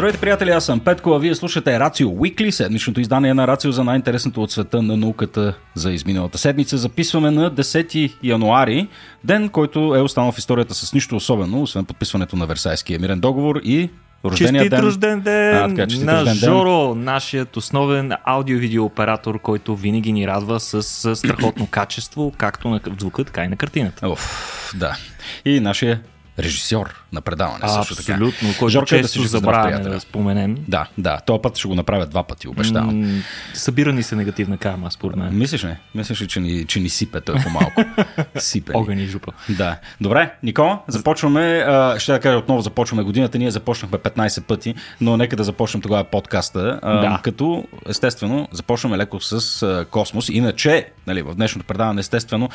Здравейте, 0.00 0.20
приятели, 0.20 0.50
аз 0.50 0.64
съм 0.64 0.80
Петко, 0.80 1.10
а 1.10 1.18
вие 1.18 1.34
слушате 1.34 1.80
Рацио 1.80 2.10
Уикли, 2.10 2.52
седмичното 2.52 3.00
издание 3.00 3.34
на 3.34 3.46
Рацио 3.46 3.72
за 3.72 3.84
най-интересното 3.84 4.42
от 4.42 4.50
света 4.50 4.82
на 4.82 4.96
науката 4.96 5.54
за 5.74 5.92
изминалата 5.92 6.38
седмица. 6.38 6.78
Записваме 6.78 7.30
на 7.30 7.50
10 7.50 8.12
януари, 8.22 8.88
ден, 9.24 9.48
който 9.48 9.94
е 9.96 10.00
останал 10.00 10.32
в 10.32 10.38
историята 10.38 10.74
с 10.74 10.94
нищо 10.94 11.16
особено, 11.16 11.62
освен 11.62 11.84
подписването 11.84 12.36
на 12.36 12.46
Версайския 12.46 12.98
мирен 13.00 13.20
договор 13.20 13.60
и 13.64 13.90
Рождения 14.24 14.60
честит 14.60 14.70
ден. 14.70 14.84
рожден 14.84 15.20
ден 15.20 15.56
а, 15.56 15.68
така, 15.68 15.86
честит 15.86 16.06
на 16.06 16.20
рожден 16.20 16.34
Жоро, 16.34 16.94
ден. 16.94 17.04
нашият 17.04 17.56
основен 17.56 18.12
аудио-видео 18.24 18.84
оператор, 18.84 19.40
който 19.40 19.76
винаги 19.76 20.12
ни 20.12 20.26
радва 20.26 20.60
с, 20.60 20.82
с 20.82 21.16
страхотно 21.16 21.66
качество, 21.66 22.32
както 22.36 22.68
на 22.68 22.80
звука, 23.00 23.24
така 23.24 23.44
и 23.44 23.48
на 23.48 23.56
картината. 23.56 24.08
Оф, 24.08 24.74
да. 24.76 24.96
И 25.44 25.60
нашия 25.60 26.00
режисьор 26.42 27.04
на 27.12 27.20
предаване. 27.20 27.58
А, 27.62 27.68
също 27.68 27.94
абсолютно, 27.98 28.48
така. 28.48 28.58
който 28.58 28.72
Жорка 28.72 28.86
често 28.86 29.22
да 29.22 29.28
забравяме 29.28 29.84
да 29.84 30.00
споменем. 30.00 30.56
Да, 30.68 30.86
да, 30.98 31.20
този 31.26 31.42
път 31.42 31.58
ще 31.58 31.68
го 31.68 31.74
направя 31.74 32.06
два 32.06 32.22
пъти, 32.22 32.48
обещавам. 32.48 33.00
М- 33.00 33.22
събира 33.54 33.92
ни 33.92 34.02
се 34.02 34.16
негативна 34.16 34.58
карма, 34.58 34.90
според 34.90 35.16
мен. 35.16 35.38
Мислиш 35.38 35.64
ли? 35.64 35.76
Мислиш 35.94 36.22
ли, 36.22 36.28
че 36.28 36.40
ни, 36.40 36.66
че 36.66 36.80
ни 36.80 36.88
сипе 36.88 37.20
той 37.20 37.34
по-малко? 37.34 37.84
сипе. 38.38 38.72
Огън 38.74 38.98
и 38.98 39.06
жупа. 39.06 39.32
Да. 39.48 39.76
Добре, 40.00 40.34
Никола, 40.42 40.78
започваме. 40.88 41.66
ще 41.98 42.12
да 42.12 42.20
кажа 42.20 42.38
отново, 42.38 42.60
започваме 42.60 43.02
годината. 43.02 43.38
Ние 43.38 43.50
започнахме 43.50 43.98
15 43.98 44.42
пъти, 44.42 44.74
но 45.00 45.16
нека 45.16 45.36
да 45.36 45.44
започнем 45.44 45.80
тогава 45.80 46.04
подкаста. 46.04 46.80
да. 46.82 47.20
Като, 47.22 47.64
естествено, 47.88 48.48
започваме 48.52 48.98
леко 48.98 49.20
с 49.20 49.86
космос. 49.90 50.28
Иначе, 50.28 50.88
нали, 51.06 51.22
в 51.22 51.34
днешното 51.34 51.66
предаване, 51.66 52.00
естествено, 52.00 52.48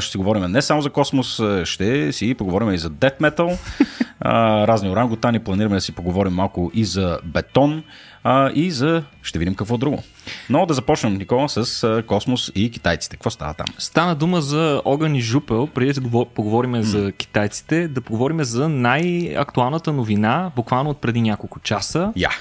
ще 0.00 0.10
си 0.10 0.18
говорим 0.18 0.42
не 0.42 0.62
само 0.62 0.82
за 0.82 0.90
космос, 0.90 1.40
ще 1.64 2.12
си 2.12 2.34
поговорим 2.34 2.70
и 2.72 2.78
за 2.78 2.90
Death 2.90 3.20
метал, 3.30 3.58
а, 4.20 4.66
разни 4.66 4.90
орангутани, 4.90 5.38
планираме 5.38 5.74
да 5.74 5.80
си 5.80 5.92
поговорим 5.92 6.32
малко 6.32 6.70
и 6.74 6.84
за 6.84 7.18
бетон 7.24 7.82
а, 8.24 8.50
и 8.54 8.70
за... 8.70 9.02
ще 9.22 9.38
видим 9.38 9.54
какво 9.54 9.78
друго. 9.78 10.02
Но 10.50 10.66
да 10.66 10.74
започнем, 10.74 11.14
Никола, 11.14 11.48
с 11.48 11.84
а, 11.84 12.02
космос 12.02 12.52
и 12.54 12.70
китайците. 12.70 13.16
Какво 13.16 13.30
става 13.30 13.54
там? 13.54 13.66
Стана 13.78 14.14
дума 14.14 14.40
за 14.40 14.82
огън 14.84 15.14
и 15.14 15.20
жупел, 15.20 15.66
преди 15.66 15.92
да 15.92 16.24
поговорим 16.34 16.72
mm. 16.72 16.80
за 16.80 17.12
китайците, 17.12 17.88
да 17.88 18.00
поговорим 18.00 18.44
за 18.44 18.68
най-актуалната 18.68 19.92
новина, 19.92 20.50
буквално 20.56 20.90
от 20.90 21.00
преди 21.00 21.20
няколко 21.20 21.60
часа. 21.60 22.12
Yeah. 22.16 22.32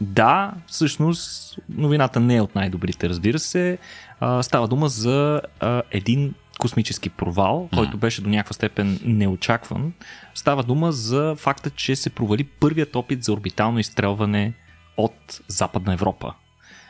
Да, 0.00 0.52
всъщност 0.66 1.56
новината 1.68 2.20
не 2.20 2.36
е 2.36 2.40
от 2.40 2.54
най-добрите, 2.54 3.08
разбира 3.08 3.38
се. 3.38 3.78
А, 4.20 4.42
става 4.42 4.68
дума 4.68 4.88
за 4.88 5.40
а, 5.60 5.82
един 5.90 6.34
космически 6.58 7.10
провал, 7.10 7.68
който 7.74 7.96
беше 7.96 8.22
до 8.22 8.28
някаква 8.28 8.52
степен 8.52 9.00
неочакван. 9.04 9.92
Става 10.34 10.62
дума 10.62 10.92
за 10.92 11.34
факта, 11.38 11.70
че 11.70 11.96
се 11.96 12.10
провали 12.10 12.44
първият 12.44 12.96
опит 12.96 13.24
за 13.24 13.32
орбитално 13.32 13.78
изстрелване 13.78 14.52
от 14.96 15.40
Западна 15.48 15.92
Европа. 15.92 16.34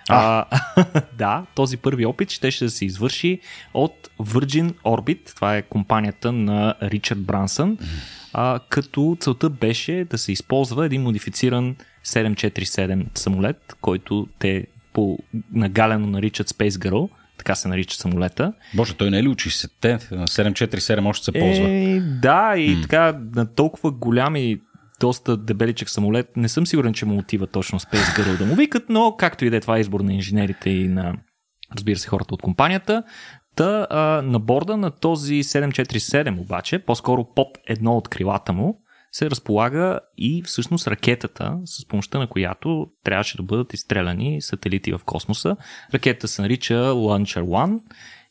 А. 0.08 0.44
А, 0.50 1.02
да, 1.19 1.46
този 1.55 1.77
първи 1.77 2.06
опит 2.06 2.30
ще, 2.30 2.50
ще 2.50 2.64
да 2.64 2.70
се 2.70 2.84
извърши 2.84 3.41
от 3.74 4.08
Virgin 4.20 4.72
Orbit, 4.72 5.34
това 5.34 5.56
е 5.56 5.62
компанията 5.62 6.33
на 6.33 6.74
Ричард 6.83 7.22
Брансън, 7.22 7.78
а, 8.33 8.61
като 8.69 9.16
целта 9.20 9.50
беше 9.50 10.06
да 10.11 10.19
се 10.19 10.33
използва 10.33 10.86
един 10.86 11.02
модифициран 11.02 11.77
747 12.06 13.19
самолет, 13.19 13.77
който 13.80 14.28
те 14.39 14.66
по 14.92 15.19
нагалено 15.52 16.06
наричат 16.06 16.48
Space 16.48 16.70
Girl, 16.70 17.08
така 17.39 17.55
се 17.55 17.69
нарича 17.69 17.97
самолета. 17.97 18.53
Боже, 18.75 18.94
той 18.94 19.11
не 19.11 19.19
е 19.19 19.22
ли 19.22 19.28
учи 19.28 19.50
се? 19.50 19.68
Те, 19.80 19.98
747 19.98 21.07
още 21.08 21.24
се 21.24 21.33
ползва. 21.33 21.68
Е, 21.68 22.01
да, 22.01 22.55
и 22.57 22.74
м 22.74 22.83
така 22.83 23.20
на 23.35 23.55
толкова 23.55 23.90
голями 23.90 24.61
доста 25.01 25.36
дебеличък 25.36 25.90
самолет, 25.90 26.36
не 26.36 26.48
съм 26.48 26.67
сигурен, 26.67 26.95
че 26.95 27.07
му 27.07 27.18
отива 27.18 27.46
точно 27.46 27.80
Space 27.80 28.18
Girl 28.18 28.39
да 28.39 28.46
му 28.46 28.55
викат, 28.55 28.85
но 28.89 29.17
както 29.18 29.45
и 29.45 29.51
да 29.51 29.57
е 29.57 29.61
това 29.61 29.77
е 29.77 29.80
избор 29.80 30.01
на 30.01 30.14
инженерите 30.14 30.70
и 30.70 30.89
на, 30.89 31.14
разбира 31.77 31.98
се, 31.98 32.08
хората 32.08 32.35
от 32.35 32.42
компанията. 32.42 33.02
Та, 33.57 33.86
а, 33.91 34.23
на 34.23 34.39
борда 34.39 34.77
на 34.77 34.91
този 34.91 35.42
747 35.42 36.41
обаче, 36.41 36.79
по-скоро 36.79 37.35
под 37.35 37.48
едно 37.67 37.96
от 37.96 38.08
крилата 38.08 38.52
му, 38.52 38.80
се 39.18 39.30
разполага 39.30 40.01
и 40.18 40.42
всъщност 40.42 40.86
ракетата, 40.86 41.58
с 41.64 41.89
помощта 41.89 42.18
на 42.18 42.27
която 42.27 42.86
трябваше 43.05 43.36
да 43.36 43.42
бъдат 43.42 43.74
изстреляни 43.74 44.42
сателити 44.42 44.92
в 44.92 45.01
космоса. 45.05 45.56
Ракетата 45.95 46.29
се 46.29 46.42
нарича 46.42 46.74
Launcher 46.74 47.42
One 47.42 47.80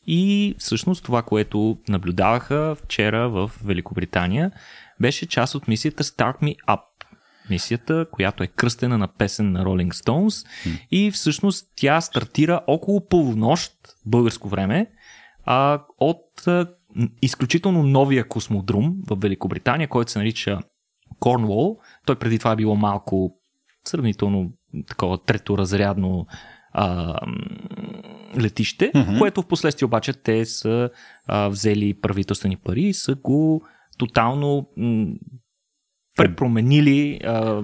и 0.06 0.54
всъщност 0.58 1.04
това, 1.04 1.22
което 1.22 1.78
наблюдаваха 1.88 2.76
вчера 2.84 3.28
в 3.28 3.50
Великобритания, 3.64 4.50
беше 5.00 5.26
част 5.26 5.54
от 5.54 5.68
мисията 5.68 6.04
Start 6.04 6.42
Me 6.42 6.56
Up. 6.68 6.80
Мисията, 7.50 8.06
която 8.12 8.42
е 8.42 8.46
кръстена 8.46 8.98
на 8.98 9.08
песен 9.08 9.52
на 9.52 9.64
Rolling 9.64 9.92
Stones 9.92 10.46
mm. 10.46 10.86
и 10.90 11.10
всъщност 11.10 11.66
тя 11.76 12.00
стартира 12.00 12.60
около 12.66 13.08
полунощ 13.08 13.72
българско 14.06 14.48
време 14.48 14.86
а, 15.44 15.82
от 15.98 16.48
изключително 17.22 17.82
новия 17.82 18.28
космодрум 18.28 18.96
в 19.06 19.16
Великобритания, 19.20 19.88
който 19.88 20.10
се 20.10 20.18
нарича 20.18 20.58
Корнуол. 21.20 21.78
Той 22.06 22.16
преди 22.16 22.38
това 22.38 22.52
е 22.52 22.56
било 22.56 22.76
малко 22.76 23.38
сравнително 23.84 24.52
такова 24.86 25.18
треторазрядно 25.18 26.26
а, 26.72 27.16
летище, 28.36 28.92
mm-hmm. 28.92 29.18
което 29.18 29.42
в 29.42 29.48
последствие 29.48 29.86
обаче 29.86 30.12
те 30.12 30.44
са 30.44 30.90
а, 31.26 31.48
взели 31.48 32.00
правителствени 32.00 32.56
пари 32.56 32.82
и 32.82 32.94
са 32.94 33.14
го 33.14 33.62
тотално 33.98 34.68
м- 34.76 35.06
препроменили 36.16 37.20
а, 37.24 37.62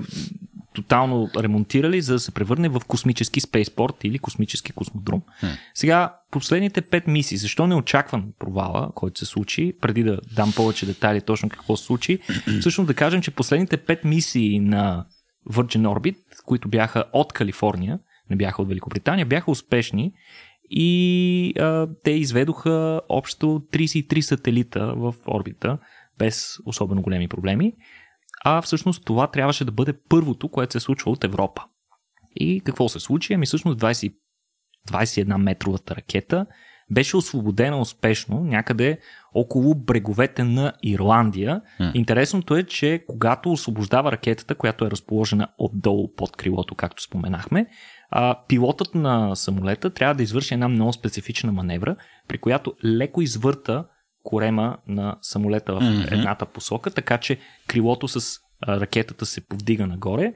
тотално 0.75 1.31
ремонтирали, 1.37 2.03
за 2.03 2.13
да 2.13 2.19
се 2.19 2.35
превърне 2.35 2.69
в 2.69 2.81
космически 2.89 3.41
спейспорт 3.41 4.05
или 4.05 4.19
космически 4.19 4.73
космодрум. 4.73 5.23
Hmm. 5.43 5.57
Сега, 5.75 6.15
последните 6.31 6.81
пет 6.81 7.07
мисии, 7.07 7.39
защо 7.39 7.67
не 7.67 7.75
очаквам 7.75 8.25
провала, 8.39 8.91
който 8.95 9.19
се 9.19 9.27
случи, 9.27 9.73
преди 9.81 10.03
да 10.03 10.19
дам 10.37 10.53
повече 10.57 10.87
детайли 10.87 11.21
точно 11.21 11.49
какво 11.49 11.77
се 11.77 11.85
случи, 11.85 12.19
всъщност 12.61 12.87
да 12.87 12.95
кажем, 12.95 13.23
че 13.23 13.31
последните 13.31 13.77
пет 13.77 14.05
мисии 14.05 14.61
на 14.61 15.07
Virgin 15.51 15.83
Orbit, 15.83 16.17
които 16.45 16.69
бяха 16.69 17.05
от 17.13 17.33
Калифорния, 17.33 17.99
не 18.31 18.37
бяха 18.37 18.63
от 18.63 18.69
Великобритания, 18.69 19.27
бяха 19.27 19.51
успешни 19.51 20.13
и 20.71 21.53
а, 21.59 21.89
те 22.05 22.11
изведоха 22.11 23.01
общо 23.09 23.47
33 23.47 24.21
сателита 24.21 24.95
в 24.97 25.15
орбита 25.29 25.79
без 26.19 26.59
особено 26.67 27.03
големи 27.03 27.29
проблеми 27.29 27.73
а 28.45 28.63
всъщност 28.63 29.05
това 29.05 29.27
трябваше 29.27 29.65
да 29.65 29.73
бъде 29.73 29.95
първото, 30.09 30.49
което 30.49 30.73
се 30.73 30.81
случва 30.81 31.11
от 31.11 31.25
Европа. 31.25 31.63
И 32.37 32.61
какво 32.61 32.89
се 32.89 33.01
случи? 33.01 33.35
Ами 33.35 33.47
всъщност 33.47 33.79
20, 33.79 34.15
21 34.91 35.37
метровата 35.37 35.97
ракета 35.97 36.47
беше 36.91 37.17
освободена 37.17 37.81
успешно 37.81 38.41
някъде 38.41 38.99
около 39.35 39.75
бреговете 39.75 40.45
на 40.45 40.73
Ирландия. 40.83 41.61
Mm. 41.81 41.95
Интересното 41.95 42.57
е, 42.57 42.63
че 42.63 43.05
когато 43.09 43.53
освобождава 43.53 44.13
ракетата, 44.13 44.55
която 44.55 44.85
е 44.85 44.91
разположена 44.91 45.49
отдолу 45.59 46.15
под 46.15 46.37
крилото, 46.37 46.75
както 46.75 47.03
споменахме, 47.03 47.67
а, 48.11 48.39
пилотът 48.49 48.95
на 48.95 49.35
самолета 49.35 49.91
трябва 49.91 50.15
да 50.15 50.23
извърши 50.23 50.55
една 50.55 50.69
много 50.69 50.93
специфична 50.93 51.53
маневра, 51.53 51.97
при 52.29 52.39
която 52.39 52.75
леко 52.85 53.23
извърта 53.23 53.85
корема 54.25 54.77
на 54.87 55.17
самолета 55.23 55.75
в 55.75 55.81
mm-hmm. 55.81 56.13
едната 56.13 56.47
посока, 56.47 56.91
така 56.91 57.19
че 57.19 57.39
крилото 57.67 58.09
с 58.09 58.41
ракетата 58.69 59.27
се 59.27 59.49
повдига 59.49 59.87
нагоре, 59.87 60.35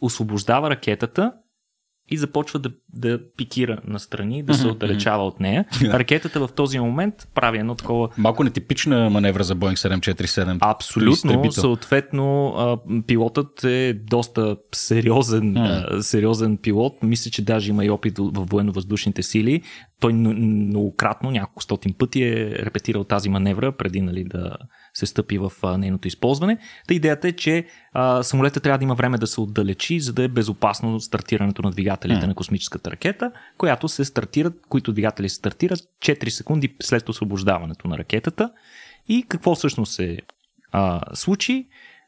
освобождава 0.00 0.70
ракетата 0.70 1.32
и 2.10 2.16
започва 2.16 2.58
да, 2.58 2.70
да 2.92 3.20
пикира 3.36 3.78
настрани, 3.86 4.42
да 4.42 4.54
се 4.54 4.66
отдалечава 4.66 5.26
от 5.26 5.40
нея. 5.40 5.64
Ракетата 5.84 6.46
в 6.46 6.52
този 6.52 6.78
момент 6.78 7.28
прави 7.34 7.58
едно 7.58 7.74
такова... 7.74 8.08
Малко 8.18 8.44
нетипична 8.44 9.10
маневра 9.10 9.44
за 9.44 9.56
Boeing 9.56 9.98
747. 9.98 10.58
Абсолютно. 10.60 11.52
Съответно, 11.52 12.54
пилотът 13.06 13.64
е 13.64 13.94
доста 13.94 14.56
сериозен, 14.72 15.54
mm. 15.54 16.00
сериозен 16.00 16.56
пилот. 16.56 17.02
Мисля, 17.02 17.30
че 17.30 17.42
даже 17.42 17.70
има 17.70 17.84
и 17.84 17.90
опит 17.90 18.18
в 18.18 18.46
военно-въздушните 18.46 19.22
сили. 19.22 19.62
Той 20.00 20.12
многократно, 20.12 21.30
няколко 21.30 21.62
стотин 21.62 21.94
пъти 21.98 22.22
е 22.22 22.50
репетирал 22.50 23.04
тази 23.04 23.28
маневра, 23.28 23.72
преди 23.72 24.00
нали, 24.00 24.24
да 24.24 24.56
се 25.00 25.06
стъпи 25.06 25.38
в 25.38 25.52
а, 25.62 25.78
нейното 25.78 26.08
използване. 26.08 26.58
Та 26.88 26.94
идеята 26.94 27.28
е, 27.28 27.32
че 27.32 27.66
а, 27.92 28.22
самолета 28.22 28.60
трябва 28.60 28.78
да 28.78 28.84
има 28.84 28.94
време 28.94 29.18
да 29.18 29.26
се 29.26 29.40
отдалечи, 29.40 30.00
за 30.00 30.12
да 30.12 30.22
е 30.22 30.28
безопасно 30.28 31.00
стартирането 31.00 31.62
на 31.62 31.70
двигателите 31.70 32.24
mm. 32.24 32.26
на 32.26 32.34
космическата 32.34 32.90
ракета, 32.90 33.32
която 33.58 33.88
се 33.88 34.04
стартират, 34.04 34.54
които 34.68 34.92
двигатели 34.92 35.28
се 35.28 35.34
стартират 35.34 35.78
4 35.78 36.28
секунди 36.28 36.76
след 36.82 37.08
освобождаването 37.08 37.88
на 37.88 37.98
ракетата. 37.98 38.50
И 39.08 39.24
какво 39.28 39.54
всъщност 39.54 39.92
се 39.92 40.18
а, 40.72 41.00
случи? 41.14 41.66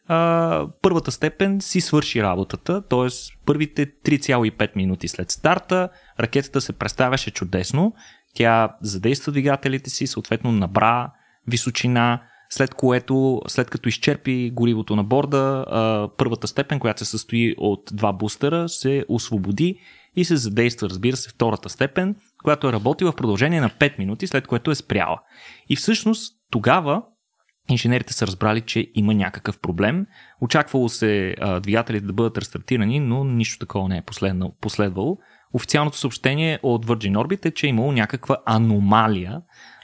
а, 0.09 0.67
първата 0.83 1.13
степен 1.13 1.61
си 1.61 1.81
свърши 1.81 2.23
работата, 2.23 2.83
т.е. 2.83 3.09
първите 3.47 3.87
3,5 3.87 4.77
минути 4.77 5.09
след 5.09 5.31
старта 5.31 5.89
ракетата 6.21 6.61
се 6.61 6.73
представяше 6.73 7.31
чудесно, 7.31 7.95
тя 8.35 8.77
задейства 8.81 9.33
двигателите 9.33 9.91
си, 9.91 10.07
съответно 10.07 10.53
набра 10.53 11.13
височина, 11.47 12.23
след 12.55 12.75
което, 12.75 13.43
след 13.49 13.71
като 13.71 13.89
изчерпи 13.89 14.51
горивото 14.55 14.97
на 14.97 15.05
борда, 15.05 15.65
първата 16.19 16.49
степен, 16.49 16.79
която 16.79 17.05
се 17.05 17.11
състои 17.11 17.55
от 17.59 17.81
два 17.93 18.13
бустера, 18.13 18.69
се 18.69 19.05
освободи 19.09 19.79
и 20.17 20.25
се 20.25 20.37
задейства, 20.37 20.89
разбира 20.89 21.17
се, 21.17 21.31
втората 21.31 21.69
степен, 21.69 22.17
която 22.45 22.69
е 22.69 22.73
работила 22.73 23.13
в 23.13 23.17
продължение 23.17 23.61
на 23.61 23.71
5 23.71 23.99
минути, 23.99 24.27
след 24.27 24.47
което 24.47 24.71
е 24.71 24.75
спряла. 24.75 25.21
И 25.69 25.77
всъщност 25.77 26.35
тогава 26.51 27.03
инженерите 27.71 28.13
са 28.13 28.27
разбрали, 28.27 28.61
че 28.61 28.91
има 28.95 29.15
някакъв 29.15 29.59
проблем. 29.59 30.07
Очаквало 30.41 30.89
се 30.89 31.35
двигателите 31.63 32.07
да 32.07 32.13
бъдат 32.13 32.39
рестартирани, 32.39 33.01
но 33.01 33.25
нищо 33.25 33.59
такова 33.59 33.89
не 33.89 33.97
е 33.97 34.05
последвало. 34.61 35.19
Официалното 35.55 35.99
съобщение 35.99 36.59
от 36.63 36.87
Virgin 36.87 37.15
Orbit 37.15 37.47
е, 37.47 37.51
че 37.51 37.67
е 37.67 37.71
имало 37.71 37.93
някаква 37.93 38.37
аномалия 38.47 39.41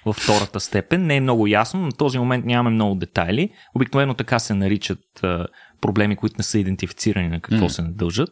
във 0.09 0.17
втората 0.17 0.61
степен. 0.61 1.07
Не 1.07 1.17
е 1.17 1.21
много 1.21 1.47
ясно, 1.47 1.81
на 1.81 1.93
този 1.93 2.19
момент 2.19 2.45
нямаме 2.45 2.75
много 2.75 2.95
детайли. 2.95 3.51
Обикновено 3.75 4.15
така 4.15 4.39
се 4.39 4.55
наричат 4.55 5.01
а, 5.23 5.47
проблеми, 5.81 6.17
които 6.17 6.35
не 6.39 6.45
са 6.45 6.59
идентифицирани 6.59 7.29
на 7.29 7.41
какво 7.41 7.67
mm. 7.67 7.69
се 7.69 7.83
дължат. 7.83 8.31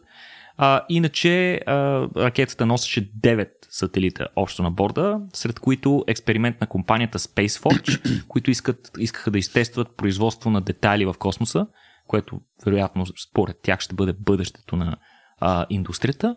А, 0.58 0.80
иначе 0.88 1.54
а, 1.66 1.74
ракетата 2.16 2.66
носеше 2.66 3.12
9 3.12 3.48
сателита 3.70 4.28
общо 4.36 4.62
на 4.62 4.70
борда, 4.70 5.20
сред 5.32 5.60
които 5.60 6.04
експеримент 6.06 6.60
на 6.60 6.66
компанията 6.66 7.18
SpaceForge, 7.18 8.24
които 8.28 8.50
искат, 8.50 8.90
искаха 8.98 9.30
да 9.30 9.38
изтестват 9.38 9.96
производство 9.96 10.50
на 10.50 10.60
детайли 10.60 11.04
в 11.04 11.14
космоса, 11.18 11.66
което 12.06 12.40
вероятно 12.66 13.06
според 13.30 13.56
тях 13.62 13.80
ще 13.80 13.94
бъде 13.94 14.12
бъдещето 14.12 14.76
на 14.76 14.96
а, 15.40 15.66
индустрията. 15.70 16.36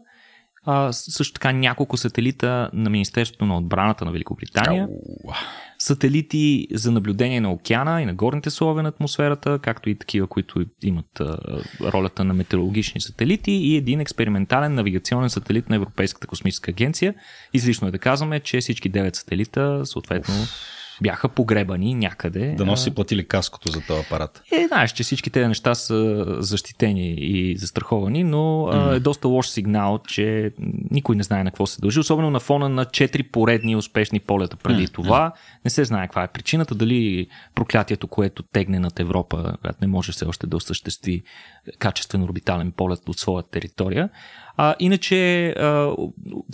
А, 0.65 0.93
също 0.93 1.33
така 1.33 1.51
няколко 1.51 1.97
сателита 1.97 2.69
на 2.73 2.89
Министерството 2.89 3.45
на 3.45 3.57
отбраната 3.57 4.05
на 4.05 4.11
Великобритания. 4.11 4.87
Сателити 5.79 6.67
за 6.73 6.91
наблюдение 6.91 7.41
на 7.41 7.51
океана 7.51 8.01
и 8.01 8.05
на 8.05 8.13
горните 8.13 8.49
слоеве 8.49 8.81
на 8.81 8.89
атмосферата, 8.89 9.59
както 9.59 9.89
и 9.89 9.97
такива, 9.97 10.27
които 10.27 10.65
имат 10.83 11.19
а, 11.19 11.37
ролята 11.81 12.23
на 12.23 12.33
метеорологични 12.33 13.01
сателити 13.01 13.51
и 13.51 13.75
един 13.75 13.99
експериментален 13.99 14.73
навигационен 14.73 15.29
сателит 15.29 15.69
на 15.69 15.75
Европейската 15.75 16.27
космическа 16.27 16.71
агенция. 16.71 17.15
Излишно 17.53 17.87
е 17.87 17.91
да 17.91 17.99
казваме, 17.99 18.39
че 18.39 18.59
всички 18.59 18.91
9 18.91 19.15
сателита 19.15 19.85
съответно 19.85 20.35
бяха 21.01 21.29
погребани 21.29 21.95
някъде. 21.95 22.55
Да 22.57 22.65
носи 22.65 22.91
платили 22.91 23.27
каското 23.27 23.69
за 23.69 23.81
този 23.81 23.99
апарат. 23.99 24.43
Е, 24.51 24.67
знаеш, 24.67 24.91
че 24.91 25.03
всички 25.03 25.29
тези 25.29 25.47
неща 25.47 25.75
са 25.75 26.25
защитени 26.39 27.13
и 27.17 27.57
застраховани, 27.57 28.23
но 28.23 28.37
mm-hmm. 28.37 28.95
е 28.95 28.99
доста 28.99 29.27
лош 29.27 29.47
сигнал, 29.47 29.99
че 30.07 30.51
никой 30.91 31.15
не 31.15 31.23
знае 31.23 31.43
на 31.43 31.51
какво 31.51 31.67
се 31.67 31.81
дължи, 31.81 31.99
особено 31.99 32.29
на 32.29 32.39
фона 32.39 32.69
на 32.69 32.85
четири 32.85 33.23
поредни 33.23 33.75
успешни 33.75 34.19
полета 34.19 34.57
преди 34.57 34.87
mm-hmm. 34.87 34.93
това. 34.93 35.33
Не 35.65 35.71
се 35.71 35.83
знае 35.83 36.07
каква 36.07 36.23
е 36.23 36.31
причината, 36.31 36.75
дали 36.75 37.27
проклятието, 37.55 38.07
което 38.07 38.43
тегне 38.43 38.79
над 38.79 38.99
Европа, 38.99 39.53
която 39.61 39.77
не 39.81 39.87
може 39.87 40.11
все 40.11 40.25
още 40.25 40.47
да 40.47 40.57
осъществи 40.57 41.23
качествен 41.79 42.23
орбитален 42.23 42.71
полет 42.71 43.09
от 43.09 43.19
своя 43.19 43.43
територия. 43.43 44.09
А, 44.61 44.75
иначе 44.79 45.49
а, 45.49 45.95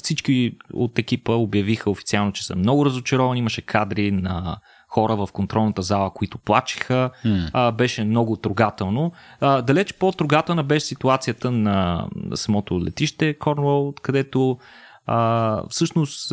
всички 0.04 0.58
от 0.74 1.00
екипа 1.00 1.34
обявиха 1.34 1.90
официално, 1.90 2.32
че 2.32 2.46
са 2.46 2.56
много 2.56 2.86
разочаровани. 2.86 3.40
Имаше 3.40 3.62
кадри 3.62 4.12
на 4.12 4.58
хора 4.90 5.16
в 5.16 5.30
контролната 5.34 5.82
зала, 5.82 6.14
които 6.14 6.38
плачеха. 6.38 7.12
Mm. 7.26 7.50
А, 7.54 7.72
беше 7.72 8.04
много 8.04 8.36
трогателно. 8.36 9.12
А, 9.42 9.62
далеч 9.62 9.94
по-трогателна 9.94 10.64
беше 10.64 10.86
ситуацията 10.86 11.52
на 11.52 12.08
самото 12.36 12.82
летище 12.86 13.38
Корнуол, 13.40 13.94
където 14.02 14.58
а, 15.06 15.62
всъщност 15.70 16.32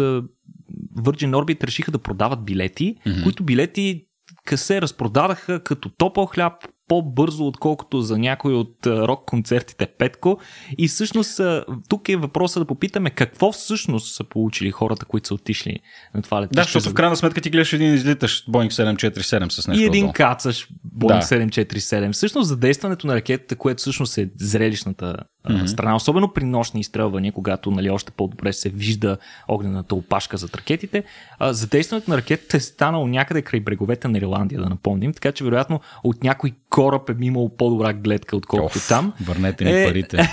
Virgin 0.97 1.31
Orbit 1.31 1.65
решиха 1.65 1.91
да 1.91 1.99
продават 1.99 2.45
билети, 2.45 2.97
mm-hmm. 3.07 3.23
които 3.23 3.45
билети 3.45 4.07
се 4.55 4.83
разпродадаха 4.83 5.61
като 5.61 5.89
топъл 5.89 6.27
хляб 6.27 6.53
по-бързо, 6.93 7.47
отколкото 7.47 8.01
за 8.01 8.19
някой 8.19 8.55
от 8.55 8.87
рок 8.87 9.25
концертите 9.27 9.87
Петко. 9.87 10.39
И 10.79 10.89
всъщност 10.89 11.41
тук 11.89 12.09
е 12.09 12.17
въпроса 12.17 12.61
да 12.61 12.67
попитаме 12.67 13.11
какво 13.11 13.53
всъщност 13.53 14.15
са 14.15 14.25
получили 14.25 14.71
хората, 14.71 15.05
които 15.05 15.29
са 15.29 15.35
отишли 15.35 15.79
на 16.15 16.23
това 16.23 16.43
летище. 16.43 16.55
Да, 16.55 16.63
защото 16.63 16.91
в 16.91 16.95
крайна 16.95 17.17
сметка 17.17 17.41
ти 17.41 17.51
гледаш 17.51 17.73
един 17.73 17.95
излитащ 17.95 18.47
Boeing 18.47 18.71
747 18.71 19.49
с 19.49 19.69
нещо. 19.69 19.83
И 19.83 19.87
един 19.87 20.05
отдолу. 20.05 20.13
кацаш 20.13 20.69
Boeing 20.99 21.29
да. 21.29 21.47
747. 21.51 22.13
Всъщност 22.13 22.49
задействането 22.49 23.07
на 23.07 23.15
ракетата, 23.15 23.57
което 23.57 23.81
всъщност 23.81 24.19
е 24.19 24.31
зрелищната 24.37 25.17
mm-hmm. 25.49 25.67
страна, 25.67 25.97
особено 25.97 26.33
при 26.33 26.45
нощни 26.45 26.81
изстрелвания, 26.81 27.33
когато 27.33 27.71
нали, 27.71 27.91
още 27.91 28.11
по-добре 28.11 28.53
се 28.53 28.69
вижда 28.69 29.19
огнената 29.49 29.95
опашка 29.95 30.37
зад 30.37 30.55
ракетите, 30.55 31.05
задействането 31.41 32.11
на 32.11 32.17
ракетата 32.17 32.57
е 32.57 32.61
станало 32.61 33.07
някъде 33.07 33.43
край 33.43 33.61
бреговете 33.61 34.09
на 34.09 34.19
Ирландия, 34.19 34.61
да 34.61 34.69
напомним, 34.69 35.13
така 35.13 35.33
че 35.33 35.45
вероятно 35.45 35.81
от 36.05 36.25
някой 36.25 36.53
кораб 36.71 37.11
е 37.11 37.15
имал 37.21 37.49
по-добра 37.49 37.93
гледка, 37.93 38.37
отколкото 38.37 38.79
Оф, 38.79 38.89
там. 38.89 39.13
Върнете 39.25 39.65
ми 39.65 39.71
е, 39.71 39.87
парите. 39.87 40.29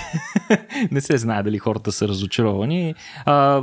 не 0.90 1.00
се 1.00 1.18
знае 1.18 1.42
дали 1.42 1.58
хората 1.58 1.92
са 1.92 2.08
разочаровани. 2.08 2.94
А, 3.24 3.62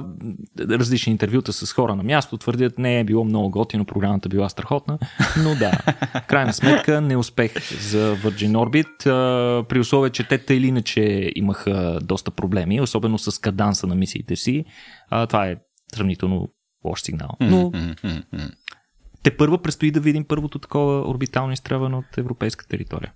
различни 0.59 1.11
интервюта 1.11 1.53
с 1.53 1.73
хора 1.73 1.95
на 1.95 2.03
място 2.03 2.37
твърдят, 2.37 2.77
не 2.77 2.99
е 2.99 3.03
било 3.03 3.23
много 3.23 3.49
готино, 3.49 3.85
програмата 3.85 4.29
била 4.29 4.49
страхотна, 4.49 4.99
но 5.43 5.55
да, 5.55 5.71
крайна 6.27 6.53
сметка 6.53 7.01
неуспех 7.01 7.51
за 7.81 8.15
Virgin 8.15 8.51
Orbit, 8.51 9.07
а, 9.07 9.63
при 9.63 9.79
условие, 9.79 10.09
че 10.09 10.23
те 10.23 10.53
или 10.53 10.67
иначе 10.67 11.31
имаха 11.37 11.99
доста 12.03 12.31
проблеми, 12.31 12.81
особено 12.81 13.17
с 13.17 13.41
каданса 13.41 13.87
на 13.87 13.95
мисиите 13.95 14.35
си. 14.35 14.65
А, 15.09 15.27
това 15.27 15.47
е 15.47 15.55
сравнително 15.93 16.49
лош 16.85 17.01
сигнал. 17.01 17.29
Но 17.39 17.71
те 19.23 19.37
първо 19.37 19.57
предстои 19.57 19.91
да 19.91 19.99
видим 19.99 20.25
първото 20.27 20.59
такова 20.59 21.09
орбитално 21.09 21.53
изстрелване 21.53 21.95
от 21.95 22.17
европейска 22.17 22.67
територия. 22.67 23.13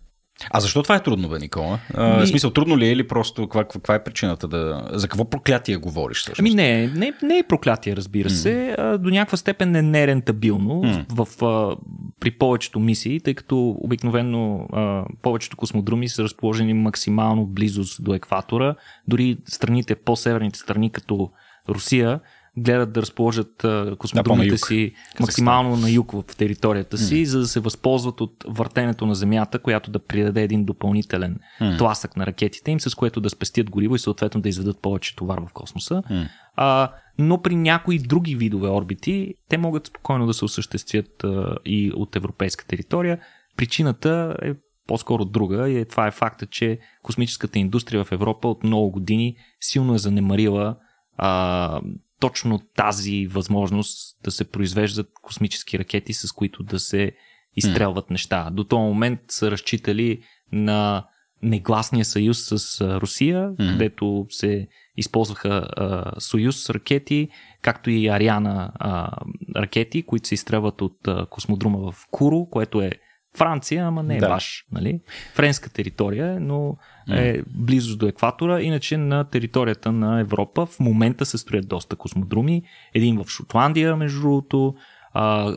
А 0.50 0.60
защо 0.60 0.84
това 0.84 0.96
е 0.96 1.04
трудно, 1.04 1.30
бе, 1.30 1.40
Никола? 1.40 1.80
А, 1.94 2.20
Ми... 2.20 2.28
Смисъл, 2.28 2.52
трудно 2.52 2.78
ли 2.78 2.86
е 2.86 2.92
или 2.92 3.08
просто 3.08 3.42
каква, 3.42 3.64
каква 3.64 3.96
е 3.96 4.04
причината 4.04 4.48
да... 4.48 4.90
За 4.92 5.08
какво 5.08 5.30
проклятие 5.30 5.78
говориш 5.78 6.18
всъщност? 6.18 6.40
Ами 6.40 6.56
не, 6.56 6.88
не, 6.88 7.14
не 7.24 7.38
е 7.38 7.44
проклятие, 7.44 7.96
разбира 7.96 8.30
mm. 8.30 8.34
се. 8.34 8.76
А, 8.78 8.98
до 8.98 9.10
някаква 9.10 9.38
степен 9.38 9.76
е 9.76 9.82
нерентабилно 9.82 10.82
mm. 10.82 11.06
в, 11.10 11.46
а, 11.46 11.76
при 12.20 12.32
повечето 12.32 12.80
мисии, 12.80 13.20
тъй 13.20 13.34
като 13.34 13.76
обикновено 13.80 14.68
а, 14.74 15.06
повечето 15.22 15.58
космодруми 15.58 16.10
са 16.10 16.24
разположени 16.24 16.74
максимално 16.74 17.46
близост 17.46 18.04
до 18.04 18.14
екватора. 18.14 18.76
Дори 19.08 19.38
страните, 19.46 19.96
по-северните 19.96 20.60
страни, 20.60 20.92
като 20.92 21.32
Русия, 21.70 22.20
гледат 22.58 22.94
да 22.94 23.02
разположат 23.02 23.66
космодромите 23.98 24.52
да, 24.52 24.58
си 24.58 24.94
максимално 25.20 25.76
на 25.76 25.90
юг 25.90 26.12
в 26.12 26.24
територията 26.38 26.98
си, 26.98 27.16
mm. 27.16 27.30
за 27.30 27.40
да 27.40 27.48
се 27.48 27.60
възползват 27.60 28.22
от 28.22 28.46
въртенето 28.48 29.06
на 29.06 29.16
Земята, 29.16 29.60
която 29.60 29.92
да 29.92 30.00
придаде 30.00 30.44
един 30.44 30.66
допълнителен 30.66 31.40
mm. 31.62 31.78
тласък 31.78 32.18
на 32.18 32.26
ракетите 32.26 32.72
им, 32.72 32.80
с 32.80 32.96
което 32.96 33.22
да 33.22 33.30
спестят 33.30 33.70
гориво 33.70 33.96
и 33.96 34.00
съответно 34.00 34.42
да 34.42 34.50
изведат 34.50 34.82
повече 34.82 35.16
товар 35.16 35.40
в 35.40 35.54
космоса. 35.54 36.04
Mm. 36.12 36.28
А, 36.56 36.92
но 37.20 37.42
при 37.42 37.56
някои 37.56 38.00
други 38.00 38.36
видове 38.36 38.70
орбити, 38.70 39.34
те 39.50 39.58
могат 39.58 39.88
спокойно 39.88 40.26
да 40.26 40.34
се 40.34 40.46
осъществят 40.46 41.24
а, 41.24 41.56
и 41.66 41.92
от 41.96 42.16
европейска 42.16 42.68
територия. 42.68 43.20
Причината 43.58 44.36
е 44.42 44.54
по-скоро 44.88 45.26
друга 45.26 45.70
и 45.70 45.78
е, 45.78 45.86
това 45.86 46.08
е 46.08 46.12
факта, 46.12 46.46
че 46.46 46.80
космическата 47.04 47.60
индустрия 47.60 48.04
в 48.04 48.12
Европа 48.12 48.48
от 48.48 48.64
много 48.64 48.92
години 48.92 49.36
силно 49.62 49.96
е 49.96 49.98
занемарила 49.98 50.78
а, 51.18 51.82
точно 52.22 52.60
тази 52.76 53.28
възможност 53.28 54.18
да 54.24 54.32
се 54.32 54.50
произвеждат 54.50 55.08
космически 55.22 55.80
ракети, 55.80 56.14
с 56.14 56.32
които 56.32 56.64
да 56.64 56.80
се 56.80 57.12
изстрелват 57.56 58.06
mm. 58.06 58.12
неща. 58.12 58.50
До 58.52 58.64
този 58.64 58.80
момент 58.80 59.20
са 59.28 59.52
разчитали 59.52 60.24
на 60.52 61.06
негласния 61.44 62.06
съюз 62.06 62.38
с 62.46 62.82
Русия, 62.82 63.50
mm. 63.50 63.72
където 63.72 64.26
се 64.30 64.68
използваха 64.98 65.68
а, 65.78 66.12
Союз 66.20 66.70
ракети, 66.70 67.30
както 67.62 67.90
и 67.90 68.08
Ариана 68.08 68.72
а, 68.76 69.12
ракети, 69.56 70.04
които 70.04 70.28
се 70.28 70.34
изстрелват 70.34 70.82
от 70.82 71.08
а, 71.08 71.26
космодрума 71.26 71.92
в 71.92 72.06
Куро, 72.12 72.46
което 72.46 72.82
е 72.82 72.92
Франция, 73.38 73.88
ама 73.88 74.04
не 74.04 74.16
е 74.16 74.20
да. 74.20 74.30
ваш. 74.30 74.66
Нали? 74.72 75.00
Френска 75.34 75.70
територия, 75.70 76.40
но 76.40 76.78
е 77.10 77.42
близо 77.48 77.98
до 77.98 78.08
екватора. 78.08 78.62
Иначе 78.62 78.98
на 78.98 79.24
територията 79.24 79.92
на 79.92 80.20
Европа 80.20 80.66
в 80.66 80.80
момента 80.80 81.26
се 81.26 81.38
строят 81.38 81.68
доста 81.68 81.96
космодруми. 81.96 82.64
Един 82.94 83.24
в 83.24 83.30
Шотландия, 83.30 83.96
между 83.96 84.22
другото, 84.22 84.76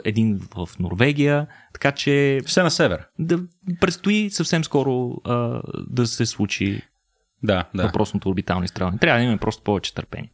един 0.05 0.41
в 0.57 0.69
Норвегия. 0.79 1.47
Така 1.73 1.93
че. 1.93 2.41
Все 2.47 2.63
на 2.63 2.71
север. 2.71 3.07
Да, 3.19 3.41
предстои 3.81 4.31
съвсем 4.31 4.65
скоро 4.65 5.11
а, 5.25 5.63
да 5.89 6.07
се 6.07 6.27
случи 6.27 6.83
да, 7.43 7.65
да. 7.75 7.83
въпросното 7.83 8.29
орбитално 8.29 8.65
изстрелване. 8.65 8.99
Трябва 8.99 9.19
да 9.19 9.25
имаме 9.25 9.39
просто 9.39 9.63
повече 9.63 9.95
търпение. 9.95 10.31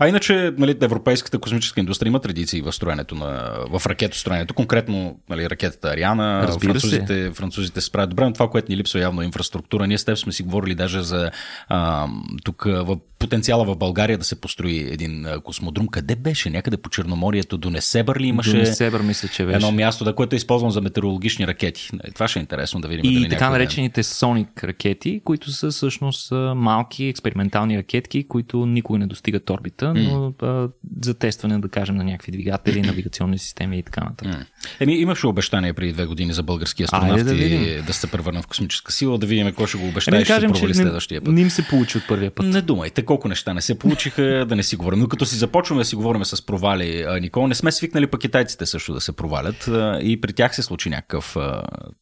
А 0.00 0.08
иначе, 0.08 0.52
нали, 0.58 0.76
европейската 0.80 1.38
космическа 1.38 1.80
индустрия 1.80 2.08
има 2.08 2.20
традиции 2.20 2.60
в 2.60 2.72
строенето 2.72 3.14
на, 3.14 3.52
в 3.70 3.86
ракетостроенето, 3.86 4.54
конкретно 4.54 5.20
нали, 5.28 5.50
ракетата 5.50 5.88
Ариана, 5.88 6.42
Разбира 6.42 6.70
французите, 6.70 7.24
се. 7.24 7.30
французите 7.30 7.80
се 7.80 7.86
справят 7.86 8.10
добре, 8.10 8.24
но 8.24 8.32
това, 8.32 8.50
което 8.50 8.72
ни 8.72 8.76
липсва 8.76 9.00
явно 9.00 9.22
е 9.22 9.24
инфраструктура. 9.24 9.86
Ние 9.86 9.98
с 9.98 10.04
теб 10.04 10.18
сме 10.18 10.32
си 10.32 10.42
говорили 10.42 10.74
даже 10.74 11.02
за 11.02 11.30
а, 11.68 12.08
тук 12.44 12.64
в 12.64 12.96
потенциала 13.18 13.64
в 13.64 13.76
България 13.76 14.18
да 14.18 14.24
се 14.24 14.40
построи 14.40 14.78
един 14.78 15.26
космодрум. 15.44 15.88
Къде 15.88 16.16
беше? 16.16 16.50
Някъде 16.50 16.76
по 16.76 16.90
Черноморието, 16.90 17.58
до 17.58 17.70
Несебър 17.70 18.20
ли 18.20 18.26
имаше? 18.26 18.50
До 18.50 18.56
Несебър, 18.56 19.00
мисля, 19.00 19.28
че 19.28 19.44
беше. 19.44 19.56
Едно 19.56 19.72
място, 19.72 20.04
да, 20.04 20.14
което 20.14 20.34
е 20.34 20.36
използвано 20.36 20.70
за 20.70 20.80
метеорологични 20.80 21.46
ракети. 21.46 21.88
Нали, 21.92 22.12
Това 22.12 22.28
ще 22.28 22.38
е 22.38 22.40
интересно 22.40 22.80
да 22.80 22.88
видим. 22.88 23.04
И 23.04 23.14
дали 23.14 23.28
така 23.28 23.50
наречените 23.50 24.02
Sonic 24.02 24.64
ракети, 24.64 25.20
които 25.24 25.50
са 25.50 25.70
всъщност 25.70 26.32
малки 26.54 27.04
експериментални 27.04 27.78
ракетки, 27.78 28.28
които 28.28 28.66
никога 28.66 28.98
не 28.98 29.06
достигат 29.06 29.17
орбита, 29.50 29.94
но 29.94 30.32
а, 30.42 30.68
за 31.02 31.14
тестване, 31.14 31.58
да 31.58 31.68
кажем, 31.68 31.96
на 31.96 32.04
някакви 32.04 32.32
двигатели, 32.32 32.80
навигационни 32.86 33.38
системи 33.38 33.78
и 33.78 33.82
така 33.82 34.04
нататък. 34.04 34.46
Еми, 34.80 34.94
имаше 34.94 35.26
обещание 35.26 35.72
преди 35.72 35.92
две 35.92 36.06
години 36.06 36.32
за 36.32 36.42
български 36.42 36.82
астронавти 36.82 37.24
да 37.24 37.30
да, 37.30 37.34
видим. 37.34 37.84
да 37.86 37.92
се 37.92 38.06
превърна 38.06 38.42
в 38.42 38.46
космическа 38.46 38.92
сила, 38.92 39.18
да 39.18 39.26
видим 39.26 39.52
кой 39.52 39.66
ще 39.66 39.78
го 39.78 39.88
обещае 39.88 40.14
Еми, 40.14 40.22
и 40.22 40.24
ще 40.24 40.34
кажем, 40.34 40.50
провали 40.52 40.72
че 40.72 40.78
следващия 40.78 41.20
път. 41.20 41.34
не 41.34 41.40
им 41.40 41.50
се 41.50 41.68
получи 41.68 41.98
от 41.98 42.04
първия 42.08 42.30
път. 42.30 42.46
Не 42.46 42.62
думайте, 42.62 43.04
колко 43.04 43.28
неща 43.28 43.54
не 43.54 43.60
се 43.60 43.78
получиха, 43.78 44.46
да 44.48 44.56
не 44.56 44.62
си 44.62 44.76
говорим. 44.76 44.98
Но 44.98 45.08
като 45.08 45.26
си 45.26 45.36
започваме 45.36 45.80
да 45.80 45.84
си 45.84 45.96
говорим 45.96 46.24
с 46.24 46.46
провали, 46.46 47.06
Никол, 47.20 47.46
не 47.46 47.54
сме 47.54 47.72
свикнали 47.72 48.06
пък 48.06 48.20
китайците 48.20 48.66
също 48.66 48.94
да 48.94 49.00
се 49.00 49.12
провалят 49.12 49.70
и 50.02 50.20
при 50.20 50.32
тях 50.32 50.54
се 50.54 50.62
случи 50.62 50.90
някакъв, 50.90 51.36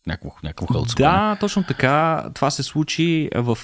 някакво, 0.06 0.30
някакво 0.44 0.66
хълцкане. 0.66 1.08
Да, 1.08 1.37
точно 1.40 1.62
така. 1.62 2.25
Това 2.35 2.50
се 2.50 2.62
случи 2.62 3.28
в, 3.35 3.58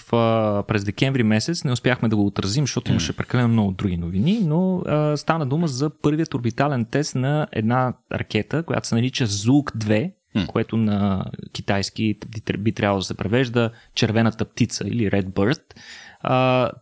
през 0.69 0.85
декември 0.85 1.23
месец. 1.23 1.65
Не 1.65 1.73
успяхме 1.73 2.09
да 2.09 2.17
го 2.17 2.27
отразим, 2.27 2.65
защото 2.65 2.91
имаше 2.91 3.13
прекалено 3.13 3.42
много 3.49 3.73
други 3.73 3.97
новини, 3.97 4.41
но 4.45 4.79
а, 4.79 5.17
стана 5.17 5.47
дума 5.47 5.69
за 5.69 5.91
първият 5.91 6.35
орбитален 6.35 6.85
тест 6.85 7.15
на 7.15 7.47
една 7.53 7.95
ракета, 8.13 8.63
която 8.63 8.89
се 8.89 8.95
нарича 8.95 9.27
Zug-2, 9.27 10.13
М. 10.35 10.47
което 10.47 10.77
на 10.77 11.25
китайски 11.53 12.19
би- 12.59 12.73
трябвало 12.73 13.01
да 13.01 13.05
се 13.05 13.17
превежда 13.17 13.71
червената 13.95 14.45
птица 14.45 14.85
или 14.89 15.11
Red 15.11 15.27
Bird. 15.27 15.61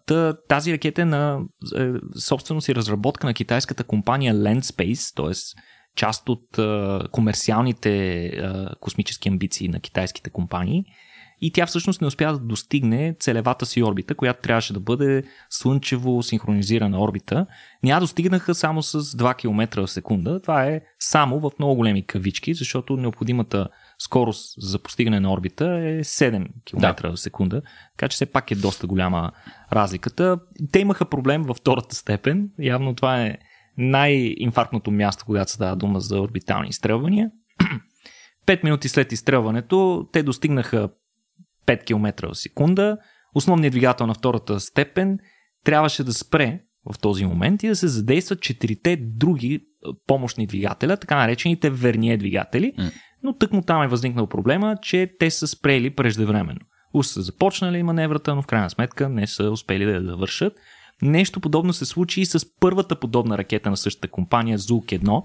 Та, 0.07 0.35
тази 0.49 0.73
ракета 0.73 1.03
е 1.03 1.05
на 1.05 1.41
е, 1.77 1.89
собственост 2.19 2.69
и 2.69 2.75
разработка 2.75 3.27
на 3.27 3.35
китайската 3.35 3.85
компания 3.85 4.35
Landspace, 4.35 5.17
т.е. 5.17 5.57
част 5.97 6.29
от 6.29 6.59
комерциалните 7.11 8.33
космически 8.81 9.29
амбиции 9.29 9.69
на 9.69 9.81
китайските 9.81 10.31
компании. 10.31 10.85
И 11.41 11.53
тя 11.53 11.67
всъщност 11.67 12.01
не 12.01 12.07
успя 12.07 12.33
да 12.33 12.39
достигне 12.39 13.17
целевата 13.21 13.67
си 13.67 13.83
орбита, 13.83 14.15
която 14.15 14.43
трябваше 14.43 14.73
да 14.73 14.81
бъде 14.81 15.23
слънчево 15.51 16.23
синхронизирана 16.23 17.03
орбита. 17.03 17.47
Няма 17.83 18.01
достигнаха 18.01 18.55
само 18.55 18.83
с 18.83 19.03
2 19.03 19.37
км 19.37 19.83
в 19.83 19.91
секунда. 19.91 20.41
Това 20.41 20.65
е 20.65 20.81
само 20.99 21.41
в 21.41 21.51
много 21.59 21.75
големи 21.75 22.07
кавички, 22.07 22.55
защото 22.55 22.97
необходимата 22.97 23.69
скорост 23.99 24.55
за 24.59 24.79
постигане 24.79 25.21
на 25.21 25.33
орбита 25.33 25.65
е 25.65 26.05
7 26.05 26.47
км 26.65 27.03
да. 27.03 27.17
в 27.17 27.21
секунда. 27.21 27.63
Така 27.97 28.09
че 28.09 28.15
все 28.15 28.27
пак 28.27 28.51
е 28.51 28.55
доста 28.55 28.87
голяма 28.87 29.33
разликата. 29.73 30.39
Те 30.73 30.79
имаха 30.79 31.05
проблем 31.05 31.43
във 31.43 31.57
втората 31.57 31.95
степен. 31.95 32.51
Явно 32.59 32.95
това 32.95 33.23
е 33.23 33.39
най-инфарктното 33.79 34.91
място, 34.91 35.25
когато 35.27 35.51
се 35.51 35.59
дава 35.59 35.77
дума 35.77 36.01
за 36.01 36.21
орбитални 36.21 36.69
изстрелвания. 36.69 37.31
5 38.47 38.65
минути 38.65 38.89
след 38.89 39.13
изстрелването 39.13 40.09
те 40.13 40.23
достигнаха 40.23 40.89
5 41.71 41.85
км 41.85 42.29
в 42.29 42.39
секунда. 42.39 42.99
Основният 43.35 43.73
двигател 43.73 44.07
на 44.07 44.15
втората 44.15 44.61
степен 44.61 45.19
трябваше 45.65 46.05
да 46.05 46.13
спре 46.13 46.61
в 46.93 46.99
този 46.99 47.25
момент 47.25 47.63
и 47.63 47.69
да 47.69 47.77
се 47.77 47.89
задействат 47.89 48.41
четирите 48.41 48.97
други 49.01 49.61
а, 49.61 49.93
помощни 50.07 50.47
двигателя, 50.47 50.97
така 50.97 51.17
наречените 51.17 51.71
верние 51.71 52.17
двигатели. 52.17 52.73
М. 52.79 52.91
Но 53.23 53.37
тъкмо 53.37 53.63
там 53.63 53.83
е 53.83 53.89
възникнал 53.89 54.27
проблема, 54.27 54.77
че 54.83 55.11
те 55.19 55.31
са 55.31 55.47
спрели 55.47 55.91
преждевременно. 55.91 56.61
Уж 56.95 57.07
са 57.07 57.23
започнали 57.23 57.83
маневрата, 57.83 58.35
но 58.35 58.43
в 58.43 58.47
крайна 58.47 58.71
сметка 58.71 59.09
не 59.09 59.27
са 59.27 59.51
успели 59.51 59.85
да 59.85 59.91
я 59.91 60.03
завършат. 60.03 60.53
Нещо 61.03 61.41
подобно 61.41 61.73
се 61.73 61.85
случи 61.85 62.21
и 62.21 62.27
с 62.27 62.47
първата 62.61 63.01
подобна 63.01 63.39
ракета 63.39 63.71
на 63.71 63.77
същата 63.77 64.09
компания, 64.09 64.59
Zug 64.59 65.01
1. 65.01 65.23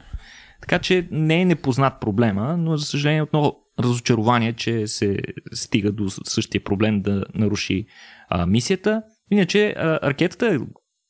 Така 0.68 0.80
че 0.80 1.08
не 1.12 1.42
е 1.42 1.46
непознат 1.46 1.94
проблема, 2.02 2.58
но 2.58 2.78
за 2.78 2.86
съжаление 2.86 3.22
отново 3.22 3.56
разочарование, 3.80 4.54
че 4.54 4.88
се 4.88 5.18
стига 5.54 5.92
до 5.92 6.10
същия 6.10 6.64
проблем 6.64 7.02
да 7.02 7.26
наруши 7.34 7.86
а, 8.30 8.46
мисията. 8.46 9.02
Иначе 9.32 9.76
а, 9.78 10.00
ракетата 10.10 10.48
е 10.48 10.60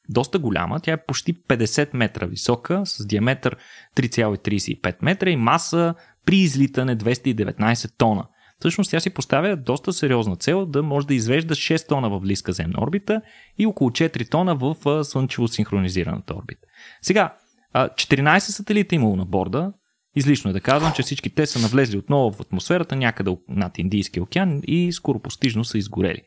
доста 0.10 0.40
голяма, 0.40 0.80
тя 0.80 0.92
е 0.92 1.06
почти 1.06 1.44
50 1.44 1.90
метра 1.94 2.26
висока, 2.26 2.82
с 2.86 3.06
диаметър 3.08 3.58
3,35 3.98 4.96
метра 5.02 5.30
и 5.30 5.36
маса 5.36 5.96
при 6.26 6.38
излитане 6.38 6.98
219 6.98 7.92
тона. 7.98 8.28
Всъщност 8.60 8.92
тя 8.92 9.00
си 9.00 9.10
поставя 9.10 9.56
доста 9.56 9.94
сериозна 9.94 10.36
цел 10.36 10.66
да 10.66 10.84
може 10.84 11.08
да 11.08 11.14
извежда 11.14 11.56
6 11.56 11.88
тона 11.88 12.10
в 12.10 12.20
близка 12.20 12.52
земна 12.52 12.82
орбита 12.82 13.22
и 13.58 13.66
около 13.66 13.90
4 13.90 14.30
тона 14.30 14.56
в 14.56 15.04
слънчево 15.04 15.48
синхронизираната 15.48 16.36
орбита. 16.36 16.68
Сега, 17.02 17.34
14 17.76 18.40
сателита 18.40 18.96
имало 18.96 19.16
на 19.16 19.26
борда. 19.26 19.74
Излишно 20.16 20.50
е 20.50 20.54
да 20.54 20.62
казвам, 20.62 20.94
че 20.96 21.04
всички 21.04 21.30
те 21.30 21.46
са 21.46 21.60
навлезли 21.60 21.98
отново 21.98 22.32
в 22.32 22.42
атмосферата 22.42 22.96
някъде 22.96 23.38
над 23.50 23.78
Индийския 23.78 24.24
океан 24.24 24.62
и 24.68 24.92
скоро 24.92 25.20
постижно 25.20 25.66
са 25.66 25.78
изгорели. 25.78 26.22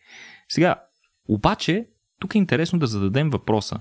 Сега, 0.48 0.82
обаче, 1.28 1.86
тук 2.20 2.34
е 2.34 2.38
интересно 2.38 2.78
да 2.78 2.86
зададем 2.86 3.30
въпроса. 3.30 3.80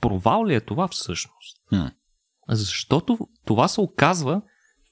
Провал 0.00 0.46
ли 0.46 0.54
е 0.54 0.60
това 0.60 0.88
всъщност? 0.88 1.56
Хм. 1.68 1.86
Защото 2.48 3.18
това 3.44 3.68
се 3.68 3.80
оказва 3.80 4.42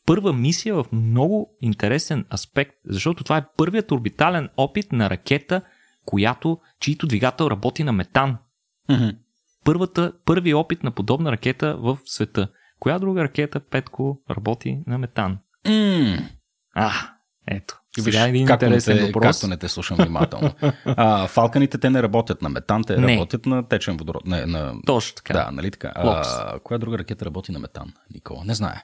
първа 0.06 0.32
мисия 0.32 0.74
в 0.74 0.86
много 0.92 1.56
интересен 1.60 2.24
аспект, 2.32 2.76
защото 2.84 3.24
това 3.24 3.36
е 3.36 3.46
първият 3.56 3.92
орбитален 3.92 4.48
опит 4.56 4.92
на 4.92 5.10
ракета, 5.10 5.62
която, 6.04 6.58
чието 6.80 7.06
двигател 7.06 7.44
работи 7.44 7.84
на 7.84 7.92
метан. 7.92 8.38
Мгм. 8.90 9.08
Първата, 9.68 10.12
първи 10.24 10.54
опит 10.54 10.82
на 10.82 10.90
подобна 10.90 11.32
ракета 11.32 11.76
в 11.76 11.98
света. 12.04 12.48
Коя 12.80 12.98
друга 12.98 13.22
ракета, 13.24 13.60
Петко, 13.60 14.20
работи 14.30 14.78
на 14.86 14.98
метан? 14.98 15.38
М. 15.68 16.18
А, 16.74 16.92
ето. 17.46 17.78
Сега 18.00 18.26
е 18.26 18.28
един 18.28 18.46
както 18.46 18.64
интересен 18.64 18.94
не 18.94 19.00
те, 19.00 19.06
въпрос. 19.06 19.36
Както 19.36 19.46
не 19.46 19.56
те 19.56 19.68
слушам 19.68 19.96
внимателно. 19.96 20.52
а, 20.84 21.26
фалканите 21.26 21.78
те 21.78 21.90
не 21.90 22.02
работят 22.02 22.42
на 22.42 22.48
метан, 22.48 22.84
те 22.84 22.96
Не. 22.96 23.14
работят 23.14 23.46
на 23.46 23.68
течен 23.68 23.96
водород. 23.96 24.26
Не, 24.26 24.46
на... 24.46 24.74
Точно 24.86 25.14
така. 25.16 25.32
Да, 25.32 25.50
нали 25.50 25.70
така. 25.70 25.92
Локс. 26.04 26.28
А, 26.28 26.58
коя 26.64 26.78
друга 26.78 26.98
ракета 26.98 27.24
работи 27.24 27.52
на 27.52 27.58
метан, 27.58 27.92
Никола? 28.14 28.44
Не 28.44 28.54
знае. 28.54 28.82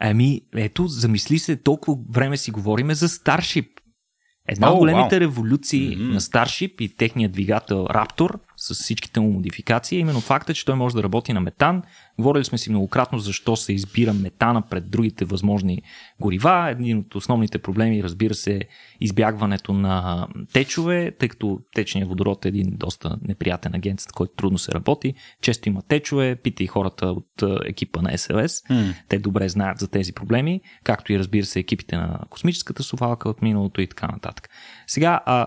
Ами, 0.00 0.40
ето, 0.54 0.86
замисли 0.86 1.38
се, 1.38 1.56
толкова 1.56 1.98
време 2.10 2.36
си 2.36 2.50
говориме 2.50 2.94
за 2.94 3.08
Старшип. 3.08 3.66
Една 4.48 4.72
от 4.72 4.78
големите 4.78 5.16
вау. 5.16 5.20
революции 5.20 5.96
Мгм. 5.96 6.12
на 6.12 6.20
Старшип 6.20 6.80
и 6.80 6.96
техният 6.96 7.32
двигател 7.32 7.76
Raptor 7.76 8.34
с 8.60 8.74
всичките 8.74 9.20
му 9.20 9.32
модификации 9.32 9.98
именно 9.98 10.20
факта, 10.20 10.54
че 10.54 10.64
той 10.64 10.74
може 10.74 10.94
да 10.94 11.02
работи 11.02 11.32
на 11.32 11.40
метан. 11.40 11.82
Говорили 12.18 12.44
сме 12.44 12.58
си 12.58 12.70
многократно 12.70 13.18
защо 13.18 13.56
се 13.56 13.72
избира 13.72 14.12
метана 14.12 14.62
пред 14.62 14.90
другите 14.90 15.24
възможни 15.24 15.82
горива. 16.20 16.68
Един 16.70 16.98
от 16.98 17.14
основните 17.14 17.58
проблеми, 17.58 18.02
разбира 18.02 18.34
се, 18.34 18.56
е 18.56 18.60
избягването 19.00 19.72
на 19.72 20.26
течове, 20.52 21.12
тъй 21.18 21.28
като 21.28 21.60
течният 21.74 22.08
водород 22.08 22.44
е 22.44 22.48
един 22.48 22.66
доста 22.70 23.18
неприятен 23.22 23.74
агент, 23.74 24.00
с 24.00 24.06
който 24.06 24.34
трудно 24.36 24.58
се 24.58 24.72
работи. 24.72 25.14
Често 25.42 25.68
има 25.68 25.82
течове, 25.82 26.36
пита 26.36 26.62
и 26.62 26.66
хората 26.66 27.06
от 27.06 27.42
е, 27.42 27.68
екипа 27.68 28.02
на 28.02 28.18
СЛС. 28.18 28.62
М. 28.70 28.94
Те 29.08 29.18
добре 29.18 29.48
знаят 29.48 29.78
за 29.78 29.88
тези 29.88 30.12
проблеми, 30.12 30.60
както 30.84 31.12
и 31.12 31.18
разбира 31.18 31.46
се 31.46 31.58
екипите 31.58 31.96
на 31.96 32.20
космическата 32.30 32.82
совалка 32.82 33.28
от 33.28 33.42
миналото 33.42 33.80
и 33.80 33.86
така 33.86 34.06
нататък. 34.06 34.48
Сега, 34.86 35.20
а, 35.26 35.46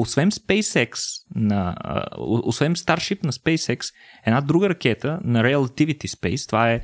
освен 0.00 0.30
SpaceX, 0.30 0.98
на, 1.34 1.76
освен 2.18 2.74
Starship 2.74 3.24
на 3.24 3.32
SpaceX, 3.32 3.94
една 4.26 4.40
друга 4.40 4.68
ракета 4.68 5.20
на 5.24 5.42
Relativity 5.42 6.06
Space, 6.06 6.46
това 6.46 6.72
е 6.72 6.80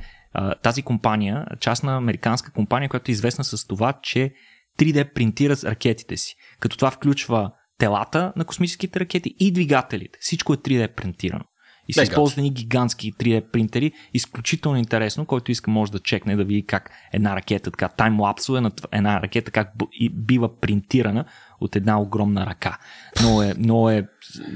тази 0.63 0.81
компания, 0.81 1.45
частна 1.59 1.97
американска 1.97 2.51
компания, 2.51 2.89
която 2.89 3.11
е 3.11 3.13
известна 3.13 3.43
с 3.43 3.67
това, 3.67 3.93
че 4.03 4.33
3D 4.79 5.13
принтира 5.13 5.55
ракетите 5.63 6.17
си. 6.17 6.35
Като 6.59 6.77
това 6.77 6.91
включва 6.91 7.51
телата 7.77 8.33
на 8.35 8.45
космическите 8.45 8.99
ракети 8.99 9.35
и 9.39 9.51
двигателите. 9.51 10.19
Всичко 10.21 10.53
е 10.53 10.57
3D 10.57 10.95
принтирано. 10.95 11.43
И 11.87 11.93
са 11.93 12.03
използвани 12.03 12.51
гигантски 12.51 13.13
3D 13.13 13.51
принтери. 13.51 13.91
Изключително 14.13 14.77
интересно. 14.77 15.25
Който 15.25 15.51
иска 15.51 15.71
може 15.71 15.91
да 15.91 15.99
чекне 15.99 16.35
да 16.35 16.43
види 16.45 16.65
как 16.65 16.91
една 17.13 17.35
ракета, 17.35 17.71
така 17.71 17.87
таймлапсове 17.87 18.61
на 18.61 18.71
една 18.91 19.21
ракета, 19.21 19.51
как 19.51 19.71
бива 20.11 20.59
принтирана 20.59 21.25
от 21.59 21.75
една 21.75 22.01
огромна 22.01 22.45
ръка. 22.45 22.77
Много 23.19 23.43
е, 23.43 23.53
много 23.57 23.89
е 23.89 24.07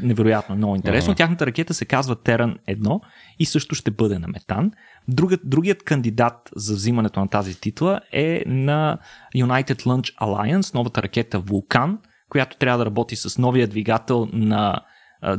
невероятно, 0.02 0.56
много 0.56 0.76
интересно. 0.76 1.16
Тяхната 1.16 1.46
ракета 1.46 1.74
се 1.74 1.86
казва 1.86 2.16
Terran 2.16 2.58
1 2.70 3.00
и 3.40 3.46
също 3.46 3.76
ще 3.76 3.92
бъде 3.92 4.20
на 4.20 4.28
метан. 4.28 4.72
Другият, 5.08 5.42
другият 5.44 5.84
кандидат 5.84 6.50
за 6.56 6.76
взимането 6.76 7.20
на 7.20 7.28
тази 7.28 7.60
титла 7.60 8.00
е 8.12 8.44
на 8.48 8.98
United 9.36 9.84
Launch 9.84 10.16
Alliance, 10.16 10.76
новата 10.76 11.04
ракета 11.04 11.42
Vulcan, 11.42 11.98
която 12.30 12.58
трябва 12.58 12.78
да 12.78 12.86
работи 12.86 13.16
с 13.16 13.38
новия 13.38 13.68
двигател 13.68 14.30
на 14.34 14.82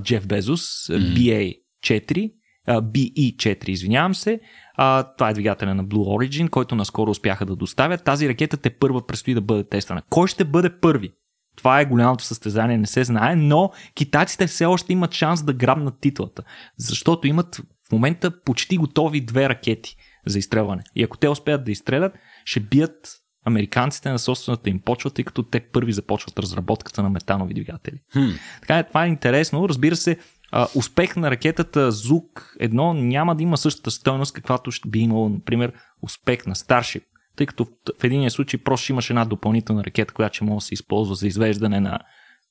Джеф 0.03 0.27
Безос, 0.27 0.63
BA 0.91 1.57
4, 1.85 2.33
BE-4, 2.69 3.69
извинявам 3.69 4.15
се. 4.15 4.41
А, 4.75 5.03
това 5.03 5.31
е 5.31 5.33
двигателя 5.35 5.75
на 5.75 5.85
Blue 5.85 6.29
Origin, 6.29 6.51
който 6.51 6.75
наскоро 6.75 7.11
успяха 7.11 7.47
да 7.47 7.57
доставят. 7.57 8.05
Тази 8.05 8.29
ракета 8.29 8.57
те 8.57 8.71
първа 8.71 9.07
предстои 9.07 9.35
да 9.35 9.41
бъде 9.41 9.69
тествана. 9.69 10.03
Кой 10.11 10.29
ще 10.29 10.45
бъде 10.45 10.81
първи? 10.81 11.13
Това 11.61 11.81
е 11.81 11.85
голямото 11.85 12.25
състезание, 12.25 12.79
не 12.79 12.87
се 12.87 13.05
знае, 13.05 13.37
но 13.37 13.71
китайците 13.95 14.47
все 14.47 14.65
още 14.65 14.93
имат 14.93 15.15
шанс 15.15 15.43
да 15.43 15.53
грабнат 15.53 16.01
титлата, 16.01 16.43
защото 16.79 17.27
имат 17.27 17.61
в 17.89 17.93
момента 17.93 18.43
почти 18.45 18.77
готови 18.77 19.21
две 19.21 19.49
ракети 19.49 19.97
за 20.27 20.39
изстрелване. 20.39 20.83
И 20.97 21.03
ако 21.03 21.17
те 21.17 21.29
успеят 21.29 21.65
да 21.65 21.71
изстрелят, 21.71 22.13
ще 22.45 22.61
бият 22.61 23.17
американците 23.47 24.11
на 24.11 24.19
собствената 24.19 24.71
им 24.71 24.81
почва, 24.81 25.11
тъй 25.11 25.25
като 25.25 25.43
те 25.43 25.61
първи 25.61 25.93
започват 25.93 26.39
разработката 26.39 27.03
на 27.03 27.11
метанови 27.11 27.55
двигатели. 27.55 27.97
Hmm. 28.15 28.39
Така 28.61 28.79
е, 28.79 28.89
това 28.89 29.05
е 29.05 29.09
интересно. 29.09 29.69
Разбира 29.69 29.97
се, 29.97 30.19
а, 30.53 30.69
успех 30.75 31.17
на 31.17 31.31
ракетата 31.31 31.91
Зук 31.91 32.57
едно 32.61 32.95
няма 32.95 33.37
да 33.37 33.43
има 33.43 33.57
същата 33.57 33.91
стойност, 33.91 34.33
каквато 34.33 34.71
ще 34.71 34.89
би 34.89 34.99
имало, 34.99 35.29
например, 35.29 35.73
успех 36.03 36.47
на 36.47 36.55
Starship. 36.55 37.03
Тъй 37.41 37.47
като 37.47 37.67
в, 38.01 38.05
един 38.05 38.31
случай 38.31 38.61
просто 38.61 38.93
имаш 38.93 39.11
една 39.11 39.25
допълнителна 39.25 39.85
ракета, 39.85 40.15
която 40.15 40.35
ще 40.35 40.45
може 40.45 40.57
да 40.57 40.61
се 40.61 40.75
използва 40.75 41.15
за 41.15 41.27
извеждане 41.27 41.81
на 41.81 41.99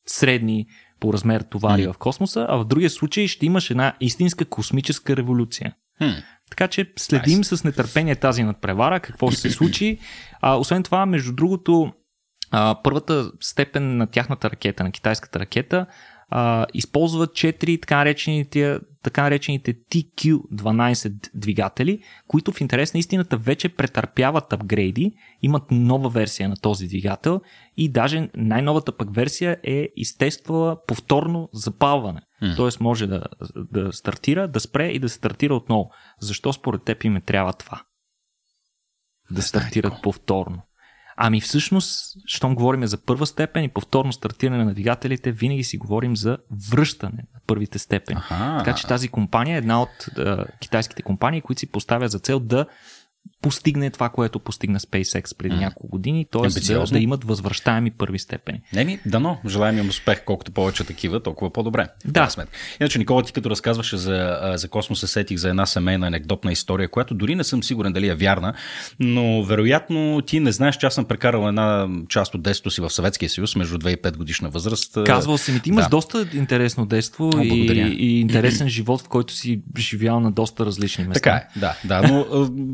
средни 0.07 0.65
по 0.99 1.13
размер 1.13 1.41
товари 1.41 1.81
mm. 1.81 1.93
в 1.93 1.97
космоса, 1.97 2.45
а 2.49 2.57
в 2.57 2.65
другия 2.65 2.89
случай 2.89 3.27
ще 3.27 3.45
имаш 3.45 3.69
една 3.69 3.93
истинска 3.99 4.45
космическа 4.45 5.17
революция. 5.17 5.75
Hmm. 6.01 6.23
Така 6.49 6.67
че 6.67 6.93
следим 6.95 7.43
nice. 7.43 7.55
с 7.55 7.63
нетърпение 7.63 8.15
тази 8.15 8.43
надпревара, 8.43 8.99
какво 8.99 9.31
ще 9.31 9.41
се 9.41 9.49
случи. 9.49 9.99
А, 10.41 10.55
освен 10.55 10.83
това, 10.83 11.05
между 11.05 11.33
другото, 11.33 11.91
а, 12.51 12.75
първата 12.83 13.31
степен 13.39 13.97
на 13.97 14.07
тяхната 14.07 14.49
ракета, 14.49 14.83
на 14.83 14.91
китайската 14.91 15.39
ракета, 15.39 15.85
а, 16.29 16.65
използват 16.73 17.29
4 17.29 17.81
така 17.81 17.97
наречените, 17.97 18.79
така 19.03 19.23
наречените 19.23 19.73
TQ12 19.73 21.29
двигатели, 21.35 21.99
които 22.27 22.51
в 22.51 22.61
интерес 22.61 22.93
на 22.93 22.99
истината 22.99 23.37
вече 23.37 23.69
претърпяват 23.69 24.53
апгрейди, 24.53 25.13
имат 25.41 25.63
нова 25.71 26.09
версия 26.09 26.49
на 26.49 26.55
този 26.55 26.87
двигател 26.87 27.41
и 27.77 27.91
даже 27.91 28.29
най-новата 28.35 28.97
пък 28.97 29.15
версия 29.15 29.57
е 29.63 29.87
изтествала 29.95 30.85
повторно 30.85 31.49
запалване. 31.53 32.21
Mm. 32.43 32.55
Тоест 32.55 32.79
може 32.79 33.07
да, 33.07 33.23
да 33.55 33.93
стартира, 33.93 34.47
да 34.47 34.59
спре 34.59 34.87
и 34.87 34.99
да 34.99 35.09
стартира 35.09 35.55
отново. 35.55 35.89
Защо 36.21 36.53
според 36.53 36.83
теб 36.83 37.03
им 37.03 37.15
е 37.15 37.21
трябва 37.21 37.53
това? 37.53 37.81
Да 39.31 39.41
стартират 39.41 39.93
повторно. 40.03 40.61
Ами 41.21 41.41
всъщност, 41.41 42.17
щом 42.25 42.55
говорим 42.55 42.85
за 42.85 42.97
първа 42.97 43.25
степен 43.25 43.63
и 43.63 43.69
повторно 43.69 44.13
стартиране 44.13 44.65
на 44.65 44.73
двигателите, 44.73 45.31
винаги 45.31 45.63
си 45.63 45.77
говорим 45.77 46.15
за 46.15 46.37
връщане 46.71 47.23
на 47.33 47.39
първите 47.47 47.79
степени. 47.79 48.19
Аха. 48.19 48.57
Така 48.57 48.75
че 48.75 48.87
тази 48.87 49.07
компания 49.07 49.55
е 49.55 49.57
една 49.57 49.81
от 49.81 50.17
е, 50.17 50.35
китайските 50.59 51.01
компании, 51.01 51.41
които 51.41 51.59
си 51.59 51.71
поставят 51.71 52.11
за 52.11 52.19
цел 52.19 52.39
да 52.39 52.65
постигне 53.41 53.89
това, 53.89 54.09
което 54.09 54.39
постигна 54.39 54.79
SpaceX 54.79 55.37
преди 55.37 55.55
mm. 55.55 55.59
няколко 55.59 55.87
години, 55.87 56.25
т.е. 56.31 56.73
Да, 56.73 56.85
да 56.85 56.99
имат 56.99 57.23
възвръщаеми 57.23 57.91
първи 57.91 58.19
степени. 58.19 58.61
Не 58.73 58.85
ми, 58.85 58.99
дано, 59.05 59.37
желаем 59.47 59.77
им 59.77 59.89
успех, 59.89 60.23
колкото 60.25 60.51
повече 60.51 60.83
такива, 60.83 61.23
толкова 61.23 61.53
по-добре. 61.53 61.87
Да. 62.05 62.29
Иначе, 62.81 62.99
Никола, 62.99 63.23
ти 63.23 63.33
като 63.33 63.49
разказваше 63.49 63.97
за, 63.97 64.39
за 64.55 64.67
космоса, 64.67 65.07
сетих 65.07 65.37
за 65.37 65.49
една 65.49 65.65
семейна 65.65 66.07
анекдотна 66.07 66.51
история, 66.51 66.89
която 66.89 67.13
дори 67.13 67.35
не 67.35 67.43
съм 67.43 67.63
сигурен 67.63 67.93
дали 67.93 68.07
е 68.07 68.15
вярна, 68.15 68.53
но 68.99 69.43
вероятно 69.43 70.21
ти 70.21 70.39
не 70.39 70.51
знаеш, 70.51 70.77
че 70.77 70.85
аз 70.85 70.93
съм 70.93 71.05
прекарал 71.05 71.47
една 71.47 71.87
част 72.09 72.35
от 72.35 72.41
детството 72.41 72.71
си 72.71 72.81
в 72.81 72.89
Съветския 72.89 73.29
съюз, 73.29 73.55
между 73.55 73.77
2 73.77 73.89
и 73.89 73.97
5 73.97 74.17
годишна 74.17 74.49
възраст. 74.49 74.97
Казвал 75.05 75.37
си 75.37 75.51
ми, 75.51 75.59
ти 75.59 75.69
имаш 75.69 75.83
да. 75.83 75.89
доста 75.89 76.27
интересно 76.33 76.85
детство 76.85 77.31
О, 77.35 77.41
и, 77.41 77.47
и 77.97 78.19
интересен 78.19 78.69
живот, 78.69 79.01
в 79.01 79.07
който 79.07 79.33
си 79.33 79.61
живял 79.77 80.19
на 80.19 80.31
доста 80.31 80.65
различни 80.65 81.03
места. 81.03 81.13
Така 81.13 81.35
е, 81.35 81.59
да, 81.59 81.75
да, 81.83 82.07
но 82.07 82.25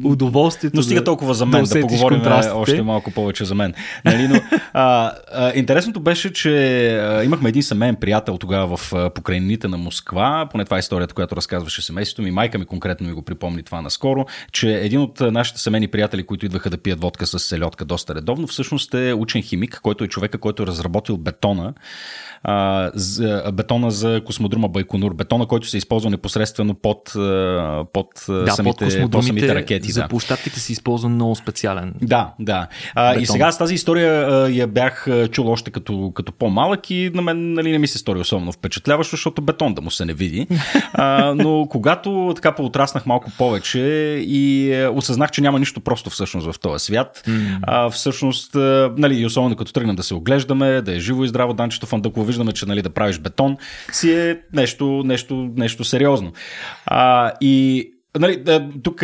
удоволствието. 0.10 0.55
Но 0.74 0.84
стига 0.84 1.04
толкова 1.04 1.34
за 1.34 1.46
мен, 1.46 1.64
да, 1.64 1.74
да 1.74 1.82
поговорим 1.82 2.22
още 2.54 2.82
малко 2.82 3.12
повече 3.12 3.46
за 3.46 3.56
мен. 3.56 3.74
Нали, 4.06 4.28
но, 4.28 4.42
а, 4.74 5.12
а, 5.34 5.52
интересното 5.56 6.00
беше, 6.00 6.34
че 6.34 6.88
а, 6.98 7.24
имахме 7.24 7.50
един 7.50 7.64
семейен 7.64 7.96
приятел 7.96 8.38
тогава 8.38 8.78
в 8.78 8.94
а, 8.94 9.10
покрайнините 9.10 9.68
на 9.68 9.78
Москва, 9.78 10.48
поне 10.52 10.66
това 10.66 10.78
е 10.78 10.80
историята, 10.80 11.14
която 11.14 11.36
разказваше 11.36 11.82
семейството 11.82 12.22
ми, 12.22 12.32
майка 12.32 12.58
ми 12.58 12.66
конкретно 12.66 13.08
ми 13.08 13.14
го 13.14 13.22
припомни 13.22 13.64
това 13.64 13.82
наскоро, 13.82 14.26
че 14.52 14.74
един 14.74 15.02
от 15.02 15.20
нашите 15.20 15.60
семейни 15.60 15.88
приятели, 15.88 16.26
които 16.26 16.46
идваха 16.46 16.70
да 16.70 16.78
пият 16.78 17.02
водка 17.02 17.28
с 17.28 17.40
селедка 17.40 17.86
доста 17.86 18.16
редовно, 18.16 18.48
всъщност 18.48 18.94
е 18.94 19.14
учен 19.14 19.42
химик, 19.42 19.80
който 19.84 20.04
е 20.04 20.08
човека, 20.08 20.38
който 20.38 20.64
е 20.64 20.68
разработил 20.68 21.18
бетона, 21.18 21.74
а, 22.44 22.92
за, 22.94 23.52
бетона 23.54 23.92
за 23.92 24.22
космодрума 24.26 24.68
Байконур, 24.68 25.14
бетона, 25.14 25.46
който 25.46 25.68
се 25.68 25.78
използва 25.78 26.10
непосредствено 26.10 26.74
под, 26.74 27.12
под, 27.94 28.08
да, 28.30 28.52
самите, 28.52 29.02
под, 29.02 29.12
под 29.12 29.26
самите 29.26 29.56
ракети. 29.56 29.92
За 29.92 30.02
да. 30.02 30.08
Площадките 30.46 30.60
се 30.60 30.72
използва 30.72 31.10
много 31.10 31.36
специален. 31.36 31.94
Да, 32.02 32.34
да. 32.40 32.68
А, 32.96 33.16
и 33.16 33.26
сега 33.26 33.52
с 33.52 33.58
тази 33.58 33.74
история 33.74 34.28
а, 34.30 34.50
я 34.50 34.68
бях 34.68 35.08
чул 35.32 35.50
още 35.50 35.72
като, 35.72 36.12
като 36.16 36.32
по-малък 36.32 36.90
и 36.90 37.12
на 37.14 37.22
мен 37.22 37.54
нали, 37.54 37.72
не 37.72 37.80
ми 37.80 37.88
се 37.88 37.98
стори 37.98 38.20
особено 38.20 38.52
впечатляващо, 38.52 39.16
защото 39.16 39.42
бетон 39.42 39.74
да 39.74 39.82
му 39.82 39.92
се 39.92 40.06
не 40.06 40.14
види. 40.14 40.48
А, 40.94 41.34
но 41.36 41.68
когато 41.70 42.34
така 42.36 42.56
поотраснах 42.56 43.06
малко 43.06 43.32
повече 43.38 43.80
и 44.28 44.74
е, 44.74 44.88
осъзнах, 44.88 45.32
че 45.32 45.42
няма 45.42 45.60
нищо 45.60 45.80
просто 45.80 46.10
всъщност 46.10 46.52
в 46.52 46.60
този 46.60 46.86
свят, 46.86 47.24
mm. 47.28 47.60
а, 47.64 47.90
всъщност, 47.90 48.56
а, 48.56 48.94
нали, 48.98 49.16
и 49.16 49.26
особено 49.26 49.56
като 49.56 49.74
тръгнем 49.74 49.96
да 49.96 50.04
се 50.04 50.14
оглеждаме, 50.14 50.82
да 50.82 50.96
е 50.96 51.00
живо 51.00 51.24
и 51.24 51.28
здраво 51.28 51.54
данчето 51.54 51.86
в 51.86 51.94
Андъково, 51.94 52.26
виждаме, 52.26 52.52
че 52.52 52.66
нали, 52.66 52.82
да 52.82 52.90
правиш 52.90 53.20
бетон, 53.20 53.58
си 53.92 54.14
е 54.14 54.40
нещо, 54.54 55.02
нещо, 55.06 55.50
нещо 55.56 55.84
сериозно. 55.84 56.32
А, 56.86 57.32
и 57.42 57.92
Нали, 58.20 58.44
тук 58.84 59.04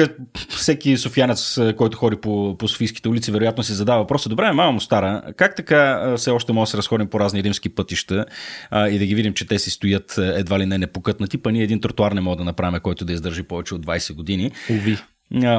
всеки 0.49 0.97
софиянец, 0.97 1.59
който 1.77 1.97
ходи 1.97 2.15
по, 2.15 2.57
по 2.57 2.67
софийските 2.67 3.09
улици, 3.09 3.31
вероятно 3.31 3.63
си 3.63 3.73
задава 3.73 4.01
въпроса, 4.01 4.29
добре, 4.29 4.51
мама 4.51 4.71
му 4.71 4.79
стара, 4.79 5.21
как 5.37 5.55
така 5.55 6.13
все 6.17 6.31
още 6.31 6.53
може 6.53 6.69
да 6.69 6.71
се 6.71 6.77
разходим 6.77 7.07
по 7.07 7.19
разни 7.19 7.43
римски 7.43 7.69
пътища 7.69 8.25
а, 8.71 8.89
и 8.89 8.99
да 8.99 9.05
ги 9.05 9.15
видим, 9.15 9.33
че 9.33 9.47
те 9.47 9.59
си 9.59 9.69
стоят 9.69 10.17
едва 10.17 10.59
ли 10.59 10.65
не 10.65 10.77
непокътнати, 10.77 11.37
па 11.37 11.51
ние 11.51 11.63
един 11.63 11.81
тротуар 11.81 12.11
не 12.11 12.21
мога 12.21 12.37
да 12.37 12.43
направим, 12.43 12.79
който 12.79 13.05
да 13.05 13.13
издържи 13.13 13.43
повече 13.43 13.75
от 13.75 13.85
20 13.85 14.15
години. 14.15 14.51
Уви 14.69 14.97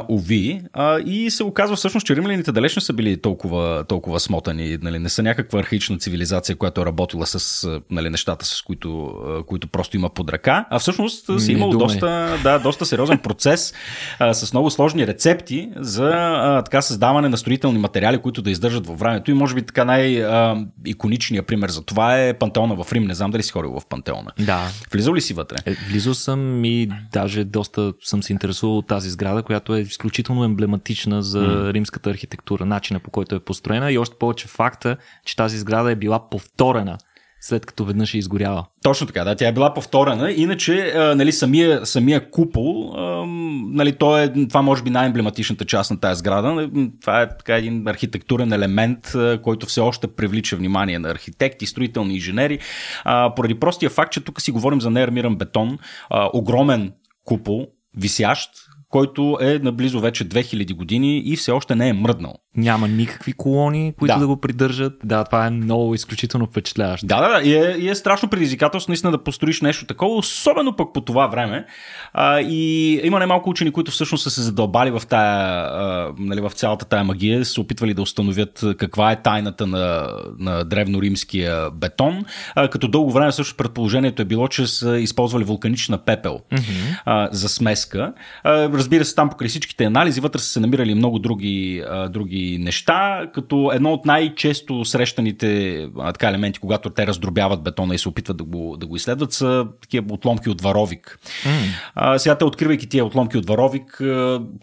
уви. 0.09 0.63
А, 0.73 0.99
и 0.99 1.31
се 1.31 1.45
оказва 1.45 1.77
всъщност, 1.77 2.07
че 2.07 2.17
римляните 2.17 2.53
далеч 2.53 2.77
не 2.77 2.83
са 2.83 2.93
били 2.93 3.21
толкова, 3.21 3.85
толкова 3.89 4.21
смотани. 4.21 4.79
Нали, 4.83 4.99
не 4.99 5.09
са 5.09 5.23
някаква 5.23 5.61
архаична 5.61 5.99
цивилизация, 5.99 6.57
която 6.57 6.81
е 6.81 6.87
работила 6.87 7.27
с 7.27 7.69
нали, 7.91 8.11
нещата, 8.11 8.47
с 8.47 8.63
които, 8.63 9.15
които 9.47 9.69
просто 9.69 9.97
има 9.97 10.11
под 10.11 10.31
ръка. 10.31 10.67
А 10.71 10.79
всъщност 10.79 11.41
си 11.41 11.53
имал 11.53 11.71
доста, 11.71 12.39
да, 12.43 12.59
доста 12.59 12.87
сериозен 12.87 13.19
процес 13.19 13.75
а, 14.19 14.35
с 14.35 14.53
много 14.53 14.71
сложни 14.71 15.07
рецепти 15.07 15.71
за 15.77 16.11
а, 16.15 16.63
така 16.63 16.83
създаване 16.83 17.29
на 17.29 17.37
строителни 17.37 17.79
материали, 17.79 18.19
които 18.19 18.43
да 18.43 18.51
издържат 18.51 18.87
във 18.87 18.99
времето. 18.99 19.31
И 19.31 19.35
може 19.35 19.55
би 19.55 19.63
така 19.63 19.85
най-иконичният 19.85 21.47
пример 21.47 21.71
за 21.71 21.83
това 21.83 22.19
е 22.19 22.35
пантеона 22.35 22.85
в 22.85 22.93
Рим. 22.93 23.05
Не 23.05 23.15
знам 23.15 23.31
дали 23.31 23.43
си 23.43 23.53
ходил 23.53 23.81
в 23.81 23.87
пантеона. 23.87 24.31
Да. 24.39 24.69
Влизал 24.93 25.15
ли 25.15 25.21
си 25.21 25.35
вътре? 25.35 25.57
Е, 25.67 25.75
влизал 25.91 26.15
съм 26.15 26.65
и 26.65 26.89
даже 27.13 27.45
доста 27.45 27.93
съм 28.03 28.23
се 28.23 28.33
интересувал 28.33 28.79
от 28.79 28.87
тази 28.87 29.11
сграда, 29.11 29.43
която 29.43 29.62
която 29.63 29.75
е 29.75 29.81
изключително 29.81 30.45
емблематична 30.45 31.23
за 31.23 31.39
mm. 31.39 31.73
римската 31.73 32.11
архитектура, 32.11 32.65
начина 32.67 33.01
по 33.01 33.11
който 33.11 33.35
е 33.35 33.41
построена 33.41 33.93
и 33.93 33.99
още 33.99 34.17
повече 34.19 34.49
факта, 34.49 34.97
че 35.25 35.37
тази 35.37 35.59
сграда 35.59 35.91
е 35.91 35.97
била 35.97 36.29
повторена 36.29 36.99
след 37.41 37.67
като 37.67 37.85
веднъж 37.85 38.15
е 38.15 38.19
изгоряла. 38.19 38.67
Точно 38.83 39.07
така, 39.07 39.25
да, 39.25 39.35
тя 39.37 39.49
е 39.49 39.53
била 39.53 39.75
повторена. 39.75 40.33
Иначе, 40.33 40.93
а, 40.97 41.15
нали, 41.15 41.33
самия, 41.33 41.87
самия 41.87 42.31
купол, 42.31 42.95
а, 42.97 43.25
нали, 43.73 43.93
то 43.93 44.19
е, 44.19 44.33
това 44.49 44.63
може 44.63 44.83
би 44.83 44.91
най-емблематичната 44.91 45.65
част 45.65 45.91
на 45.91 46.01
тази 46.01 46.19
сграда. 46.19 46.71
Това 47.01 47.23
е 47.23 47.29
така 47.29 47.57
един 47.57 47.89
архитектурен 47.89 48.53
елемент, 48.53 49.15
а, 49.15 49.39
който 49.43 49.67
все 49.67 49.81
още 49.81 50.07
привлича 50.07 50.57
внимание 50.57 50.99
на 50.99 51.11
архитекти, 51.11 51.67
строителни 51.67 52.15
инженери, 52.15 52.59
а, 53.05 53.35
поради 53.35 53.55
простия 53.55 53.91
факт, 53.91 54.13
че 54.13 54.21
тук 54.21 54.41
си 54.41 54.51
говорим 54.51 54.81
за 54.81 54.91
неармиран 54.91 55.37
бетон, 55.37 55.79
а, 56.11 56.31
огромен 56.33 56.93
купол, 57.25 57.67
висящ, 57.97 58.51
който 58.93 59.39
е 59.41 59.59
наблизо 59.59 60.01
вече 60.01 60.29
2000 60.29 60.75
години 60.75 61.19
и 61.19 61.37
все 61.37 61.53
още 61.53 61.75
не 61.75 61.89
е 61.89 61.93
мръднал. 61.93 62.42
Няма 62.57 62.89
никакви 62.89 63.33
колони, 63.33 63.95
които 63.99 64.15
да, 64.15 64.21
да 64.21 64.27
го 64.27 64.37
придържат. 64.37 64.93
Да, 65.05 65.25
това 65.25 65.47
е 65.47 65.51
много 65.51 65.95
изключително 65.95 66.47
впечатляващо. 66.47 67.07
Да, 67.07 67.21
да, 67.21 67.29
да. 67.29 67.49
И 67.49 67.55
е, 67.55 67.77
и 67.79 67.89
е 67.89 67.95
страшно 67.95 68.29
предизвикателство 68.29 68.91
наистина 68.91 69.11
да 69.11 69.25
построиш 69.25 69.61
нещо 69.61 69.87
такова, 69.87 70.17
особено 70.17 70.77
пък 70.77 70.89
по 70.95 71.01
това 71.01 71.27
време. 71.27 71.67
А, 72.13 72.41
и 72.41 72.93
има 73.05 73.19
немалко 73.19 73.51
учени, 73.51 73.71
които 73.71 73.91
всъщност 73.91 74.23
са 74.25 74.31
се 74.31 74.43
задълбали 74.43 74.91
в, 74.91 75.03
тая, 75.09 75.65
а, 75.65 76.13
нали, 76.19 76.41
в 76.41 76.51
цялата 76.51 76.85
тая 76.85 77.05
магия, 77.05 77.45
са 77.45 77.61
опитвали 77.61 77.95
да 77.95 78.03
установят 78.03 78.65
каква 78.79 79.13
е 79.13 79.23
тайната 79.23 79.67
на, 79.67 80.09
на 80.39 80.65
древноримския 80.65 81.71
бетон. 81.71 82.25
А, 82.55 82.69
като 82.69 82.89
дълго 82.89 83.11
време 83.11 83.33
също 83.33 83.57
предположението 83.57 84.23
е 84.23 84.25
било, 84.25 84.49
че 84.49 84.67
са 84.67 84.99
използвали 84.99 85.45
вулканична 85.45 85.99
пепел 85.99 86.41
mm-hmm. 86.53 87.01
а, 87.05 87.29
за 87.33 87.49
смеска. 87.49 88.13
А, 88.45 88.69
разбира 88.69 89.05
се, 89.05 89.15
там 89.15 89.31
покрай 89.31 89.49
всичките 89.49 89.85
анализи 89.85 90.21
вътре 90.21 90.39
са 90.39 90.47
се 90.47 90.61
намирали 90.61 90.95
много 90.95 91.19
други, 91.19 91.85
а, 91.89 92.09
други 92.09 92.42
неща, 92.61 93.27
като 93.35 93.71
едно 93.75 93.93
от 93.93 94.07
най-често 94.07 94.85
срещаните 94.85 95.83
а, 95.99 96.13
така, 96.13 96.29
елементи, 96.29 96.61
когато 96.61 96.91
те 96.91 97.07
раздробяват 97.07 97.63
бетона 97.63 97.95
и 97.95 97.99
се 97.99 98.09
опитват 98.09 98.37
да 98.37 98.45
го, 98.45 98.77
да 98.77 98.87
го 98.87 98.97
изследват, 98.97 99.33
са 99.33 99.67
такива 99.81 100.15
отломки 100.15 100.51
от 100.51 100.61
варовик. 100.61 101.19
Mm. 101.45 101.49
А, 101.95 102.19
сега 102.19 102.39
те, 102.39 102.45
откривайки 102.45 102.89
тия 102.89 103.05
отломки 103.05 103.39
от 103.39 103.47
варовик, 103.47 104.03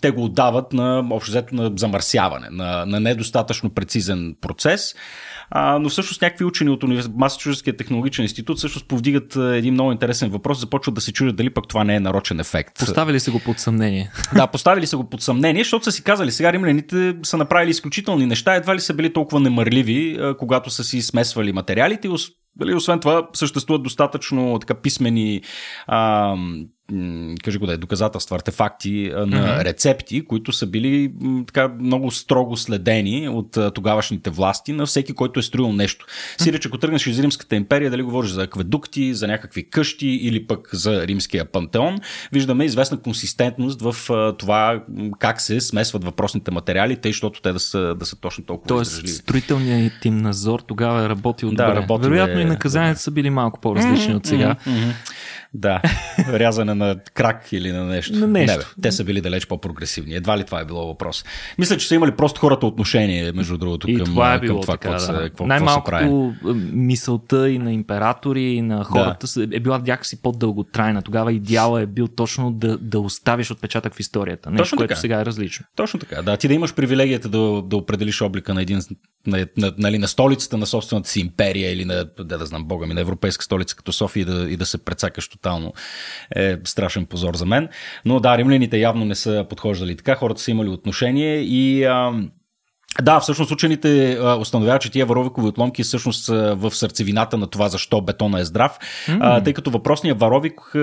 те 0.02 0.12
го 0.12 0.24
отдават 0.24 0.74
на 0.74 1.08
общо 1.12 1.32
взето 1.32 1.56
на 1.56 1.72
замърсяване, 1.76 2.48
на, 2.52 2.86
на 2.86 3.00
недостатъчно 3.00 3.70
прецизен 3.70 4.36
процес. 4.42 4.96
А, 5.52 5.80
но 5.80 5.90
всъщност 5.90 6.22
някакви 6.22 6.46
учени 6.46 6.70
от 6.70 6.84
Масачузетския 7.16 7.78
технологичен 7.78 8.24
институт 8.24 8.58
всъщност 8.58 8.88
повдигат 8.88 9.36
един 9.36 9.74
много 9.74 9.92
интересен 9.92 10.30
въпрос, 10.30 10.60
започват 10.60 10.96
да 10.96 11.02
се 11.02 11.14
чудят 11.14 11.36
дали 11.36 11.50
пък 11.50 11.68
това 11.68 11.84
не 11.84 11.96
е 11.96 12.00
нарочен 12.00 12.40
ефект. 12.40 12.80
Поставили 12.80 13.20
се 13.20 13.32
го 13.32 13.40
под 13.40 13.60
съмнение. 13.60 14.12
Да, 14.36 14.48
поставили 14.48 14.88
са 14.88 14.98
го 14.98 15.10
под 15.10 15.22
съмнение, 15.22 15.64
защото 15.64 15.86
са 15.86 15.92
си 15.92 16.04
казали, 16.04 16.32
сега 16.32 16.54
римляните 16.54 17.16
са 17.24 17.38
направили 17.38 17.70
изключителни 17.70 18.26
неща, 18.26 18.56
едва 18.56 18.76
ли 18.76 18.80
са 18.80 18.94
били 18.94 19.14
толкова 19.14 19.40
немърливи, 19.40 20.20
когато 20.40 20.70
са 20.70 20.84
си 20.84 21.02
смесвали 21.02 21.54
материалите. 21.54 22.10
Дали, 22.56 22.76
освен 22.76 23.00
това, 23.00 23.28
съществуват 23.34 23.84
достатъчно 23.84 24.60
така 24.60 24.74
писмени 24.74 25.42
а, 25.88 26.36
кажи 27.44 27.58
го 27.58 27.66
да 27.66 27.74
е, 27.74 27.78
доказателства, 27.78 28.36
артефакти 28.36 29.12
на 29.14 29.26
mm-hmm. 29.26 29.64
рецепти, 29.64 30.26
които 30.26 30.52
са 30.52 30.68
били 30.68 31.12
така 31.48 31.68
много 31.80 32.12
строго 32.12 32.58
следени 32.58 33.30
от 33.30 33.58
тогавашните 33.74 34.30
власти 34.30 34.74
на 34.74 34.86
всеки, 34.86 35.14
който 35.14 35.40
е 35.40 35.44
строил 35.44 35.74
нещо. 35.74 36.06
Сиреч, 36.38 36.66
ако 36.66 36.78
тръгнеш 36.78 37.08
из 37.08 37.20
Римската 37.20 37.56
империя, 37.56 37.92
дали 37.92 38.02
говориш 38.02 38.32
за 38.32 38.44
акведукти, 38.44 39.14
за 39.14 39.28
някакви 39.28 39.70
къщи 39.70 40.08
или 40.08 40.48
пък 40.48 40.70
за 40.74 41.08
римския 41.08 41.46
пантеон, 41.46 41.98
виждаме 42.32 42.66
известна 42.66 43.00
консистентност 43.00 43.82
в 43.82 43.96
това 44.40 44.84
как 45.20 45.42
се 45.42 45.62
смесват 45.62 46.04
въпросните 46.04 46.52
материали, 46.52 46.96
тъй, 46.96 47.12
защото 47.12 47.42
те 47.42 47.52
да 47.54 47.60
са, 47.60 47.96
да 47.96 48.06
са 48.06 48.16
точно 48.16 48.44
толкова 48.44 48.68
Тоест, 48.68 48.92
издръжливи. 48.92 49.18
строителният 49.18 50.06
им 50.06 50.18
надзор 50.18 50.60
тогава 50.60 51.06
е 51.06 51.10
работил 51.10 51.52
да, 51.52 51.82
добре. 51.82 52.10
Вероятно 52.10 52.40
е, 52.40 52.42
и 52.42 52.46
наказанията 52.46 53.02
са 53.02 53.12
били 53.12 53.30
малко 53.30 53.60
по-различни 53.60 54.14
mm-hmm, 54.14 54.18
от 54.18 54.26
сега. 54.26 54.56
Mm-hmm. 54.68 54.94
Да, 55.54 55.82
рязане 56.28 56.74
на 56.74 56.96
крак 57.14 57.54
или 57.54 57.72
на 57.72 57.86
нещо. 57.86 58.20
На 58.20 58.28
нещо. 58.28 58.58
Не, 58.58 58.64
бе, 58.64 58.82
те 58.82 58.92
са 58.92 59.04
били 59.04 59.22
далеч 59.22 59.48
по-прогресивни. 59.48 60.16
Едва 60.16 60.38
ли 60.38 60.44
това 60.44 60.60
е 60.60 60.66
било 60.66 60.88
въпрос. 60.88 61.26
Мисля, 61.58 61.78
че 61.78 61.88
са 61.88 61.96
имали 61.96 62.12
просто 62.12 62.42
хората 62.42 62.66
отношение, 62.66 63.32
между 63.32 63.58
другото, 63.58 63.92
и 63.92 63.96
към 63.96 64.06
това. 64.06 64.34
Е 64.34 64.40
било 64.40 64.56
към 64.56 64.62
това 64.62 64.78
така, 64.78 64.98
какво 64.98 65.14
да. 65.14 65.20
какво, 65.20 65.48
Най-малкото 65.48 66.34
мисълта 66.74 67.50
и 67.50 67.60
на 67.60 67.74
императори, 67.74 68.44
и 68.44 68.62
на 68.62 68.84
хората 68.84 69.28
да. 69.36 69.56
е 69.56 69.60
била 69.60 69.78
някакси 69.78 70.22
по-дълготрайна. 70.22 71.02
Тогава 71.02 71.34
идеала 71.34 71.82
е 71.82 71.86
бил 71.86 72.08
точно 72.08 72.52
да, 72.52 72.78
да 72.78 73.00
оставиш 73.00 73.52
отпечатък 73.52 73.94
в 73.94 74.00
историята. 74.00 74.52
Нещо, 74.52 74.64
точно 74.64 74.78
което 74.78 74.90
така. 74.90 75.02
сега 75.02 75.22
е 75.22 75.26
различно. 75.26 75.66
Точно 75.76 76.00
така. 76.00 76.22
Да, 76.22 76.38
ти 76.38 76.48
да 76.48 76.54
имаш 76.54 76.76
привилегията 76.76 77.30
да, 77.30 77.62
да 77.62 77.78
определиш 77.78 78.22
облика 78.22 78.54
на 78.54 78.62
един 78.62 78.82
на, 79.30 79.48
на, 79.58 79.74
нали, 79.78 79.98
на 79.98 80.08
столицата 80.08 80.58
на 80.58 80.66
собствената 80.66 81.10
си 81.10 81.20
империя 81.20 81.74
или 81.74 81.86
на, 81.86 82.06
да, 82.20 82.38
да 82.38 82.46
знам, 82.46 82.64
бога 82.64 82.88
ми, 82.88 82.94
на 82.94 83.02
европейска 83.02 83.44
столица 83.44 83.76
като 83.76 83.92
София 83.92 84.22
и 84.22 84.26
да, 84.26 84.50
и 84.50 84.58
да 84.58 84.66
се 84.66 84.78
прецакаш 84.78 85.30
тотално 85.30 85.74
е 86.36 86.58
страшен 86.64 87.06
позор 87.06 87.36
за 87.36 87.46
мен. 87.46 87.70
Но 88.06 88.20
да, 88.20 88.38
римляните 88.38 88.78
явно 88.78 89.06
не 89.06 89.16
са 89.16 89.46
подхождали 89.50 89.98
така, 89.98 90.16
хората 90.16 90.42
са 90.42 90.52
имали 90.52 90.70
отношение 90.70 91.36
и 91.42 91.84
а, 91.84 92.14
да, 93.02 93.20
всъщност 93.20 93.52
учените 93.52 94.20
установяват, 94.40 94.82
че 94.82 94.92
тия 94.92 95.06
варовикови 95.06 95.48
отломки 95.48 95.84
всъщност 95.84 96.26
са 96.26 96.56
в 96.56 96.72
сърцевината 96.72 97.38
на 97.38 97.48
това 97.48 97.70
защо 97.70 98.02
бетона 98.02 98.40
е 98.40 98.46
здрав, 98.46 98.78
mm-hmm. 98.80 99.18
а, 99.22 99.44
тъй 99.44 99.54
като 99.54 99.72
въпросният 99.72 100.20
варовик 100.20 100.76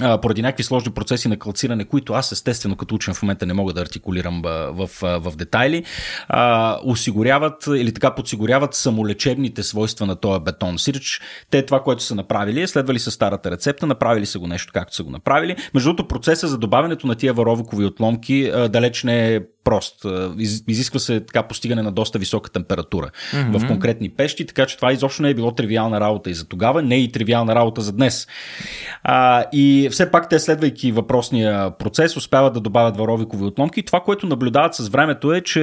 а, 0.00 0.20
поради 0.20 0.42
някакви 0.42 0.64
сложни 0.64 0.92
процеси 0.92 1.28
на 1.28 1.36
калциране, 1.36 1.84
които 1.84 2.12
аз 2.12 2.32
естествено 2.32 2.76
като 2.76 2.94
учен 2.94 3.14
в 3.14 3.22
момента 3.22 3.46
не 3.46 3.54
мога 3.54 3.72
да 3.72 3.80
артикулирам 3.80 4.42
в, 4.42 4.72
в, 4.72 5.20
в 5.20 5.36
детайли, 5.36 5.84
а, 6.28 6.78
осигуряват 6.84 7.66
или 7.66 7.94
така 7.94 8.14
подсигуряват 8.14 8.74
самолечебните 8.74 9.62
свойства 9.62 10.06
на 10.06 10.16
този 10.16 10.40
бетон. 10.40 10.78
Сиреч, 10.78 11.20
те 11.50 11.66
това, 11.66 11.82
което 11.82 12.02
са 12.02 12.14
направили, 12.14 12.62
е 12.62 12.66
следвали 12.66 12.98
са 12.98 13.10
старата 13.10 13.50
рецепта, 13.50 13.86
направили 13.86 14.26
са 14.26 14.38
го 14.38 14.46
нещо 14.46 14.72
както 14.72 14.94
са 14.94 15.02
го 15.02 15.10
направили. 15.10 15.56
Между 15.74 15.88
другото, 15.88 16.08
процеса 16.08 16.48
за 16.48 16.58
добавянето 16.58 17.06
на 17.06 17.14
тия 17.14 17.32
варовикови 17.32 17.84
отломки 17.84 18.50
а, 18.54 18.68
далеч 18.68 19.04
не 19.04 19.34
е 19.34 19.40
прост. 19.64 20.06
Изисква 20.68 21.00
се 21.00 21.20
така 21.20 21.42
постигане 21.42 21.82
на 21.82 21.92
доста 21.92 22.18
висока 22.18 22.50
температура 22.50 23.10
mm-hmm. 23.32 23.58
в 23.58 23.66
конкретни 23.66 24.08
пещи, 24.08 24.46
така 24.46 24.66
че 24.66 24.76
това 24.76 24.92
изобщо 24.92 25.22
не 25.22 25.30
е 25.30 25.34
било 25.34 25.52
тривиална 25.52 26.00
работа 26.00 26.30
и 26.30 26.34
за 26.34 26.48
тогава, 26.48 26.82
не 26.82 26.94
е 26.94 26.98
и 26.98 27.12
тривиална 27.12 27.54
работа 27.54 27.80
за 27.80 27.92
днес. 27.92 28.26
А, 29.02 29.44
и 29.52 29.85
все 29.90 30.10
пак 30.10 30.28
те, 30.28 30.38
следвайки 30.38 30.92
въпросния 30.92 31.70
процес, 31.70 32.16
успяват 32.16 32.54
да 32.54 32.60
добавят 32.60 32.96
варовикови 32.96 33.44
отломки. 33.44 33.82
Това, 33.82 34.00
което 34.00 34.26
наблюдават 34.26 34.74
с 34.74 34.88
времето 34.88 35.32
е, 35.32 35.40
че 35.40 35.60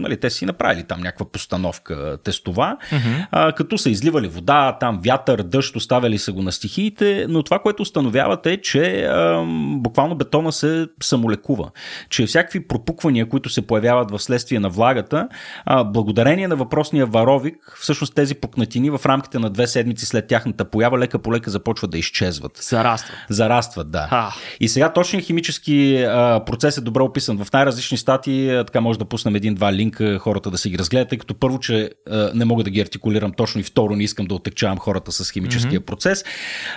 нали, 0.00 0.16
те 0.16 0.30
си 0.30 0.46
направили 0.46 0.84
там 0.84 1.00
някаква 1.00 1.26
постановка 1.26 2.18
тестова, 2.24 2.76
mm-hmm. 2.90 3.26
а, 3.30 3.52
като 3.52 3.78
са 3.78 3.90
изливали 3.90 4.28
вода, 4.28 4.76
там 4.80 5.00
вятър, 5.04 5.42
дъжд, 5.42 5.76
оставили 5.76 6.18
са 6.18 6.32
го 6.32 6.42
на 6.42 6.52
стихиите, 6.52 7.26
но 7.28 7.42
това, 7.42 7.58
което 7.58 7.82
установяват 7.82 8.46
е, 8.46 8.56
че 8.56 9.04
а, 9.04 9.44
буквално 9.76 10.14
бетона 10.14 10.52
се 10.52 10.86
самолекува, 11.02 11.70
че 12.10 12.26
всякакви 12.26 12.68
пропуквания 12.68 13.26
които 13.28 13.48
се 13.48 13.66
появяват 13.66 14.10
в 14.10 14.18
следствие 14.18 14.60
на 14.60 14.68
влагата, 14.68 15.28
а, 15.64 15.84
благодарение 15.84 16.48
на 16.48 16.56
въпросния 16.56 17.06
варовик, 17.06 17.76
всъщност 17.80 18.14
тези 18.14 18.34
пукнатини 18.34 18.90
в 18.90 19.00
рамките 19.06 19.38
на 19.38 19.50
две 19.50 19.66
седмици 19.66 20.06
след 20.06 20.26
тяхната 20.26 20.64
поява 20.64 20.98
лека 20.98 21.18
по 21.18 21.32
лека 21.32 21.50
започват 21.50 21.90
да 21.90 21.98
изчезват. 21.98 22.56
Зарастват. 22.56 23.16
Зарастват, 23.40 23.90
да. 23.90 24.08
А. 24.10 24.32
И 24.60 24.68
сега 24.68 24.92
точният 24.92 25.26
химически 25.26 25.96
а, 25.96 26.44
процес 26.46 26.78
е 26.78 26.80
добре 26.80 27.02
описан 27.02 27.44
в 27.44 27.52
най-различни 27.52 27.98
статии. 27.98 28.50
А, 28.50 28.64
така 28.64 28.80
може 28.80 28.98
да 28.98 29.04
пуснем 29.04 29.34
един-два 29.34 29.72
линка 29.72 30.18
хората 30.18 30.50
да 30.50 30.58
си 30.58 30.70
ги 30.70 30.78
разгледат, 30.78 31.08
тъй 31.08 31.18
като 31.18 31.34
първо, 31.34 31.58
че 31.58 31.90
а, 32.10 32.30
не 32.34 32.44
мога 32.44 32.64
да 32.64 32.70
ги 32.70 32.80
артикулирам 32.80 33.32
точно 33.32 33.60
и 33.60 33.64
второ, 33.64 33.96
не 33.96 34.02
искам 34.02 34.26
да 34.26 34.34
отекчавам 34.34 34.78
хората 34.78 35.12
с 35.12 35.30
химическия 35.30 35.80
mm-hmm. 35.80 35.84
процес. 35.84 36.24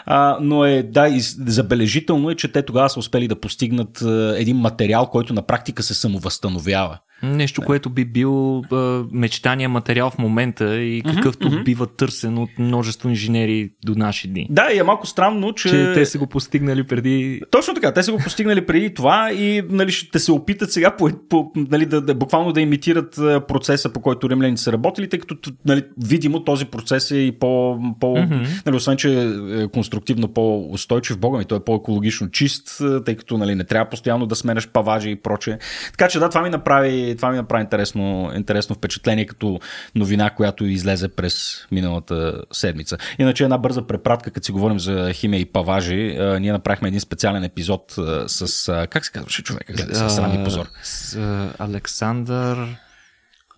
А, 0.05 0.37
но 0.41 0.65
е, 0.65 0.83
да, 0.83 1.07
и 1.07 1.19
забележително 1.19 2.29
е, 2.29 2.35
че 2.35 2.51
те 2.51 2.61
тогава 2.61 2.89
са 2.89 2.99
успели 2.99 3.27
да 3.27 3.39
постигнат 3.39 4.01
а, 4.01 4.35
един 4.37 4.57
материал, 4.57 5.05
който 5.05 5.33
на 5.33 5.41
практика 5.41 5.83
се 5.83 5.93
самовъзстановява 5.93 6.53
възстановява. 6.63 6.99
Нещо, 7.23 7.61
не. 7.61 7.67
което 7.67 7.89
би 7.89 8.05
бил 8.05 8.59
а, 8.59 9.03
мечтания 9.11 9.69
материал 9.69 10.09
в 10.09 10.17
момента 10.17 10.75
и 10.75 11.01
какъвто 11.01 11.51
mm-hmm. 11.51 11.63
бива 11.63 11.87
търсен 11.87 12.37
от 12.37 12.49
множество 12.59 13.09
инженери 13.09 13.69
до 13.85 13.95
наши 13.95 14.27
дни. 14.27 14.47
Да, 14.49 14.71
и 14.73 14.79
е 14.79 14.83
малко 14.83 15.07
странно, 15.07 15.53
че... 15.53 15.69
че 15.69 15.91
те 15.93 16.05
са 16.05 16.17
го 16.17 16.27
постигнали 16.27 16.83
преди... 16.83 17.41
Точно 17.51 17.73
така, 17.73 17.93
те 17.93 18.03
са 18.03 18.11
го 18.11 18.17
постигнали 18.17 18.65
преди 18.65 18.93
това 18.93 19.31
и 19.31 19.63
нали, 19.69 19.91
ще 19.91 20.19
се 20.19 20.31
опитат 20.31 20.71
сега 20.71 20.95
по, 20.95 21.09
по, 21.29 21.51
нали, 21.55 21.85
да, 21.85 22.01
да, 22.01 22.15
буквално 22.15 22.51
да 22.51 22.61
имитират 22.61 23.15
процеса, 23.47 23.93
по 23.93 24.01
който 24.01 24.29
римляните 24.29 24.61
са 24.61 24.71
работили, 24.71 25.09
тъй 25.09 25.19
като 25.19 25.51
нали, 25.65 25.83
видимо 26.03 26.43
този 26.43 26.65
процес 26.65 27.11
е 27.11 27.17
и 27.17 27.31
по... 27.31 27.79
по 27.99 28.07
mm-hmm. 28.07 28.65
нали, 28.65 28.75
освен, 28.75 28.97
че 28.97 29.29
е 29.49 29.67
конструктивно 29.67 30.27
по-устойчив, 30.27 31.19
бога 31.19 31.37
ми, 31.37 31.45
той 31.45 31.57
е 31.57 31.63
по-екологично 31.63 32.31
чист, 32.31 32.81
тъй 33.05 33.15
като 33.15 33.37
нали, 33.37 33.55
не 33.55 33.63
трябва 33.63 33.89
постоянно 33.89 34.25
да 34.25 34.35
сменяш 34.35 34.67
паважи 34.67 35.09
и 35.09 35.15
прочее. 35.15 35.57
Така 35.91 36.07
че 36.07 36.19
да, 36.19 36.29
това 36.29 36.41
ми 36.41 36.49
направи 36.49 37.12
това 37.15 37.31
ми 37.31 37.37
направи 37.37 37.61
интересно, 37.61 38.31
интересно 38.35 38.75
впечатление 38.75 39.25
като 39.25 39.59
новина, 39.95 40.29
която 40.29 40.65
излезе 40.65 41.07
през 41.07 41.65
миналата 41.71 42.41
седмица. 42.51 42.97
Иначе 43.19 43.43
една 43.43 43.57
бърза 43.57 43.87
препратка, 43.87 44.31
като 44.31 44.45
си 44.45 44.51
говорим 44.51 44.79
за 44.79 45.13
химия 45.13 45.39
и 45.39 45.45
паважи, 45.45 46.17
ние 46.39 46.51
направихме 46.51 46.87
един 46.87 46.99
специален 46.99 47.43
епизод 47.43 47.95
с, 48.27 48.87
как 48.89 49.05
се 49.05 49.11
казваше 49.11 49.43
човека, 49.43 49.73
гледа 49.73 49.95
с 49.95 50.15
срами 50.15 50.43
позор? 50.43 50.65
С, 50.83 51.15
а, 51.15 51.49
Александър... 51.59 52.77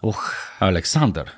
Ох. 0.04 0.34
Александър. 0.60 1.32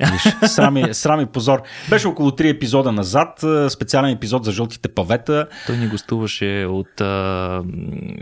Виж, 0.00 0.50
срами, 0.50 0.94
срами 0.94 1.26
позор. 1.26 1.62
Беше 1.90 2.08
около 2.08 2.30
3 2.30 2.50
епизода 2.50 2.92
назад, 2.92 3.44
специален 3.72 4.10
епизод 4.10 4.44
за 4.44 4.52
жълтите 4.52 4.88
павета. 4.88 5.48
Той 5.66 5.76
ни 5.76 5.88
гостуваше 5.88 6.66
от 6.70 7.00
а, 7.00 7.62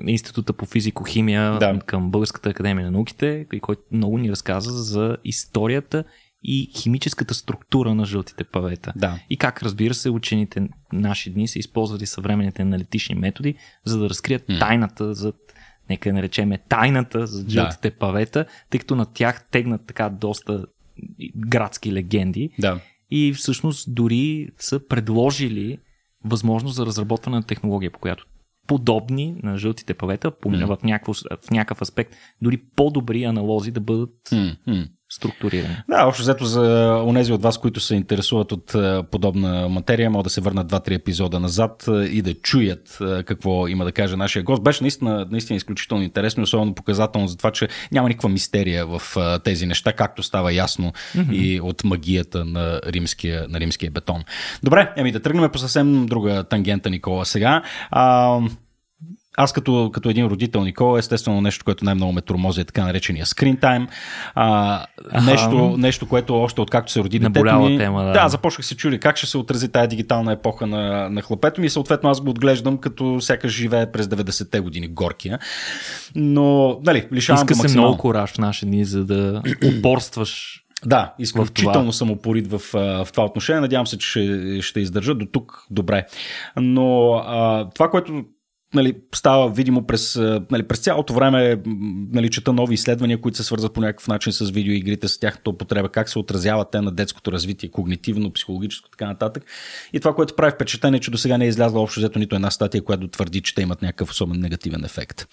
Института 0.06 0.52
по 0.52 0.66
физико-химия 0.66 1.58
да. 1.58 1.78
към 1.86 2.10
Българската 2.10 2.50
академия 2.50 2.84
на 2.84 2.90
науките, 2.90 3.46
който 3.60 3.82
много 3.92 4.18
ни 4.18 4.30
разказа 4.30 4.70
за 4.70 5.16
историята 5.24 6.04
и 6.44 6.70
химическата 6.76 7.34
структура 7.34 7.94
на 7.94 8.04
жълтите 8.04 8.44
павета. 8.44 8.92
Да. 8.96 9.18
И 9.30 9.36
как, 9.36 9.62
разбира 9.62 9.94
се, 9.94 10.10
учените 10.10 10.68
наши 10.92 11.30
дни 11.30 11.48
са 11.48 11.58
използвали 11.58 12.06
съвременните 12.06 12.62
аналитични 12.62 13.14
методи, 13.14 13.54
за 13.84 13.98
да 13.98 14.08
разкрият 14.08 14.42
mm. 14.48 14.58
тайната 14.58 15.14
за 15.14 15.32
нека 15.90 16.12
наречеме 16.12 16.58
тайната 16.68 17.26
за 17.26 17.44
жълтите 17.48 17.90
да. 17.90 17.96
павета, 17.96 18.44
тъй 18.70 18.80
като 18.80 18.96
на 18.96 19.06
тях 19.06 19.48
тегнат 19.50 19.86
така 19.86 20.08
доста 20.08 20.64
градски 21.36 21.92
легенди. 21.92 22.50
Да. 22.58 22.80
И 23.10 23.32
всъщност 23.32 23.94
дори 23.94 24.48
са 24.58 24.86
предложили 24.88 25.78
възможност 26.24 26.76
за 26.76 26.86
разработване 26.86 27.36
на 27.36 27.42
технология, 27.42 27.90
по 27.90 27.98
която 27.98 28.26
подобни 28.66 29.36
на 29.42 29.58
жълтите 29.58 29.94
павета, 29.94 30.30
mm. 30.30 30.66
в, 30.66 30.82
някакъв, 30.82 31.16
в 31.46 31.50
някакъв 31.50 31.82
аспект, 31.82 32.14
дори 32.42 32.56
по-добри 32.76 33.24
аналози 33.24 33.70
да 33.70 33.80
бъдат 33.80 34.28
mm. 34.30 34.88
Структуриране. 35.14 35.84
Да, 35.88 36.06
общо 36.06 36.22
взето 36.22 36.44
за 36.44 36.96
онези 37.06 37.32
от 37.32 37.42
вас, 37.42 37.58
които 37.58 37.80
се 37.80 37.94
интересуват 37.94 38.52
от 38.52 38.74
подобна 39.10 39.68
материя, 39.68 40.10
могат 40.10 40.24
да 40.24 40.30
се 40.30 40.40
върнат 40.40 40.72
2-3 40.72 40.94
епизода 40.94 41.40
назад 41.40 41.84
и 42.10 42.22
да 42.22 42.34
чуят 42.34 42.98
какво 43.26 43.68
има 43.68 43.84
да 43.84 43.92
каже 43.92 44.16
нашия 44.16 44.42
гост. 44.42 44.62
Беше 44.62 44.84
наистина, 44.84 45.26
наистина 45.30 45.56
изключително 45.56 46.02
интересно, 46.02 46.42
особено 46.42 46.74
показателно 46.74 47.28
за 47.28 47.36
това, 47.36 47.50
че 47.50 47.68
няма 47.92 48.08
никаква 48.08 48.28
мистерия 48.28 48.86
в 48.86 49.02
тези 49.44 49.66
неща, 49.66 49.92
както 49.92 50.22
става 50.22 50.52
ясно 50.52 50.92
mm-hmm. 51.16 51.32
и 51.32 51.60
от 51.60 51.84
магията 51.84 52.44
на 52.44 52.80
римския, 52.86 53.46
на 53.48 53.60
римския 53.60 53.90
бетон. 53.90 54.24
Добре, 54.62 54.92
еми 54.96 55.12
да 55.12 55.20
тръгнем 55.20 55.50
по 55.50 55.58
съвсем 55.58 56.06
друга 56.06 56.44
тангента, 56.44 56.90
Никола, 56.90 57.24
сега. 57.24 57.62
А, 57.90 58.38
аз 59.36 59.52
като, 59.52 59.90
като 59.92 60.10
един 60.10 60.26
родител, 60.26 60.64
Никола, 60.64 60.98
естествено 60.98 61.40
нещо, 61.40 61.64
което 61.64 61.84
най-много 61.84 62.12
ме 62.12 62.20
тормози 62.20 62.60
е 62.60 62.64
така 62.64 62.84
наречения 62.84 63.26
screen 63.26 63.60
time. 63.60 63.88
А, 64.34 64.86
нещо, 65.22 65.76
нещо, 65.78 66.08
което 66.08 66.42
още 66.42 66.60
откакто 66.60 66.92
се 66.92 67.00
роди 67.00 67.18
детето 67.18 67.60
ми, 67.60 67.78
тема, 67.78 68.04
да. 68.04 68.12
да, 68.12 68.28
започнах 68.28 68.66
се 68.66 68.76
чуди 68.76 68.98
как 68.98 69.16
ще 69.16 69.26
се 69.26 69.38
отрази 69.38 69.68
тази 69.68 69.88
дигитална 69.88 70.32
епоха 70.32 70.66
на, 70.66 71.08
на 71.08 71.22
хлапето 71.22 71.60
ми 71.60 71.66
и 71.66 71.70
съответно 71.70 72.10
аз 72.10 72.20
го 72.20 72.30
отглеждам 72.30 72.78
като 72.78 73.20
сякаш 73.20 73.52
живее 73.52 73.92
през 73.92 74.06
90-те 74.06 74.60
години 74.60 74.88
горкия. 74.88 75.38
Но, 76.14 76.78
нали, 76.84 77.08
лишавам 77.12 77.48
Иска 77.50 77.68
се 77.68 77.78
много 77.78 77.98
кораж 77.98 78.38
наши 78.38 78.66
дни, 78.66 78.84
за 78.84 79.04
да 79.04 79.42
упорстваш 79.78 80.58
да, 80.86 81.14
изключително 81.18 81.92
съм 81.92 82.10
опорит 82.10 82.50
в, 82.50 82.60
в 83.04 83.08
това 83.12 83.24
отношение. 83.24 83.60
Надявам 83.60 83.86
се, 83.86 83.98
че 83.98 84.08
ще, 84.08 84.62
ще 84.62 84.80
издържа 84.80 85.14
до 85.14 85.26
тук 85.26 85.66
добре. 85.70 86.06
Но 86.56 87.12
а, 87.12 87.68
това, 87.74 87.90
което 87.90 88.24
нали, 88.74 88.94
става 89.14 89.50
видимо 89.50 89.86
през, 89.86 90.16
нали, 90.50 90.62
през 90.62 90.78
цялото 90.78 91.14
време 91.14 91.60
нали, 92.12 92.30
чета 92.30 92.52
нови 92.52 92.74
изследвания, 92.74 93.20
които 93.20 93.36
се 93.36 93.44
свързват 93.44 93.72
по 93.72 93.80
някакъв 93.80 94.08
начин 94.08 94.32
с 94.32 94.50
видеоигрите, 94.50 95.08
с 95.08 95.18
тяхната 95.18 95.50
употреба, 95.50 95.88
как 95.88 96.08
се 96.08 96.18
отразяват 96.18 96.68
те 96.70 96.80
на 96.80 96.90
детското 96.90 97.32
развитие, 97.32 97.68
когнитивно, 97.70 98.32
психологическо, 98.32 98.90
така 98.90 99.06
нататък. 99.06 99.44
И 99.92 100.00
това, 100.00 100.14
което 100.14 100.36
прави 100.36 100.52
впечатление, 100.54 101.00
че 101.00 101.10
до 101.10 101.18
сега 101.18 101.38
не 101.38 101.44
е 101.44 101.48
излязла 101.48 101.80
общо 101.80 102.00
взето 102.00 102.18
нито 102.18 102.34
една 102.34 102.50
статия, 102.50 102.84
която 102.84 103.08
твърди, 103.08 103.40
че 103.40 103.54
те 103.54 103.62
имат 103.62 103.82
някакъв 103.82 104.10
особен 104.10 104.40
негативен 104.40 104.84
ефект. 104.84 105.26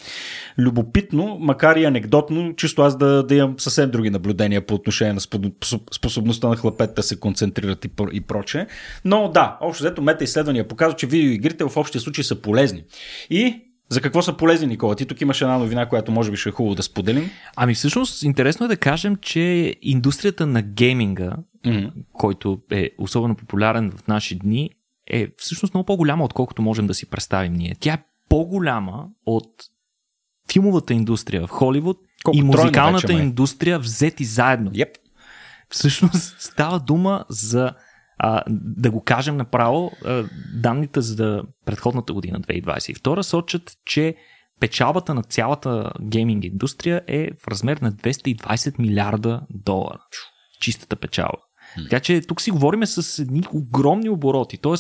Любопитно, 0.58 1.38
макар 1.40 1.76
и 1.76 1.86
анекдотно, 1.86 2.56
чисто 2.56 2.82
аз 2.82 2.98
да, 2.98 3.24
да 3.24 3.36
имам 3.36 3.56
съвсем 3.58 3.92
други 3.92 4.10
наблюдения 4.10 4.66
по 4.66 4.74
отношение 4.74 5.14
на 5.14 5.22
способността 5.92 6.48
на 6.48 6.56
хлапета 6.56 6.94
да 6.94 7.04
се 7.04 7.20
концентрират 7.20 7.86
и, 7.86 7.90
и 8.12 8.22
проче. 8.22 8.68
Но 9.06 9.32
да, 9.34 9.58
общо 9.62 9.84
взето 9.84 10.02
мета 10.02 10.24
изследвания 10.24 10.68
показват, 10.68 10.98
че 10.98 11.08
видеоигрите 11.08 11.64
в 11.64 11.78
общия 11.78 12.02
случай 12.02 12.24
са 12.24 12.36
полезни. 12.36 12.84
И 13.30 13.66
за 13.90 14.02
какво 14.02 14.22
са 14.22 14.38
полезни, 14.38 14.68
Никола? 14.68 14.96
Ти 14.96 15.06
тук 15.06 15.22
имаш 15.22 15.42
една 15.42 15.58
новина, 15.58 15.90
която 15.90 16.12
може 16.12 16.32
би 16.32 16.38
ще 16.38 16.50
е 16.50 16.52
хубаво 16.52 16.76
да 16.76 16.84
споделим. 16.84 17.30
Ами 17.56 17.74
всъщност 17.74 18.24
интересно 18.24 18.66
е 18.66 18.70
да 18.70 18.78
кажем, 18.78 19.16
че 19.16 19.76
индустрията 19.82 20.48
на 20.48 20.62
гейминга, 20.62 21.36
mm-hmm. 21.66 21.92
който 22.14 22.62
е 22.72 22.90
особено 22.98 23.36
популярен 23.36 23.92
в 23.92 24.08
наши 24.08 24.36
дни, 24.36 24.70
е 25.08 25.28
всъщност 25.38 25.74
много 25.74 25.86
по-голяма, 25.86 26.24
отколкото 26.24 26.62
можем 26.62 26.88
да 26.88 26.94
си 26.94 27.06
представим 27.06 27.54
ние. 27.54 27.76
Тя 27.80 27.94
е 27.94 28.04
по-голяма 28.30 29.08
от 29.26 29.52
филмовата 30.52 30.94
индустрия 30.94 31.48
в 31.48 31.50
Холивуд 31.50 31.98
Колко 32.24 32.38
и 32.38 32.42
музикалната 32.42 33.08
вече, 33.08 33.20
индустрия 33.20 33.80
взети 33.80 34.26
заедно. 34.26 34.72
Yep. 34.72 34.96
Всъщност 35.70 36.42
става 36.42 36.80
дума 36.80 37.26
за 37.30 37.74
а, 38.20 38.44
да 38.50 38.92
го 38.92 39.04
кажем 39.04 39.38
направо, 39.38 39.92
данните 40.54 41.02
за 41.02 41.44
предходната 41.66 42.14
година, 42.14 42.40
2022, 42.42 43.22
сочат, 43.22 43.72
че 43.86 44.16
печалбата 44.60 45.14
на 45.14 45.24
цялата 45.24 45.92
гейминг 46.02 46.44
индустрия 46.44 47.02
е 47.08 47.30
в 47.44 47.48
размер 47.48 47.78
на 47.78 47.92
220 47.92 48.80
милиарда 48.80 49.42
долара. 49.50 50.00
Чистата 50.62 50.96
печалба. 50.96 51.40
Така 51.84 52.00
че 52.00 52.22
тук 52.22 52.42
си 52.42 52.52
говорим 52.52 52.86
с 52.86 53.20
едни 53.20 53.44
огромни 53.54 54.10
обороти, 54.10 54.58
т.е. 54.58 54.74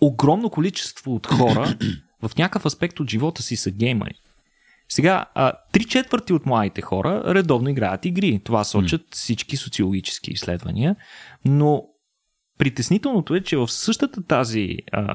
огромно 0.00 0.50
количество 0.50 1.14
от 1.14 1.26
хора 1.26 1.76
в 2.22 2.36
някакъв 2.36 2.66
аспект 2.66 3.00
от 3.00 3.10
живота 3.10 3.42
си 3.42 3.56
са 3.56 3.70
геймери. 3.70 4.14
Сега, 4.88 5.24
три 5.72 5.84
четвърти 5.84 6.32
от 6.32 6.46
младите 6.46 6.82
хора 6.82 7.22
редовно 7.34 7.68
играят 7.68 8.04
игри. 8.04 8.40
Това 8.44 8.64
сочат 8.64 9.00
всички 9.10 9.56
социологически 9.56 10.30
изследвания, 10.30 10.96
но 11.44 11.82
Притеснителното 12.58 13.34
е, 13.34 13.40
че 13.40 13.56
в 13.56 13.68
същата 13.68 14.22
тази 14.22 14.76
а, 14.92 15.14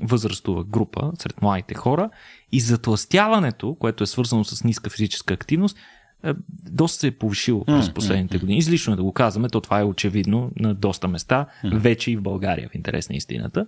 възрастова 0.00 0.64
група, 0.64 1.12
сред 1.18 1.42
младите 1.42 1.74
хора, 1.74 2.10
и 2.52 2.60
затластяването, 2.60 3.74
което 3.74 4.04
е 4.04 4.06
свързано 4.06 4.44
с 4.44 4.64
ниска 4.64 4.90
физическа 4.90 5.34
активност, 5.34 5.76
е, 6.24 6.32
доста 6.70 6.98
се 6.98 7.06
е 7.06 7.18
повишило 7.18 7.64
през 7.64 7.94
последните 7.94 8.38
години. 8.38 8.58
Излишно 8.58 8.92
е 8.92 8.96
да 8.96 9.02
го 9.02 9.12
казваме, 9.12 9.48
то 9.48 9.60
това 9.60 9.80
е 9.80 9.84
очевидно 9.84 10.50
на 10.56 10.74
доста 10.74 11.08
места, 11.08 11.46
вече 11.72 12.10
и 12.10 12.16
в 12.16 12.22
България, 12.22 12.68
в 12.68 12.74
интерес 12.74 13.08
на 13.08 13.16
истината. 13.16 13.66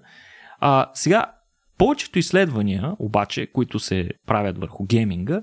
А, 0.61 0.90
сега, 0.95 1.27
повечето 1.79 2.19
изследвания, 2.19 2.93
обаче, 2.99 3.47
които 3.47 3.79
се 3.79 4.11
правят 4.27 4.59
върху 4.59 4.85
гейминга, 4.85 5.43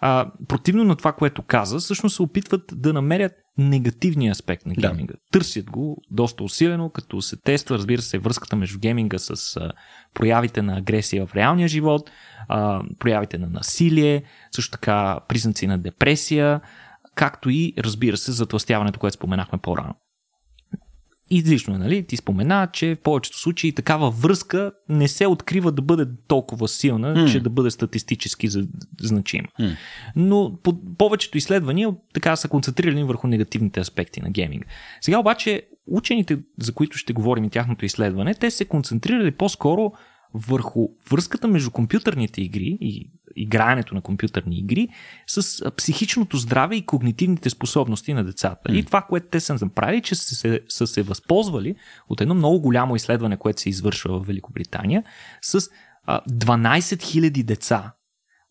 а, 0.00 0.30
противно 0.48 0.84
на 0.84 0.96
това, 0.96 1.12
което 1.12 1.42
каза, 1.42 1.78
всъщност 1.78 2.16
се 2.16 2.22
опитват 2.22 2.62
да 2.72 2.92
намерят 2.92 3.32
негативния 3.58 4.30
аспект 4.30 4.66
на 4.66 4.74
гейминга. 4.74 5.12
Да. 5.12 5.18
Търсят 5.32 5.70
го 5.70 6.02
доста 6.10 6.44
усилено, 6.44 6.90
като 6.90 7.22
се 7.22 7.36
тества, 7.36 7.78
разбира 7.78 8.02
се, 8.02 8.18
връзката 8.18 8.56
между 8.56 8.78
гейминга 8.78 9.18
с 9.18 9.56
а, 9.56 9.72
проявите 10.14 10.62
на 10.62 10.76
агресия 10.76 11.26
в 11.26 11.34
реалния 11.34 11.68
живот, 11.68 12.10
а, 12.48 12.82
проявите 12.98 13.38
на 13.38 13.50
насилие, 13.50 14.22
също 14.52 14.70
така 14.70 15.20
признаци 15.28 15.66
на 15.66 15.78
депресия, 15.78 16.60
както 17.14 17.50
и, 17.50 17.74
разбира 17.78 18.16
се, 18.16 18.32
затластяването, 18.32 19.00
което 19.00 19.14
споменахме 19.14 19.58
по-рано. 19.58 19.94
Излишно 21.30 21.74
е, 21.74 21.78
нали? 21.78 22.06
Ти 22.06 22.16
спомена, 22.16 22.68
че 22.72 22.94
в 22.94 23.00
повечето 23.00 23.38
случаи 23.38 23.74
такава 23.74 24.10
връзка 24.10 24.72
не 24.88 25.08
се 25.08 25.26
открива 25.26 25.72
да 25.72 25.82
бъде 25.82 26.06
толкова 26.28 26.68
силна, 26.68 27.14
mm. 27.14 27.32
че 27.32 27.40
да 27.40 27.50
бъде 27.50 27.70
статистически 27.70 28.48
значима. 29.00 29.48
Mm. 29.60 29.76
Но 30.16 30.58
по 30.62 30.94
повечето 30.98 31.38
изследвания 31.38 31.94
така 32.14 32.36
са 32.36 32.48
концентрирани 32.48 33.04
върху 33.04 33.26
негативните 33.26 33.80
аспекти 33.80 34.20
на 34.20 34.30
гейминга. 34.30 34.66
Сега 35.00 35.18
обаче 35.18 35.62
учените, 35.86 36.38
за 36.58 36.72
които 36.72 36.98
ще 36.98 37.12
говорим 37.12 37.44
и 37.44 37.50
тяхното 37.50 37.84
изследване, 37.84 38.34
те 38.34 38.50
се 38.50 38.64
концентрирали 38.64 39.30
по-скоро 39.30 39.92
върху 40.34 40.88
връзката 41.10 41.48
между 41.48 41.70
компютърните 41.70 42.42
игри 42.42 42.78
и 42.80 43.10
играенето 43.36 43.94
на 43.94 44.00
компютърни 44.00 44.58
игри 44.58 44.88
с 45.26 45.70
психичното 45.70 46.36
здраве 46.36 46.76
и 46.76 46.86
когнитивните 46.86 47.50
способности 47.50 48.14
на 48.14 48.24
децата. 48.24 48.72
Mm. 48.72 48.74
И 48.74 48.84
това, 48.84 49.02
което 49.02 49.26
те 49.30 49.40
са 49.40 49.58
направили, 49.62 50.02
че 50.02 50.14
са 50.14 50.34
се, 50.34 50.60
са 50.68 50.86
се 50.86 51.02
възползвали 51.02 51.74
от 52.08 52.20
едно 52.20 52.34
много 52.34 52.60
голямо 52.60 52.96
изследване, 52.96 53.36
което 53.36 53.60
се 53.60 53.68
извършва 53.68 54.18
в 54.18 54.26
Великобритания, 54.26 55.04
с 55.42 55.68
а, 56.04 56.20
12 56.30 56.80
000 56.80 57.42
деца. 57.42 57.92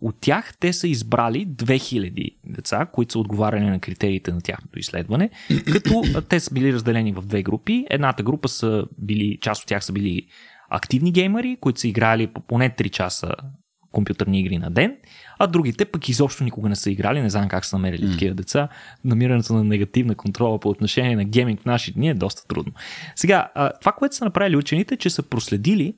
От 0.02 0.16
тях 0.22 0.58
те 0.60 0.74
са 0.74 0.88
избрали 0.88 1.48
2000 1.48 2.36
деца, 2.46 2.86
които 2.94 3.12
са 3.12 3.20
отговаряли 3.20 3.66
на 3.66 3.80
критериите 3.80 4.32
на 4.32 4.42
тяхното 4.42 4.80
изследване, 4.80 5.30
като 5.72 6.04
те 6.30 6.40
са 6.40 6.54
били 6.54 6.74
разделени 6.74 7.12
в 7.12 7.22
две 7.22 7.44
групи. 7.44 7.86
Едната 7.90 8.24
група 8.24 8.48
са 8.48 8.86
били, 8.98 9.38
част 9.42 9.62
от 9.62 9.68
тях 9.68 9.86
са 9.86 9.94
били 9.94 10.28
активни 10.70 11.12
геймери, 11.12 11.58
които 11.62 11.80
са 11.80 11.88
играли 11.88 12.28
по 12.28 12.42
поне 12.42 12.70
3 12.70 12.90
часа 12.90 13.36
компютърни 13.92 14.40
игри 14.40 14.58
на 14.58 14.72
ден, 14.72 14.98
а 15.40 15.48
другите 15.48 15.86
пък 15.86 16.10
изобщо 16.10 16.44
никога 16.44 16.70
не 16.70 16.76
са 16.76 16.92
играли, 16.92 17.22
не 17.22 17.30
знам 17.30 17.48
как 17.48 17.66
са 17.66 17.76
намерили 17.76 18.08
mm. 18.08 18.12
такива 18.12 18.36
деца. 18.36 18.68
Намирането 19.06 19.54
на 19.54 19.64
негативна 19.64 20.16
контрола 20.16 20.60
по 20.60 20.70
отношение 20.70 21.16
на 21.16 21.26
гейминг 21.26 21.62
в 21.62 21.66
наши 21.66 21.94
дни 21.94 22.10
е 22.10 22.14
доста 22.14 22.48
трудно. 22.48 22.74
Сега, 23.16 23.52
това, 23.80 23.92
което 23.92 24.16
са 24.16 24.26
направили 24.26 24.56
учените, 24.56 24.98
че 24.98 25.10
са 25.10 25.24
проследили 25.24 25.96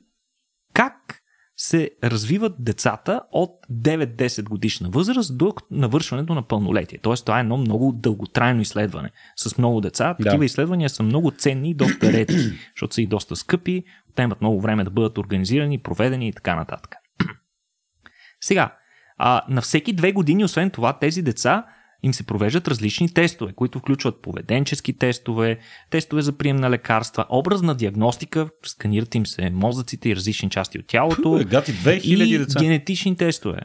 как 0.74 1.21
се 1.62 1.90
развиват 2.04 2.54
децата 2.58 3.22
от 3.32 3.66
9-10 3.72 4.48
годишна 4.48 4.88
възраст 4.90 5.38
до 5.38 5.54
навършването 5.70 6.34
на 6.34 6.42
пълнолетие. 6.42 6.98
Тоест, 7.02 7.24
това 7.24 7.38
е 7.38 7.40
едно 7.40 7.56
много 7.56 7.92
дълготрайно 7.92 8.60
изследване 8.60 9.10
с 9.36 9.58
много 9.58 9.80
деца. 9.80 10.14
Такива 10.14 10.38
да. 10.38 10.44
изследвания 10.44 10.90
са 10.90 11.02
много 11.02 11.30
ценни 11.30 11.70
и 11.70 11.74
доста 11.74 12.12
редки, 12.12 12.34
защото 12.76 12.94
са 12.94 13.02
и 13.02 13.06
доста 13.06 13.36
скъпи, 13.36 13.84
те 14.14 14.22
имат 14.22 14.40
много 14.40 14.60
време 14.60 14.84
да 14.84 14.90
бъдат 14.90 15.18
организирани, 15.18 15.78
проведени 15.78 16.28
и 16.28 16.32
така 16.32 16.54
нататък. 16.54 16.94
Сега, 18.40 18.74
а, 19.18 19.42
на 19.48 19.60
всеки 19.60 19.92
две 19.92 20.12
години, 20.12 20.44
освен 20.44 20.70
това, 20.70 20.98
тези 20.98 21.22
деца 21.22 21.66
им 22.02 22.14
се 22.14 22.26
провеждат 22.26 22.68
различни 22.68 23.14
тестове, 23.14 23.52
които 23.52 23.78
включват 23.78 24.22
поведенчески 24.22 24.98
тестове, 24.98 25.58
тестове 25.90 26.22
за 26.22 26.32
прием 26.32 26.56
на 26.56 26.70
лекарства, 26.70 27.26
образна 27.30 27.74
диагностика, 27.74 28.48
сканират 28.66 29.14
им 29.14 29.26
се 29.26 29.50
мозъците 29.50 30.08
и 30.08 30.16
различни 30.16 30.50
части 30.50 30.78
от 30.78 30.86
тялото. 30.86 31.22
Пу, 31.22 31.44
гати 31.44 31.72
2000 31.72 32.04
и 32.04 32.38
деца. 32.38 32.60
генетични 32.60 33.16
тестове. 33.16 33.60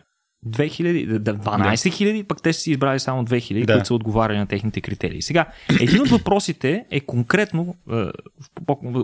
2000, 0.45 1.19
12 1.19 1.93
хиляди, 1.93 2.23
пък 2.23 2.41
те 2.41 2.53
са 2.53 2.61
си 2.61 2.71
избрали 2.71 2.99
само 2.99 3.25
2000, 3.25 3.65
да. 3.65 3.73
които 3.73 3.87
са 3.87 3.93
отговаряли 3.93 4.37
на 4.37 4.47
техните 4.47 4.81
критерии. 4.81 5.21
Сега, 5.21 5.45
един 5.81 6.01
от 6.01 6.09
въпросите 6.09 6.85
е 6.91 6.99
конкретно, 6.99 7.75
е, 7.91 8.05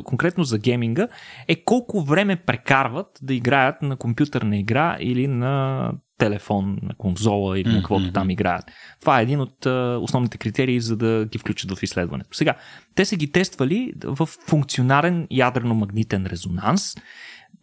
конкретно 0.04 0.44
за 0.44 0.60
гейминга, 0.60 1.08
е 1.48 1.64
колко 1.64 2.02
време 2.02 2.36
прекарват 2.36 3.08
да 3.22 3.34
играят 3.34 3.82
на 3.82 3.98
компютърна 3.98 4.58
игра 4.58 4.98
или 5.00 5.28
на 5.28 5.92
телефон, 6.24 6.78
на 6.82 6.96
конзола 6.96 7.60
или 7.60 7.70
на 7.70 7.78
каквото 7.78 8.12
там 8.12 8.30
играят. 8.30 8.66
Това 9.02 9.20
е 9.20 9.24
един 9.24 9.40
от 9.40 9.66
а, 9.66 10.00
основните 10.02 10.38
критерии, 10.38 10.80
за 10.80 10.98
да 10.98 11.26
ги 11.26 11.38
включат 11.38 11.72
в 11.72 11.84
изследването. 11.84 12.38
Сега, 12.38 12.56
те 12.96 13.06
са 13.06 13.16
ги 13.16 13.32
тествали 13.32 13.94
в 14.04 14.26
функционален 14.26 15.28
ядрено-магнитен 15.32 16.26
резонанс, 16.26 16.96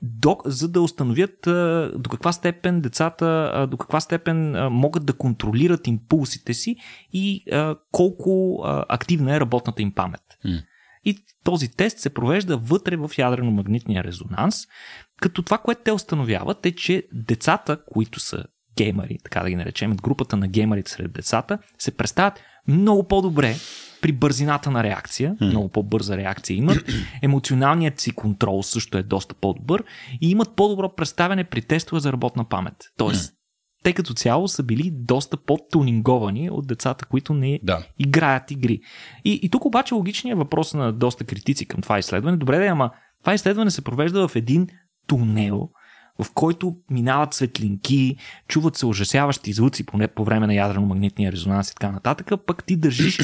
до, 0.02 0.36
за 0.44 0.68
да 0.68 0.80
установят 0.80 1.46
а, 1.46 1.90
до 1.96 2.10
каква 2.10 2.32
степен 2.32 2.80
децата, 2.80 3.52
а, 3.54 3.66
до 3.66 3.76
каква 3.76 4.00
степен 4.00 4.56
а, 4.56 4.70
могат 4.70 5.06
да 5.06 5.12
контролират 5.12 5.86
импулсите 5.86 6.54
си 6.54 6.76
и 7.12 7.44
а, 7.52 7.76
колко 7.92 8.62
а, 8.64 8.84
активна 8.88 9.36
е 9.36 9.40
работната 9.40 9.82
им 9.82 9.92
памет. 9.94 10.22
Mm. 10.46 10.62
И 11.04 11.18
този 11.44 11.68
тест 11.68 11.98
се 11.98 12.14
провежда 12.14 12.56
вътре 12.56 12.96
в 12.96 13.10
ядрено-магнитния 13.18 14.04
резонанс, 14.04 14.56
като 15.20 15.42
това, 15.42 15.58
което 15.58 15.80
те 15.84 15.92
установяват 15.92 16.66
е, 16.66 16.72
че 16.72 17.02
децата, 17.12 17.78
които 17.86 18.20
са 18.20 18.44
геймери, 18.76 19.18
така 19.24 19.42
да 19.42 19.50
ги 19.50 19.56
наречем, 19.56 19.96
групата 19.96 20.36
на 20.36 20.48
геймерите 20.48 20.90
сред 20.90 21.12
децата, 21.12 21.58
се 21.78 21.96
представят 21.96 22.40
много 22.68 23.08
по-добре 23.08 23.56
при 24.00 24.12
бързината 24.12 24.70
на 24.70 24.82
реакция, 24.82 25.34
mm. 25.34 25.46
много 25.46 25.68
по-бърза 25.68 26.16
реакция 26.16 26.56
имат, 26.56 26.84
емоционалният 27.22 28.00
си 28.00 28.10
контрол 28.10 28.62
също 28.62 28.98
е 28.98 29.02
доста 29.02 29.34
по-добър 29.34 29.84
и 30.20 30.30
имат 30.30 30.56
по-добро 30.56 30.94
представяне 30.94 31.44
при 31.44 31.62
тестове 31.62 32.00
за 32.00 32.12
работна 32.12 32.48
памет. 32.48 32.74
Тоест, 32.96 33.32
mm. 33.32 33.34
те 33.82 33.92
като 33.92 34.14
цяло 34.14 34.48
са 34.48 34.62
били 34.62 34.90
доста 34.92 35.36
по-тунинговани 35.36 36.50
от 36.50 36.66
децата, 36.66 37.06
които 37.06 37.34
не 37.34 37.60
да. 37.62 37.86
играят 37.98 38.50
игри. 38.50 38.80
И, 39.24 39.40
и 39.42 39.50
тук 39.50 39.64
обаче 39.64 39.94
логичният 39.94 40.38
въпрос 40.38 40.74
на 40.74 40.92
доста 40.92 41.24
критици 41.24 41.66
към 41.66 41.80
това 41.80 41.98
изследване, 41.98 42.36
добре 42.36 42.58
да, 42.58 42.66
ама 42.66 42.90
това 43.22 43.34
изследване 43.34 43.70
се 43.70 43.84
провежда 43.84 44.28
в 44.28 44.36
един 44.36 44.66
тунел, 45.10 45.68
в 46.22 46.32
който 46.34 46.76
минават 46.90 47.34
светлинки, 47.34 48.16
чуват 48.48 48.76
се 48.76 48.86
ужасяващи 48.86 49.52
звуци 49.52 49.86
поне 49.86 50.08
по 50.08 50.24
време 50.24 50.46
на 50.46 50.54
ядрено-магнитния 50.54 51.32
резонанс 51.32 51.70
и 51.70 51.74
така 51.74 51.90
нататък, 51.92 52.32
пък 52.46 52.64
ти 52.64 52.76
държиш 52.76 53.18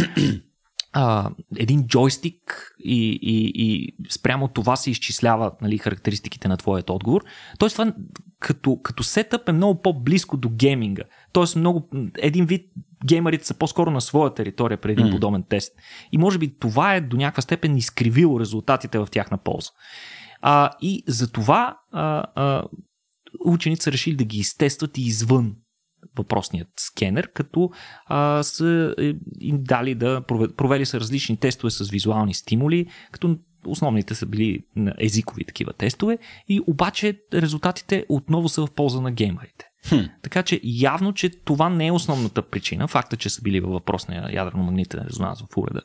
а, 0.93 1.31
един 1.57 1.87
джойстик 1.87 2.75
и, 2.85 3.19
и, 3.23 3.53
и 3.55 3.97
спрямо 4.11 4.49
това 4.49 4.77
се 4.77 4.91
изчислява 4.91 5.53
нали, 5.63 5.79
характеристиките 5.79 6.49
на 6.49 6.57
твоят 6.57 6.91
отговор. 6.91 7.25
Тоест 7.59 7.75
това 7.75 7.93
като, 8.41 8.81
като 8.83 9.03
сетъп 9.03 9.49
е 9.49 9.53
много 9.53 9.83
по-близко 9.83 10.37
до 10.37 10.49
гейминга. 10.49 11.03
Тоест 11.33 11.57
много, 11.57 11.89
един 12.19 12.47
вид 12.47 12.67
геймерите 13.07 13.47
са 13.47 13.55
по-скоро 13.55 13.91
на 13.91 14.01
своя 14.01 14.35
територия 14.35 14.81
преди 14.81 15.03
mm. 15.03 15.11
подобен 15.11 15.45
тест. 15.49 15.73
И 16.13 16.19
може 16.19 16.39
би 16.39 16.59
това 16.59 16.95
е 16.95 17.01
до 17.01 17.17
някаква 17.17 17.43
степен 17.43 17.77
изкривило 17.77 18.41
резултатите 18.41 18.99
в 18.99 19.09
тяхна 19.11 19.39
полза. 19.39 19.71
А, 20.41 20.71
и 20.81 21.03
за 21.07 21.33
това 21.33 21.79
а, 21.93 22.25
а, 22.35 22.63
учените 23.45 23.83
са 23.83 23.93
решили 23.93 24.17
да 24.17 24.25
ги 24.25 24.39
изтестват 24.39 24.99
и 24.99 25.03
извън 25.03 25.55
въпросният 26.19 26.69
скенер, 26.77 27.33
като 27.33 27.71
а, 28.07 28.43
са 28.43 28.95
е, 28.99 29.15
им 29.41 29.59
дали 29.63 29.95
да 29.95 30.21
провели 30.57 30.87
са 30.87 31.01
различни 31.01 31.37
тестове 31.37 31.71
с 31.71 31.91
визуални 31.91 32.35
стимули, 32.35 32.87
като 33.13 33.39
основните 33.67 34.15
са 34.15 34.27
били 34.27 34.65
езикови 34.99 35.45
такива 35.45 35.73
тестове 35.73 36.19
и 36.49 36.61
обаче 36.67 37.21
резултатите 37.35 38.07
отново 38.09 38.49
са 38.49 38.67
в 38.67 38.71
полза 38.71 39.01
на 39.01 39.13
геймерите. 39.13 39.65
Хм. 39.89 39.97
Така 40.23 40.43
че 40.43 40.61
явно, 40.65 41.13
че 41.13 41.31
това 41.45 41.69
не 41.69 41.87
е 41.87 41.93
основната 41.93 42.43
причина, 42.43 42.89
факта, 42.89 43.17
че 43.17 43.31
са 43.31 43.43
били 43.43 43.61
във 43.61 43.71
въпросния 43.71 44.29
ядрено-магнитен 44.33 45.07
резонанс 45.07 45.43
в 45.43 45.57
уреда. 45.57 45.83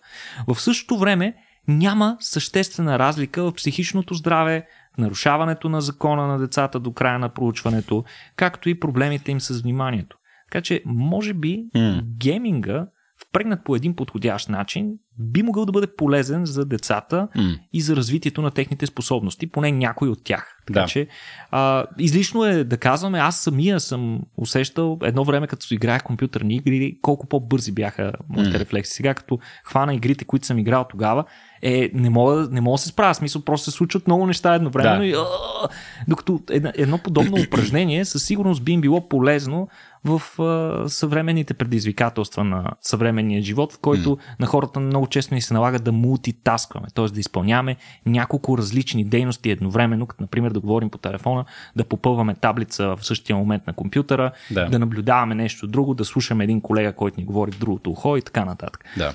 В 0.48 0.62
същото 0.62 0.98
време 0.98 1.36
няма 1.68 2.18
съществена 2.20 3.00
разлика 3.00 3.44
в 3.44 3.54
психичното 3.54 4.14
здраве, 4.14 4.68
нарушаването 4.98 5.70
на 5.70 5.82
закона 5.82 6.28
на 6.28 6.40
децата 6.40 6.80
до 6.80 6.94
края 6.94 7.20
на 7.20 7.30
проучването, 7.30 8.04
както 8.36 8.70
и 8.70 8.80
проблемите 8.80 9.32
им 9.32 9.42
с 9.42 9.62
вниманието. 9.62 10.18
Така 10.52 10.62
че, 10.62 10.84
може 10.86 11.34
би, 11.34 11.66
mm. 11.76 12.02
гейминга, 12.18 12.88
впрегнат 13.28 13.64
по 13.64 13.76
един 13.76 13.96
подходящ 13.96 14.50
начин, 14.50 14.94
би 15.20 15.44
могъл 15.44 15.66
да 15.66 15.72
бъде 15.72 15.88
полезен 15.98 16.46
за 16.46 16.66
децата 16.66 17.28
mm. 17.38 17.60
и 17.74 17.82
за 17.82 17.96
развитието 17.96 18.42
на 18.42 18.52
техните 18.52 18.86
способности, 18.86 19.48
поне 19.48 19.72
някой 19.72 20.10
от 20.10 20.24
тях. 20.24 20.58
Така 20.68 20.80
да. 20.80 20.88
че, 20.88 21.08
а, 21.52 21.86
излишно 21.98 22.46
е 22.46 22.64
да 22.64 22.78
казваме, 22.78 23.20
аз 23.20 23.40
самия 23.40 23.80
съм 23.80 24.22
усещал 24.38 24.98
едно 25.04 25.24
време, 25.24 25.48
като 25.48 25.66
си 25.66 25.76
играех 25.76 26.04
компютърни 26.04 26.56
игри, 26.56 26.98
колко 27.02 27.28
по-бързи 27.28 27.72
бяха 27.72 28.14
моите 28.30 28.52
mm. 28.52 28.60
рефлекси. 28.60 28.94
Сега, 28.94 29.14
като 29.14 29.40
хвана 29.64 29.94
игрите, 29.96 30.26
които 30.26 30.46
съм 30.46 30.58
играл 30.58 30.86
тогава, 30.90 31.24
е, 31.62 31.90
не 31.94 32.10
мога, 32.10 32.48
не 32.52 32.62
мога 32.62 32.74
да 32.74 32.82
се 32.82 32.90
справя. 32.90 33.16
Смисъл, 33.16 33.42
просто 33.42 33.72
се 33.72 33.78
случват 33.78 34.08
много 34.08 34.28
неща 34.28 34.56
едновременно. 34.56 35.00
Да. 35.00 35.08
И, 35.08 35.14
а, 35.14 35.68
докато 36.08 36.40
едно 36.76 36.98
подобно 36.98 37.38
упражнение 37.48 38.06
със 38.06 38.24
сигурност 38.24 38.64
би 38.64 38.72
им 38.72 38.82
било 38.82 39.10
полезно 39.10 39.68
в 40.06 40.42
а, 40.42 40.90
съвременните 40.90 41.54
предизвикателства 41.54 42.44
на 42.44 42.72
съвременния 42.82 43.42
живот, 43.42 43.74
в 43.74 43.80
който 43.80 44.10
mm. 44.10 44.20
на 44.40 44.46
хората 44.46 44.80
много 44.80 45.08
често 45.08 45.34
ни 45.34 45.42
се 45.42 45.54
налага 45.54 45.80
да 45.80 45.92
мултитаскваме, 45.92 46.88
т.е. 46.96 47.06
да 47.06 47.20
изпълняваме 47.20 47.76
няколко 48.06 48.58
различни 48.58 49.06
дейности 49.06 49.50
едновременно, 49.50 50.06
като 50.06 50.24
например 50.24 50.52
да 50.52 50.60
говорим 50.60 50.90
по 50.90 50.98
телефона, 50.98 51.46
да 51.76 51.84
попълваме 51.84 52.36
таблица 52.36 52.96
в 52.96 53.06
същия 53.06 53.36
момент 53.36 53.68
на 53.68 53.74
компютъра, 53.74 54.32
да, 54.52 54.70
да 54.70 54.80
наблюдаваме 54.80 55.36
нещо 55.36 55.68
друго, 55.68 55.94
да 55.94 56.06
слушаме 56.06 56.44
един 56.44 56.62
колега, 56.62 56.94
който 56.94 57.20
ни 57.20 57.26
говори 57.26 57.52
в 57.52 57.60
другото 57.60 57.92
ухо 57.92 58.18
и 58.18 58.22
така 58.22 58.46
нататък. 58.46 58.86
Да. 58.98 59.14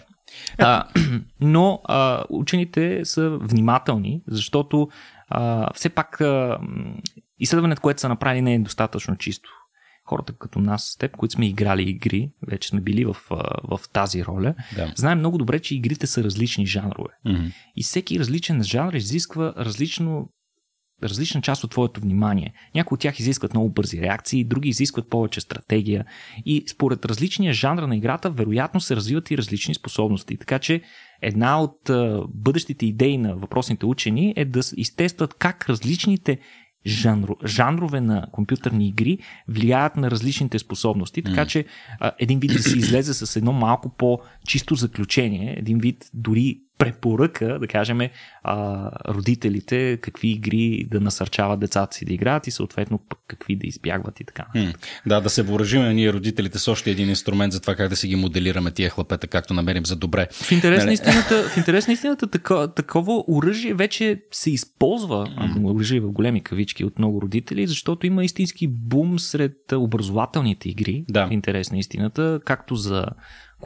А, 0.59 0.85
но 1.41 1.81
а, 1.85 2.25
учените 2.29 3.01
са 3.05 3.39
внимателни, 3.41 4.23
защото 4.29 4.89
а, 5.29 5.73
все 5.75 5.89
пак 5.89 6.21
а, 6.21 6.59
изследването, 7.39 7.83
което 7.83 8.01
са 8.01 8.09
направили, 8.09 8.43
не 8.43 8.55
е 8.55 8.59
достатъчно 8.59 9.17
чисто. 9.17 9.51
Хората 10.07 10.33
като 10.33 10.59
нас, 10.59 10.91
с 10.93 10.97
теб, 10.97 11.17
които 11.17 11.33
сме 11.33 11.47
играли 11.47 11.83
игри, 11.83 12.31
вече 12.49 12.69
сме 12.69 12.81
били 12.81 13.05
в, 13.05 13.17
в 13.65 13.81
тази 13.93 14.25
роля, 14.25 14.55
да. 14.77 14.93
знаем 14.97 15.19
много 15.19 15.39
добре, 15.39 15.61
че 15.61 15.75
игрите 15.75 16.07
са 16.07 16.25
различни 16.25 16.67
жанрове. 16.67 17.11
Mm-hmm. 17.27 17.53
И 17.77 17.83
всеки 17.83 18.19
различен 18.19 18.63
жанр 18.63 18.93
изисква 18.93 19.55
различно 19.57 20.29
различна 21.03 21.41
част 21.41 21.65
от 21.65 21.71
твоето 21.71 22.01
внимание. 22.01 22.53
Някои 22.75 22.97
от 22.97 23.01
тях 23.01 23.21
изискват 23.21 23.55
много 23.55 23.71
бързи 23.71 24.01
реакции, 24.01 24.45
други 24.45 24.69
изискват 24.69 25.11
повече 25.11 25.41
стратегия 25.41 26.05
и 26.47 26.65
според 26.69 27.05
различния 27.05 27.53
жанр 27.53 27.83
на 27.83 27.97
играта 27.97 28.31
вероятно 28.31 28.81
се 28.81 28.97
развиват 28.97 29.31
и 29.31 29.39
различни 29.39 29.75
способности. 29.75 30.37
Така 30.37 30.59
че 30.59 30.83
една 31.23 31.63
от 31.63 31.91
бъдещите 32.29 32.87
идеи 32.87 33.19
на 33.19 33.37
въпросните 33.37 33.87
учени 33.87 34.33
е 34.37 34.45
да 34.45 34.61
изтестват 34.77 35.35
как 35.35 35.69
различните 35.69 36.39
жанро, 36.87 37.37
жанрове 37.45 38.01
на 38.01 38.27
компютърни 38.33 38.89
игри 38.89 39.19
влияят 39.49 39.97
на 39.97 40.11
различните 40.11 40.59
способности, 40.59 41.23
така 41.23 41.47
че 41.47 41.65
а, 42.01 42.13
един 42.19 42.41
вид 42.41 42.53
да 42.53 42.63
се 42.63 42.79
излезе 42.79 43.15
с 43.15 43.37
едно 43.37 43.53
малко 43.53 43.89
по-чисто 43.89 44.75
заключение, 44.75 45.55
един 45.59 45.79
вид 45.79 46.11
дори 46.15 46.61
препоръка, 46.79 47.59
да 47.59 47.67
кажем, 47.67 48.01
а, 48.43 48.91
родителите 49.15 49.99
какви 50.03 50.29
игри 50.29 50.87
да 50.91 51.01
насърчават 51.01 51.61
децата 51.61 51.97
си 51.97 52.05
да 52.05 52.13
играят 52.13 52.47
и 52.47 52.51
съответно 52.51 53.01
пък 53.09 53.19
какви 53.29 53.57
да 53.57 53.67
избягват 53.67 54.21
и 54.21 54.25
така. 54.25 54.47
Хм, 54.53 54.71
да, 55.07 55.21
да 55.21 55.31
се 55.31 55.43
въоръжиме 55.43 55.95
ние 55.95 56.13
родителите 56.13 56.59
с 56.59 56.69
още 56.69 56.91
един 56.91 57.09
инструмент 57.09 57.53
за 57.53 57.61
това 57.61 57.75
как 57.75 57.89
да 57.89 57.97
си 57.97 58.09
ги 58.09 58.17
моделираме 58.17 58.71
тия 58.71 58.91
хлапета, 58.91 59.27
както 59.27 59.55
намерим 59.55 59.87
за 59.87 59.97
добре. 59.97 60.27
В 60.31 60.53
интерес 60.53 60.79
на 60.79 60.85
нали? 60.85 60.95
истината, 60.95 61.43
в 61.43 61.57
интерес 61.57 61.87
на 61.87 61.93
истината 61.93 62.27
тако, 62.27 62.69
такова 62.69 63.25
оръжие 63.29 63.75
вече 63.75 64.23
се 64.31 64.51
използва, 64.51 65.29
оръжие 65.65 66.01
в 66.01 66.13
големи 66.13 66.43
кавички 66.43 66.85
от 66.85 66.99
много 66.99 67.23
родители, 67.23 67.67
защото 67.67 68.07
има 68.07 68.25
истински 68.25 68.69
бум 68.69 69.19
сред 69.19 69.73
образователните 69.73 70.69
игри, 70.69 71.05
да. 71.09 71.27
в 71.27 71.33
интерес 71.33 71.71
на 71.71 71.79
истината, 71.79 72.41
както 72.45 72.75
за 72.75 73.07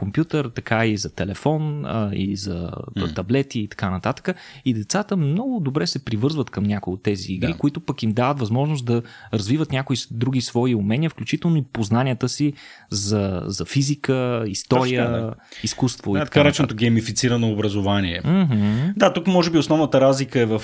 компютър, 0.01 0.49
така 0.55 0.85
и 0.85 0.97
за 0.97 1.15
телефон, 1.15 1.85
а, 1.85 2.09
и 2.13 2.35
за 2.35 2.71
mm. 2.97 3.15
таблети 3.15 3.59
и 3.59 3.67
така 3.67 3.89
нататък. 3.89 4.35
И 4.65 4.73
децата 4.73 5.17
много 5.17 5.59
добре 5.59 5.87
се 5.87 6.05
привързват 6.05 6.49
към 6.49 6.63
някои 6.63 6.93
от 6.93 7.03
тези 7.03 7.33
игри, 7.33 7.51
да. 7.51 7.57
които 7.57 7.79
пък 7.79 8.03
им 8.03 8.11
дават 8.11 8.39
възможност 8.39 8.85
да 8.85 9.01
развиват 9.33 9.71
някои 9.71 9.97
други 10.11 10.41
свои 10.41 10.75
умения, 10.75 11.09
включително 11.09 11.57
и 11.57 11.63
познанията 11.73 12.29
си 12.29 12.53
за, 12.89 13.41
за 13.45 13.65
физика, 13.65 14.43
история, 14.47 15.11
Точно, 15.11 15.27
да. 15.27 15.33
изкуство. 15.63 16.13
Да, 16.13 16.19
и 16.19 16.21
така, 16.21 16.29
така 16.29 16.45
реченото 16.45 16.75
геймифицирано 16.75 17.51
образование. 17.51 18.21
Mm-hmm. 18.21 18.93
Да, 18.97 19.13
тук 19.13 19.27
може 19.27 19.51
би 19.51 19.57
основната 19.57 20.01
разлика 20.01 20.39
е 20.39 20.45
в, 20.45 20.63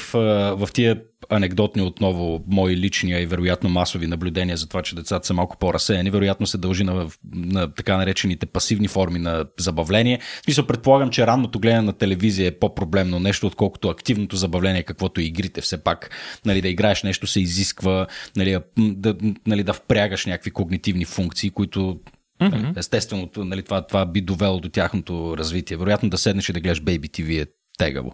в 0.57 0.69
тия 0.73 1.01
анекдотни 1.29 1.81
отново 1.81 2.43
мои 2.47 2.77
лични 2.77 3.11
и 3.11 3.25
вероятно 3.25 3.69
масови 3.69 4.07
наблюдения 4.07 4.57
за 4.57 4.67
това, 4.67 4.81
че 4.81 4.95
децата 4.95 5.27
са 5.27 5.33
малко 5.33 5.57
по-разсеяни. 5.57 6.09
Вероятно 6.09 6.47
се 6.47 6.57
дължи 6.57 6.83
на, 6.83 7.07
на 7.33 7.73
така 7.73 7.97
наречените 7.97 8.45
пасивни 8.45 8.87
форми 8.87 9.19
на 9.19 9.45
забавление. 9.59 10.19
В 10.41 10.43
смисъл, 10.43 10.67
предполагам, 10.67 11.09
че 11.09 11.27
ранното 11.27 11.59
гледане 11.59 11.81
на 11.81 11.93
телевизия 11.93 12.47
е 12.47 12.59
по-проблемно 12.59 13.19
нещо, 13.19 13.47
отколкото 13.47 13.89
активното 13.89 14.35
забавление, 14.35 14.83
каквото 14.83 15.21
игрите 15.21 15.61
все 15.61 15.83
пак. 15.83 16.09
Нали, 16.45 16.61
да 16.61 16.67
играеш 16.67 17.03
нещо 17.03 17.27
се 17.27 17.41
изисква, 17.41 18.07
нали, 18.35 18.57
да, 18.77 19.15
нали, 19.47 19.63
да 19.63 19.73
впрягаш 19.73 20.25
някакви 20.25 20.51
когнитивни 20.51 21.05
функции, 21.05 21.49
които 21.49 21.99
Mm-hmm. 22.41 22.77
Естествено, 22.77 23.29
нали, 23.37 23.63
това, 23.63 23.87
това 23.87 24.05
би 24.05 24.21
довело 24.21 24.59
до 24.59 24.69
тяхното 24.69 25.37
развитие. 25.37 25.77
Вероятно 25.77 26.09
да 26.09 26.17
седнеш 26.17 26.49
и 26.49 26.53
да 26.53 26.59
гледаш 26.59 26.81
Baby 26.81 27.09
TV 27.09 27.41
е 27.41 27.45
тегаво, 27.77 28.11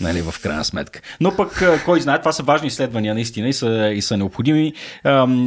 нали, 0.00 0.22
в 0.22 0.34
крайна 0.42 0.64
сметка. 0.64 1.00
Но 1.20 1.36
пък, 1.36 1.62
кой 1.84 2.00
знае, 2.00 2.18
това 2.18 2.32
са 2.32 2.42
важни 2.42 2.68
изследвания 2.68 3.14
наистина 3.14 3.48
и 3.48 3.52
са, 3.52 3.90
и 3.94 4.02
са 4.02 4.16
необходими. 4.16 4.72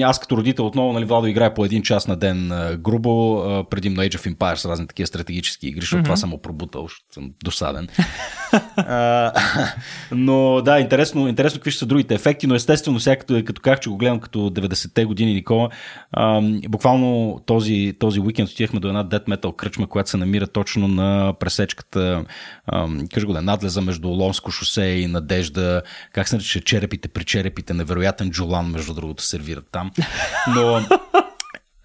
Аз 0.03 0.19
като 0.19 0.37
родител 0.37 0.65
отново, 0.65 0.93
нали, 0.93 1.05
Владо 1.05 1.27
играе 1.27 1.53
по 1.53 1.65
един 1.65 1.83
час 1.83 2.07
на 2.07 2.15
ден 2.15 2.51
грубо, 2.79 3.43
предимно 3.69 4.01
Age 4.01 4.17
of 4.17 4.35
Empires, 4.35 4.69
разни 4.69 4.87
такива 4.87 5.07
стратегически 5.07 5.67
игри, 5.67 5.81
защото 5.81 6.01
mm-hmm. 6.01 6.05
това 6.05 6.15
съм 6.15 6.33
опробутал, 6.33 6.83
защото 6.83 7.13
съм 7.13 7.31
досаден. 7.43 7.87
но 10.11 10.61
да, 10.61 10.79
интересно, 10.79 11.27
интересно 11.27 11.59
какви 11.59 11.71
ще 11.71 11.79
са 11.79 11.85
другите 11.85 12.13
ефекти, 12.13 12.47
но 12.47 12.55
естествено, 12.55 12.99
сега 12.99 13.15
като, 13.15 13.43
като 13.45 13.61
как, 13.61 13.81
че 13.81 13.89
го 13.89 13.97
гледам 13.97 14.19
като 14.19 14.39
90-те 14.39 15.05
години, 15.05 15.33
Никола, 15.33 15.69
буквално 16.69 17.39
този, 17.45 17.93
този 17.99 18.19
уикенд 18.19 18.49
отивахме 18.49 18.79
до 18.79 18.87
една 18.87 19.05
Death 19.05 19.25
Metal 19.25 19.55
кръчма, 19.55 19.87
която 19.87 20.09
се 20.09 20.17
намира 20.17 20.47
точно 20.47 20.87
на 20.87 21.33
пресечката, 21.39 22.25
кажа 23.13 23.25
го 23.25 23.33
да, 23.33 23.41
надлеза 23.41 23.81
между 23.81 24.07
Лонско 24.07 24.51
шосе 24.51 24.83
и 24.83 25.07
Надежда, 25.07 25.81
как 26.13 26.27
се 26.27 26.35
нарича 26.35 26.61
черепите 26.61 27.07
при 27.07 27.23
черепите, 27.23 27.73
невероятен 27.73 28.31
джолан, 28.31 28.71
между 28.71 28.93
другото, 28.93 29.23
сервират 29.23 29.65
там. 29.71 29.91
Но 30.55 30.81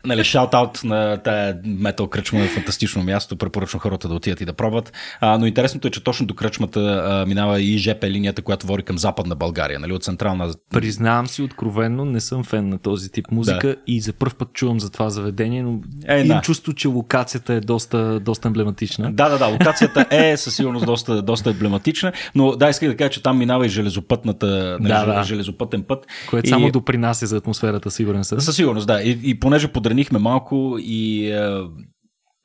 нали, 0.06 0.20
шаут-аут 0.20 0.84
на 0.84 1.16
тая 1.16 1.58
метал 1.64 2.06
кръчма 2.06 2.40
е 2.40 2.48
фантастично 2.48 3.02
място, 3.02 3.36
препоръчвам 3.36 3.80
хората 3.80 4.08
да 4.08 4.14
отидат 4.14 4.40
и 4.40 4.44
да 4.44 4.52
пробват. 4.52 4.92
А, 5.20 5.38
но 5.38 5.46
интересното 5.46 5.88
е, 5.88 5.90
че 5.90 6.04
точно 6.04 6.26
до 6.26 6.34
кръчмата 6.34 6.80
а, 6.80 7.26
минава 7.26 7.60
и 7.60 7.78
ЖП 7.78 8.10
линията, 8.10 8.42
която 8.42 8.66
води 8.66 8.82
към 8.82 8.98
западна 8.98 9.34
България, 9.34 9.80
нали, 9.80 9.92
от 9.92 10.04
централна. 10.04 10.54
Признавам 10.70 11.26
си 11.26 11.42
откровенно, 11.42 12.04
не 12.04 12.20
съм 12.20 12.44
фен 12.44 12.68
на 12.68 12.78
този 12.78 13.12
тип 13.12 13.26
музика 13.30 13.68
да. 13.68 13.76
и 13.86 14.00
за 14.00 14.12
първ 14.12 14.34
път 14.38 14.52
чувам 14.52 14.80
за 14.80 14.90
това 14.90 15.10
заведение, 15.10 15.62
но 15.62 15.80
е, 16.08 16.20
имам 16.20 16.38
да. 16.38 16.42
чувство, 16.42 16.72
че 16.72 16.88
локацията 16.88 17.54
е 17.54 17.60
доста, 17.60 18.20
доста 18.20 18.48
емблематична. 18.48 19.12
Да, 19.12 19.28
да, 19.28 19.38
да, 19.38 19.46
локацията 19.46 20.06
е 20.10 20.36
със 20.36 20.56
сигурност 20.56 20.86
доста, 20.86 21.22
доста 21.22 21.50
емблематична, 21.50 22.12
но 22.34 22.56
да, 22.56 22.68
исках 22.68 22.88
да 22.88 22.96
кажа, 22.96 23.10
че 23.10 23.22
там 23.22 23.38
минава 23.38 23.66
и 23.66 23.68
железопътната, 23.68 24.76
нали, 24.80 24.92
да, 24.92 25.04
да. 25.06 25.22
железопътен 25.22 25.82
път. 25.82 26.06
Което 26.30 26.46
и... 26.46 26.50
само 26.50 26.70
допринася 26.70 27.26
за 27.26 27.36
атмосферата, 27.36 27.90
сигурен 27.90 28.24
съм. 28.24 28.40
Със 28.40 28.56
сигурност, 28.56 28.86
да. 28.86 29.02
И, 29.02 29.18
и 29.22 29.40
понеже 29.40 29.68
подранихме 29.96 30.18
малко 30.18 30.76
и 30.78 31.32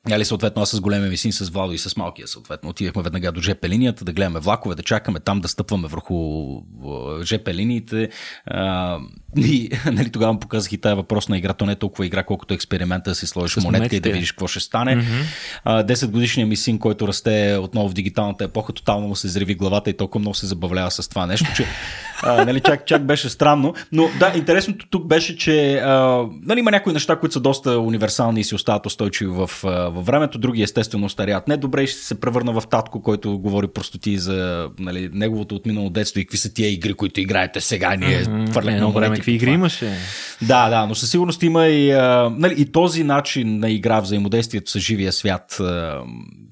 Нали, 0.08 0.24
съответно, 0.24 0.62
аз 0.62 0.70
с 0.70 0.80
големия 0.80 1.10
ми 1.10 1.16
син, 1.16 1.32
с 1.32 1.50
Владо 1.50 1.72
и 1.72 1.78
с 1.78 1.96
малкия, 1.96 2.28
съответно, 2.28 2.70
отидахме 2.70 3.02
веднага 3.02 3.32
до 3.32 3.40
ЖП 3.40 3.68
линията, 3.68 4.04
да 4.04 4.12
гледаме 4.12 4.40
влакове, 4.40 4.74
да 4.74 4.82
чакаме 4.82 5.20
там, 5.20 5.40
да 5.40 5.48
стъпваме 5.48 5.88
върху 5.88 6.16
ЖП 7.22 7.54
линиите. 7.54 8.08
А, 8.46 8.98
и 9.36 9.70
нали, 9.92 10.10
тогава 10.10 10.40
показах 10.40 10.72
и 10.72 10.78
тази 10.78 10.94
въпросна 10.94 11.38
игра. 11.38 11.52
То 11.52 11.66
не 11.66 11.72
е 11.72 11.76
толкова 11.76 12.06
игра, 12.06 12.22
колкото 12.22 12.54
експеримента 12.54 13.10
да 13.10 13.14
си 13.14 13.26
сложиш 13.26 13.54
с 13.54 13.64
монетка 13.64 13.96
и 13.96 14.00
да 14.00 14.10
видиш 14.10 14.32
какво 14.32 14.46
ще 14.46 14.60
стане. 14.60 14.96
Mm-hmm. 14.96 15.24
А, 15.64 15.84
10 15.84 16.10
годишният 16.10 16.48
ми 16.48 16.56
син, 16.56 16.78
който 16.78 17.08
расте 17.08 17.58
отново 17.60 17.88
в 17.88 17.94
дигиталната 17.94 18.44
епоха, 18.44 18.72
тотално 18.72 19.08
му 19.08 19.16
се 19.16 19.28
зреви 19.28 19.54
главата 19.54 19.90
и 19.90 19.96
толкова 19.96 20.20
много 20.20 20.34
се 20.34 20.46
забавлява 20.46 20.90
с 20.90 21.08
това 21.08 21.26
нещо, 21.26 21.46
че 21.56 21.66
а, 22.22 22.44
нали, 22.44 22.60
чак, 22.60 22.86
чак 22.86 23.06
беше 23.06 23.28
странно. 23.28 23.74
Но 23.92 24.08
да, 24.18 24.32
интересното 24.36 24.86
тук 24.90 25.06
беше, 25.06 25.36
че 25.36 25.74
а, 25.76 26.26
нали, 26.42 26.60
има 26.60 26.70
някои 26.70 26.92
неща, 26.92 27.16
които 27.16 27.32
са 27.32 27.40
доста 27.40 27.78
универсални 27.78 28.40
и 28.40 28.44
си 28.44 28.54
остават 28.54 28.86
устойчиви 28.86 29.30
в, 29.30 29.50
във 29.92 30.06
времето, 30.06 30.38
други 30.38 30.62
естествено 30.62 31.08
старят. 31.08 31.48
Не 31.48 31.56
добре 31.56 31.86
ще 31.86 32.00
се 32.00 32.20
превърна 32.20 32.60
в 32.60 32.62
татко, 32.70 33.02
който 33.02 33.38
говори 33.38 33.68
простоти 33.68 34.18
за 34.18 34.68
нали, 34.78 35.10
неговото 35.12 35.54
отминало 35.54 35.90
детство 35.90 36.20
и 36.20 36.24
какви 36.24 36.38
са 36.38 36.54
тия 36.54 36.72
игри, 36.72 36.94
които 36.94 37.20
играете 37.20 37.60
сега. 37.60 37.96
Ние 37.96 38.24
mm-hmm. 38.24 38.92
време 38.92 39.16
какви 39.16 39.32
игри 39.32 39.50
имаше. 39.50 39.92
Да, 40.42 40.68
да, 40.68 40.86
но 40.86 40.94
със 40.94 41.10
сигурност 41.10 41.42
има 41.42 41.66
и, 41.66 41.90
а, 41.90 42.32
нали, 42.36 42.54
и 42.58 42.72
този 42.72 43.04
начин 43.04 43.58
на 43.58 43.70
игра, 43.70 44.00
взаимодействието 44.00 44.70
с 44.70 44.78
живия 44.78 45.12
свят, 45.12 45.56
а, 45.60 46.00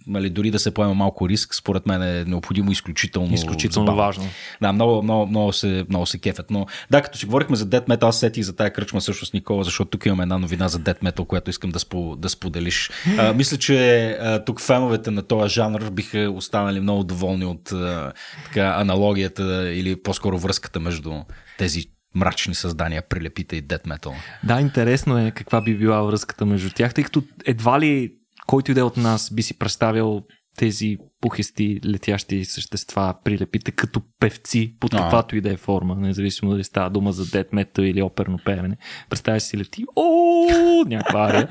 нали, 0.06 0.30
дори 0.30 0.50
да 0.50 0.58
се 0.58 0.74
поема 0.74 0.94
малко 0.94 1.28
риск, 1.28 1.54
според 1.54 1.86
мен 1.86 2.02
е 2.02 2.24
необходимо 2.24 2.70
изключително. 2.70 3.34
Изключително 3.34 3.86
забавно. 3.86 4.02
важно. 4.02 4.24
Да, 4.62 4.72
много, 4.72 5.02
много, 5.02 5.26
много, 5.26 5.52
се, 5.52 5.84
много 5.88 6.06
се 6.06 6.18
кефят. 6.18 6.50
Но 6.50 6.66
да, 6.90 7.02
като 7.02 7.18
си 7.18 7.26
говорихме 7.26 7.56
за 7.56 7.66
Dead 7.66 7.86
Metal, 7.86 8.08
аз 8.08 8.20
сетих 8.20 8.44
за 8.44 8.56
тая 8.56 8.72
кръчма 8.72 9.00
също 9.00 9.26
с 9.26 9.32
Никола, 9.32 9.64
защото 9.64 9.90
тук 9.90 10.06
имаме 10.06 10.22
една 10.22 10.38
новина 10.38 10.68
за 10.68 10.78
Dead 10.78 11.00
Metal, 11.00 11.26
която 11.26 11.50
искам 11.50 11.70
да, 11.70 11.78
спо, 11.78 12.16
да 12.16 12.28
споделиш. 12.28 12.90
А, 13.18 13.32
мисля, 13.32 13.56
че 13.56 14.08
а, 14.10 14.44
тук 14.44 14.60
феновете 14.60 15.10
на 15.10 15.22
този 15.22 15.54
жанр 15.54 15.90
биха 15.90 16.30
останали 16.36 16.80
много 16.80 17.04
доволни 17.04 17.44
от 17.44 17.72
а, 17.72 18.12
така, 18.44 18.74
аналогията 18.76 19.72
или 19.72 20.02
по-скоро 20.02 20.38
връзката 20.38 20.80
между 20.80 21.12
тези 21.58 21.84
мрачни 22.14 22.54
създания, 22.54 23.02
прилепите 23.08 23.56
и 23.56 23.62
Death 23.62 23.86
Metal. 23.86 24.12
Да, 24.44 24.60
интересно 24.60 25.18
е 25.18 25.30
каква 25.30 25.60
би 25.60 25.76
била 25.76 26.02
връзката 26.02 26.46
между 26.46 26.70
тях, 26.70 26.94
тъй 26.94 27.04
като 27.04 27.22
едва 27.46 27.80
ли 27.80 28.12
който 28.50 28.70
иде 28.70 28.82
от 28.82 28.96
нас 28.96 29.30
би 29.34 29.42
си 29.42 29.58
представил 29.58 30.22
тези 30.56 30.96
пухисти 31.20 31.80
летящи 31.86 32.44
същества, 32.44 33.14
прилепите 33.24 33.70
като 33.70 34.02
певци 34.20 34.76
под 34.80 34.90
каквато 34.90 35.36
и 35.36 35.40
да 35.40 35.52
е 35.52 35.56
форма, 35.56 35.94
независимо 35.94 36.50
дали 36.50 36.64
става 36.64 36.90
дума 36.90 37.12
за 37.12 37.26
дед 37.30 37.52
метал 37.52 37.82
или 37.82 38.02
оперно 38.02 38.38
пеене. 38.44 38.76
Представя 39.10 39.40
си 39.40 39.58
лети, 39.58 39.84
о, 39.96 40.84
някаква 40.86 41.28
ария. 41.28 41.48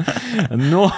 Но, 0.58 0.92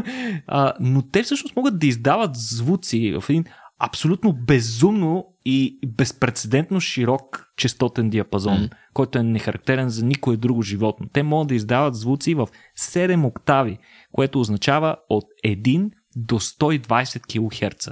а, 0.46 0.72
но 0.80 1.02
те 1.02 1.22
всъщност 1.22 1.56
могат 1.56 1.78
да 1.78 1.86
издават 1.86 2.36
звуци 2.36 3.14
в 3.20 3.30
един 3.30 3.44
абсолютно 3.78 4.32
безумно 4.32 5.26
и 5.44 5.78
безпредседентно 5.86 6.80
широк 6.80 7.46
частотен 7.56 8.10
диапазон, 8.10 8.58
mm. 8.58 8.70
който 8.94 9.18
е 9.18 9.22
нехарактерен 9.22 9.88
за 9.88 10.04
никое 10.04 10.36
друго 10.36 10.62
животно. 10.62 11.06
Те 11.12 11.22
могат 11.22 11.48
да 11.48 11.54
издават 11.54 11.94
звуци 11.94 12.34
в 12.34 12.48
7 12.78 13.26
октави, 13.26 13.78
което 14.12 14.40
означава 14.40 14.96
от 15.08 15.24
1 15.44 15.90
до 16.16 16.40
120 16.40 17.20
кГц, 17.20 17.88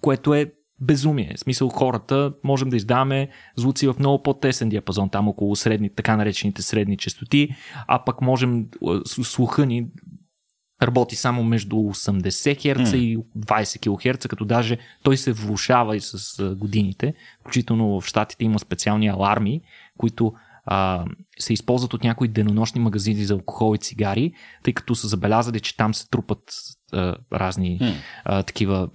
което 0.00 0.34
е 0.34 0.52
безумие. 0.80 1.34
В 1.36 1.40
смисъл 1.40 1.68
хората 1.68 2.32
можем 2.44 2.68
да 2.68 2.76
издаваме 2.76 3.28
звуци 3.56 3.88
в 3.88 3.94
много 3.98 4.22
по-тесен 4.22 4.68
диапазон, 4.68 5.10
там 5.10 5.28
около 5.28 5.56
средни, 5.56 5.90
така 5.94 6.16
наречените 6.16 6.62
средни 6.62 6.96
частоти, 6.96 7.48
а 7.86 8.04
пък 8.04 8.20
можем 8.20 8.66
слуха 9.04 9.66
ни 9.66 9.86
работи 10.82 11.16
само 11.16 11.44
между 11.44 11.76
80 11.76 12.30
Hz 12.30 12.84
mm. 12.84 12.96
и 12.96 13.18
20 13.38 14.12
кГц, 14.12 14.26
като 14.26 14.44
даже 14.44 14.78
той 15.02 15.16
се 15.16 15.32
влушава 15.32 15.96
и 15.96 16.00
с 16.00 16.54
годините. 16.56 17.14
Включително 17.40 18.00
в 18.00 18.06
Штатите 18.06 18.44
има 18.44 18.58
специални 18.58 19.08
аларми, 19.08 19.60
които 19.98 20.32
а, 20.64 21.04
се 21.38 21.52
използват 21.52 21.94
от 21.94 22.04
някои 22.04 22.28
денонощни 22.28 22.80
магазини 22.80 23.24
за 23.24 23.34
алкохол 23.34 23.74
и 23.74 23.78
цигари, 23.78 24.32
тъй 24.62 24.72
като 24.72 24.94
са 24.94 25.08
забелязали, 25.08 25.60
че 25.60 25.76
там 25.76 25.94
се 25.94 26.08
трупат 26.10 26.42
а, 26.92 27.14
разни 27.32 27.78
mm. 27.78 27.92
а, 28.24 28.42
такива 28.42 28.88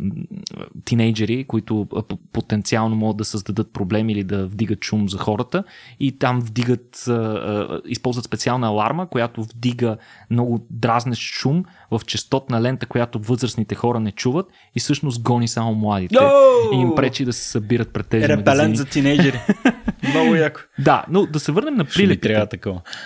тинейджери, 0.86 1.44
които 1.44 1.88
а, 1.96 2.04
потенциално 2.34 2.96
могат 2.96 3.18
да 3.18 3.26
създадат 3.26 3.74
проблеми 3.74 4.14
или 4.14 4.24
да 4.24 4.48
вдигат 4.48 4.84
шум 4.84 5.10
за 5.10 5.18
хората 5.18 5.64
и 6.00 6.18
там 6.18 6.40
вдигат, 6.42 7.04
а, 7.08 7.12
а, 7.12 7.82
използват 7.86 8.26
специална 8.26 8.68
аларма, 8.68 9.08
която 9.08 9.44
вдига 9.44 9.98
много 10.30 10.68
дразнещ 10.70 11.22
шум 11.22 11.66
в 11.92 12.02
частотна 12.06 12.62
лента, 12.62 12.86
която 12.86 13.20
възрастните 13.20 13.76
хора 13.76 14.00
не 14.00 14.12
чуват 14.12 14.46
и 14.76 14.80
всъщност 14.80 15.22
гони 15.22 15.48
само 15.48 15.76
младите 15.76 16.16
no! 16.16 16.76
и 16.76 16.82
им 16.82 16.96
пречи 16.96 17.26
да 17.26 17.34
се 17.34 17.50
събират 17.50 17.94
пред 17.94 18.08
тези 18.08 18.24
Репелент 18.24 18.48
магазини. 18.48 18.76
за 18.76 18.86
тинейджери. 18.86 19.40
Много 20.10 20.36
яко. 20.36 20.62
Да, 20.80 21.06
но 21.10 21.26
да 21.26 21.40
се 21.40 21.52
върнем 21.52 21.76
на 21.76 21.86
прилепите. 21.86 22.60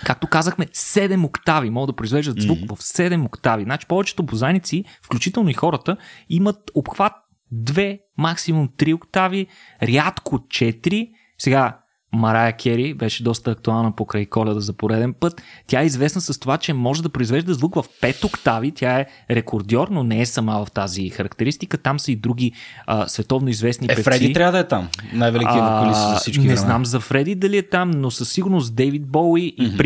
Както 0.06 0.28
казахме, 0.28 0.66
7 0.66 1.26
октави 1.26 1.70
могат 1.70 1.88
да 1.88 1.96
произвеждат 1.96 2.42
звук 2.42 2.60
mm-hmm. 2.60 2.76
в 2.76 2.80
7 2.80 3.26
октави. 3.26 3.64
Значи 3.64 3.88
повечето 3.88 4.24
бозайници, 4.24 4.75
включително 5.04 5.50
и 5.50 5.54
хората, 5.54 5.98
имат 6.30 6.72
обхват 6.76 7.14
2, 7.54 8.00
максимум 8.18 8.70
3 8.78 8.94
октави, 8.94 9.48
рядко 9.84 10.38
4. 10.38 11.10
Сега, 11.38 11.80
Марая 12.16 12.54
Кери 12.58 12.94
беше 12.94 13.24
доста 13.24 13.52
актуална 13.52 13.96
покрай 13.96 14.26
коледа 14.26 14.60
за 14.60 14.74
пореден 14.74 15.14
път. 15.14 15.42
Тя 15.68 15.82
е 15.82 15.86
известна 15.86 16.22
с 16.22 16.40
това, 16.40 16.58
че 16.58 16.74
може 16.74 17.04
да 17.04 17.10
произвежда 17.10 17.54
звук 17.54 17.76
в 17.76 17.86
5 18.02 18.26
октави. 18.26 18.72
Тя 18.72 19.00
е 19.00 19.06
рекордьор, 19.32 19.88
но 19.88 20.04
не 20.04 20.22
е 20.22 20.26
сама 20.26 20.66
в 20.66 20.72
тази 20.72 21.10
характеристика. 21.10 21.78
Там 21.78 22.00
са 22.00 22.12
и 22.12 22.16
други 22.16 22.52
а, 22.88 23.08
световно 23.08 23.50
известни 23.50 23.86
е, 23.86 23.88
певци. 23.88 24.04
Фреди 24.04 24.34
трябва 24.34 24.52
да 24.52 24.60
е 24.60 24.68
там. 24.68 24.90
Най-великият 25.14 25.64
вокалист 25.64 26.10
за 26.10 26.16
всички 26.16 26.42
Не 26.42 26.48
време. 26.48 26.58
знам 26.58 26.86
за 26.86 27.00
Фреди 27.00 27.36
дали 27.36 27.58
е 27.58 27.70
там, 27.70 27.92
но 27.92 28.12
със 28.12 28.30
сигурност 28.30 28.76
Дейвид 28.76 29.08
Боуи 29.08 29.42
и 29.42 29.62
mm-hmm. 29.62 29.78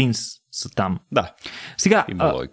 Са 0.59 0.69
там. 0.69 0.99
Да. 1.11 1.33
Сега, 1.77 2.05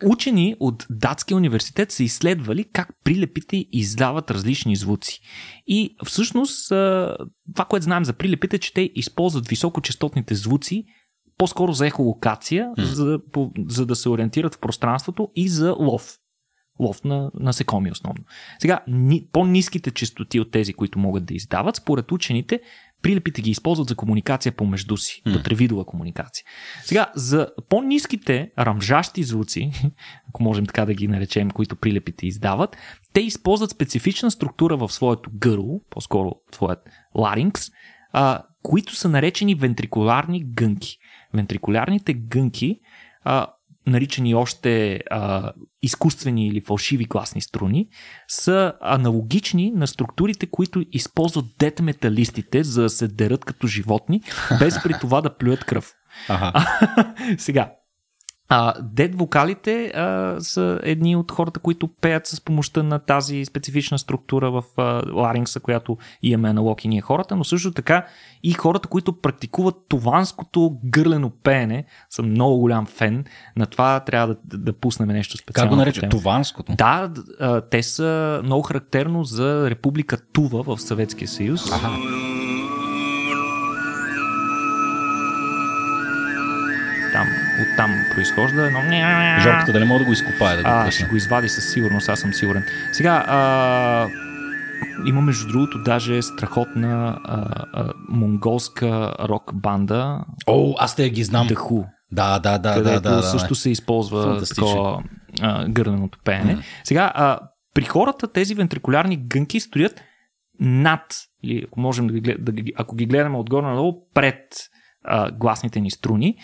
учени 0.05 0.57
от 0.61 0.87
датския 0.91 1.37
университет 1.37 1.93
са 1.93 2.05
изследвали 2.05 2.65
как 2.65 2.89
прилепите 3.05 3.67
издават 3.73 4.31
различни 4.31 4.77
звуци. 4.77 5.21
И 5.67 5.97
всъщност, 6.05 6.69
това, 6.69 7.65
което 7.69 7.85
знаем 7.85 8.05
за 8.05 8.13
прилепите, 8.13 8.57
е, 8.57 8.59
че 8.59 8.75
те 8.75 8.91
използват 8.95 9.49
високочастотните 9.49 10.35
звуци 10.35 10.85
по-скоро 11.39 11.73
за 11.73 11.87
ехолокация, 11.87 12.71
mm. 12.79 12.83
за, 12.83 13.19
по, 13.33 13.51
за 13.69 13.87
да 13.87 13.97
се 13.97 14.09
ориентират 14.09 14.55
в 14.55 14.59
пространството 14.59 15.29
и 15.35 15.49
за 15.49 15.73
лов. 15.73 16.19
Лов 16.81 17.05
на 17.05 17.31
насекоми 17.41 17.91
основно. 17.91 18.25
Сега, 18.59 18.81
ни, 18.89 19.27
по-низките 19.33 19.91
частоти 19.91 20.41
от 20.41 20.51
тези, 20.51 20.73
които 20.73 20.99
могат 20.99 21.25
да 21.25 21.35
издават, 21.35 21.77
според 21.77 22.13
учените, 22.13 22.61
прилепите 23.03 23.43
ги 23.43 23.51
използват 23.51 23.89
за 23.89 23.97
комуникация 23.97 24.53
помежду 24.53 24.97
си, 24.97 25.23
mm. 25.27 25.33
вътревидова 25.33 25.85
комуникация. 25.85 26.45
Сега, 26.85 27.07
за 27.15 27.49
по-низките 27.69 28.51
рамжащи 28.59 29.23
звуци, 29.23 29.71
ако 30.29 30.43
можем 30.43 30.67
така 30.67 30.85
да 30.85 30.95
ги 30.95 31.09
наречем, 31.09 31.51
които 31.51 31.77
прилепите 31.77 32.27
издават, 32.27 32.77
те 33.13 33.21
използват 33.21 33.71
специфична 33.71 34.31
структура 34.31 34.77
в 34.77 34.93
своето 34.93 35.31
гърло, 35.35 35.81
по-скоро 35.91 36.33
своят 36.55 36.89
ларингс, 37.15 37.71
а, 38.13 38.43
които 38.63 38.97
са 38.97 39.09
наречени 39.09 39.55
вентрикуларни 39.55 40.45
гънки. 40.45 40.99
Вентрикулярните 41.35 42.15
гънки 42.15 42.81
а, 43.25 43.47
наричани 43.87 44.35
още 44.35 45.01
а, 45.11 45.53
изкуствени 45.83 46.47
или 46.49 46.61
фалшиви 46.61 47.09
класни 47.09 47.41
струни, 47.41 47.89
са 48.29 48.73
аналогични 48.81 49.73
на 49.77 49.87
структурите, 49.87 50.47
които 50.47 50.85
използват 50.93 51.45
детметалистите, 51.59 52.65
за 52.65 52.83
да 52.83 52.91
се 52.91 53.09
дерат 53.09 53.45
като 53.45 53.67
животни, 53.67 54.23
без 54.59 54.83
при 54.83 54.95
това 55.01 55.21
да 55.21 55.37
плюят 55.37 55.65
кръв. 55.65 55.93
Ага. 56.29 56.67
Сега, 57.39 57.73
а, 58.49 58.75
дед 58.83 59.19
вокалите 59.19 59.87
а, 59.87 60.37
са 60.41 60.81
едни 60.83 61.17
от 61.17 61.33
хората, 61.33 61.61
които 61.61 61.89
пеят 62.01 62.27
с 62.27 62.41
помощта 62.41 62.83
на 62.83 62.99
тази 62.99 63.45
специфична 63.45 63.99
структура 63.99 64.51
в 64.51 64.63
а, 64.77 64.83
ларингса, 65.13 65.61
която 65.61 65.99
имаме 66.23 66.49
аналог 66.49 66.85
и 66.85 66.89
ние 66.89 67.01
хората, 67.01 67.37
но 67.37 67.45
също 67.45 67.73
така 67.73 68.07
и 68.43 68.53
хората, 68.53 68.89
които 68.89 69.21
практикуват 69.21 69.75
туванското 69.89 70.79
гърлено 70.85 71.31
пеене, 71.31 71.85
съм 72.11 72.31
много 72.31 72.59
голям 72.59 72.87
фен. 72.87 73.25
На 73.57 73.67
това 73.67 74.01
трябва 74.01 74.27
да, 74.27 74.37
да, 74.45 74.59
да 74.59 74.73
пуснем 74.73 75.09
нещо 75.09 75.37
специално. 75.37 75.71
Как 75.71 75.77
го 75.77 75.77
наричат? 75.77 76.11
Туванското? 76.11 76.75
Да, 76.75 77.11
а, 77.41 77.61
те 77.61 77.83
са 77.83 78.41
много 78.45 78.63
характерно 78.63 79.25
за 79.25 79.71
Република 79.71 80.19
Тува 80.33 80.63
в 80.63 80.83
Съветския 80.83 81.29
съюз. 81.29 81.73
Ага. 81.73 82.46
Произхожда 88.27 88.67
едно... 88.67 88.81
Жорката 89.43 89.73
дали 89.73 89.85
мога 89.85 89.99
да 89.99 90.05
го 90.05 90.13
изкопае 90.13 90.57
да 90.57 90.63
го 90.63 90.69
а, 90.69 90.91
ще 90.91 91.05
го 91.05 91.17
извади 91.17 91.49
със 91.49 91.73
сигурност, 91.73 92.09
аз 92.09 92.21
съм 92.21 92.35
сигурен. 92.35 92.65
Сега, 92.93 93.25
а, 93.29 94.09
има 95.07 95.21
между 95.21 95.49
другото 95.49 95.83
даже 95.83 96.23
страхотна 96.23 97.19
а, 97.25 97.65
а, 97.73 97.93
монголска 98.09 99.15
рок 99.21 99.51
банда. 99.55 100.21
О, 100.47 100.75
аз 100.79 100.97
те 100.97 101.11
ги 101.11 101.25
знам. 101.25 101.49
The 101.49 101.55
Who. 101.55 101.87
Да, 102.13 102.39
да, 102.39 102.59
да, 102.59 102.83
да, 102.83 103.01
да, 103.01 103.23
също 103.23 103.49
да. 103.49 103.55
се 103.55 103.71
използва 103.71 104.43
такова 104.55 105.03
гърненото 105.69 106.19
пеене. 106.25 106.57
Mm. 106.57 106.63
Сега, 106.85 107.13
а, 107.15 107.39
при 107.75 107.85
хората 107.85 108.33
тези 108.33 108.55
вентрикулярни 108.55 109.17
гънки 109.17 109.61
стоят 109.61 110.03
над, 110.61 111.03
или 111.43 111.65
ако 111.67 111.81
можем 111.81 112.07
да 112.07 112.13
ги, 112.13 112.37
да 112.39 112.53
ги, 112.53 112.73
ако 112.77 112.97
ги 112.97 113.07
гледаме 113.07 113.39
отгоре 113.39 113.67
надолу, 113.67 113.95
пред 114.15 114.45
а, 115.07 115.31
гласните 115.31 115.81
ни 115.81 115.91
струни 115.91 116.37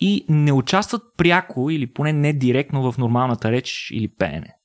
и 0.00 0.24
не 0.28 0.52
участват 0.52 1.02
пряко 1.16 1.70
или 1.70 1.92
поне 1.92 2.12
не 2.12 2.32
директно 2.32 2.92
в 2.92 2.98
нормалната 2.98 3.52
реч 3.52 3.90
или 3.92 4.08
пеене. 4.08 4.56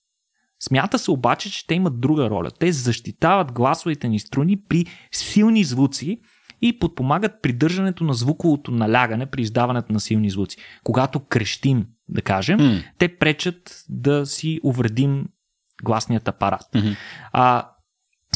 Смята 0.63 0.99
се 0.99 1.11
обаче, 1.11 1.51
че 1.51 1.67
те 1.67 1.75
имат 1.75 1.99
друга 1.99 2.29
роля. 2.29 2.51
Те 2.59 2.71
защитават 2.71 3.51
гласовите 3.51 4.07
ни 4.07 4.19
струни 4.19 4.61
при 4.69 4.85
силни 5.11 5.63
звуци 5.63 6.19
и 6.61 6.79
подпомагат 6.79 7.41
придържането 7.41 8.03
на 8.03 8.13
звуковото 8.13 8.71
налягане 8.71 9.25
при 9.25 9.41
издаването 9.41 9.93
на 9.93 9.99
силни 9.99 10.29
звуци. 10.29 10.57
Когато 10.83 11.19
крещим, 11.19 11.85
да 12.09 12.21
кажем, 12.21 12.59
mm. 12.59 12.83
те 12.97 13.17
пречат 13.17 13.83
да 13.89 14.25
си 14.25 14.59
увредим 14.63 15.25
гласният 15.83 16.27
апарат. 16.27 16.63
Mm-hmm. 16.73 16.95
А, 17.31 17.69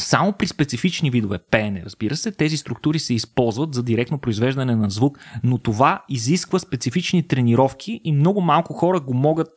само 0.00 0.32
при 0.32 0.46
специфични 0.46 1.10
видове 1.10 1.38
пеене, 1.50 1.82
разбира 1.84 2.16
се, 2.16 2.32
тези 2.32 2.56
структури 2.56 2.98
се 2.98 3.14
използват 3.14 3.74
за 3.74 3.82
директно 3.82 4.18
произвеждане 4.18 4.76
на 4.76 4.90
звук, 4.90 5.18
но 5.44 5.58
това 5.58 6.04
изисква 6.08 6.58
специфични 6.58 7.28
тренировки 7.28 8.00
и 8.04 8.12
много 8.12 8.40
малко 8.40 8.72
хора 8.72 9.00
го 9.00 9.14
могат 9.14 9.48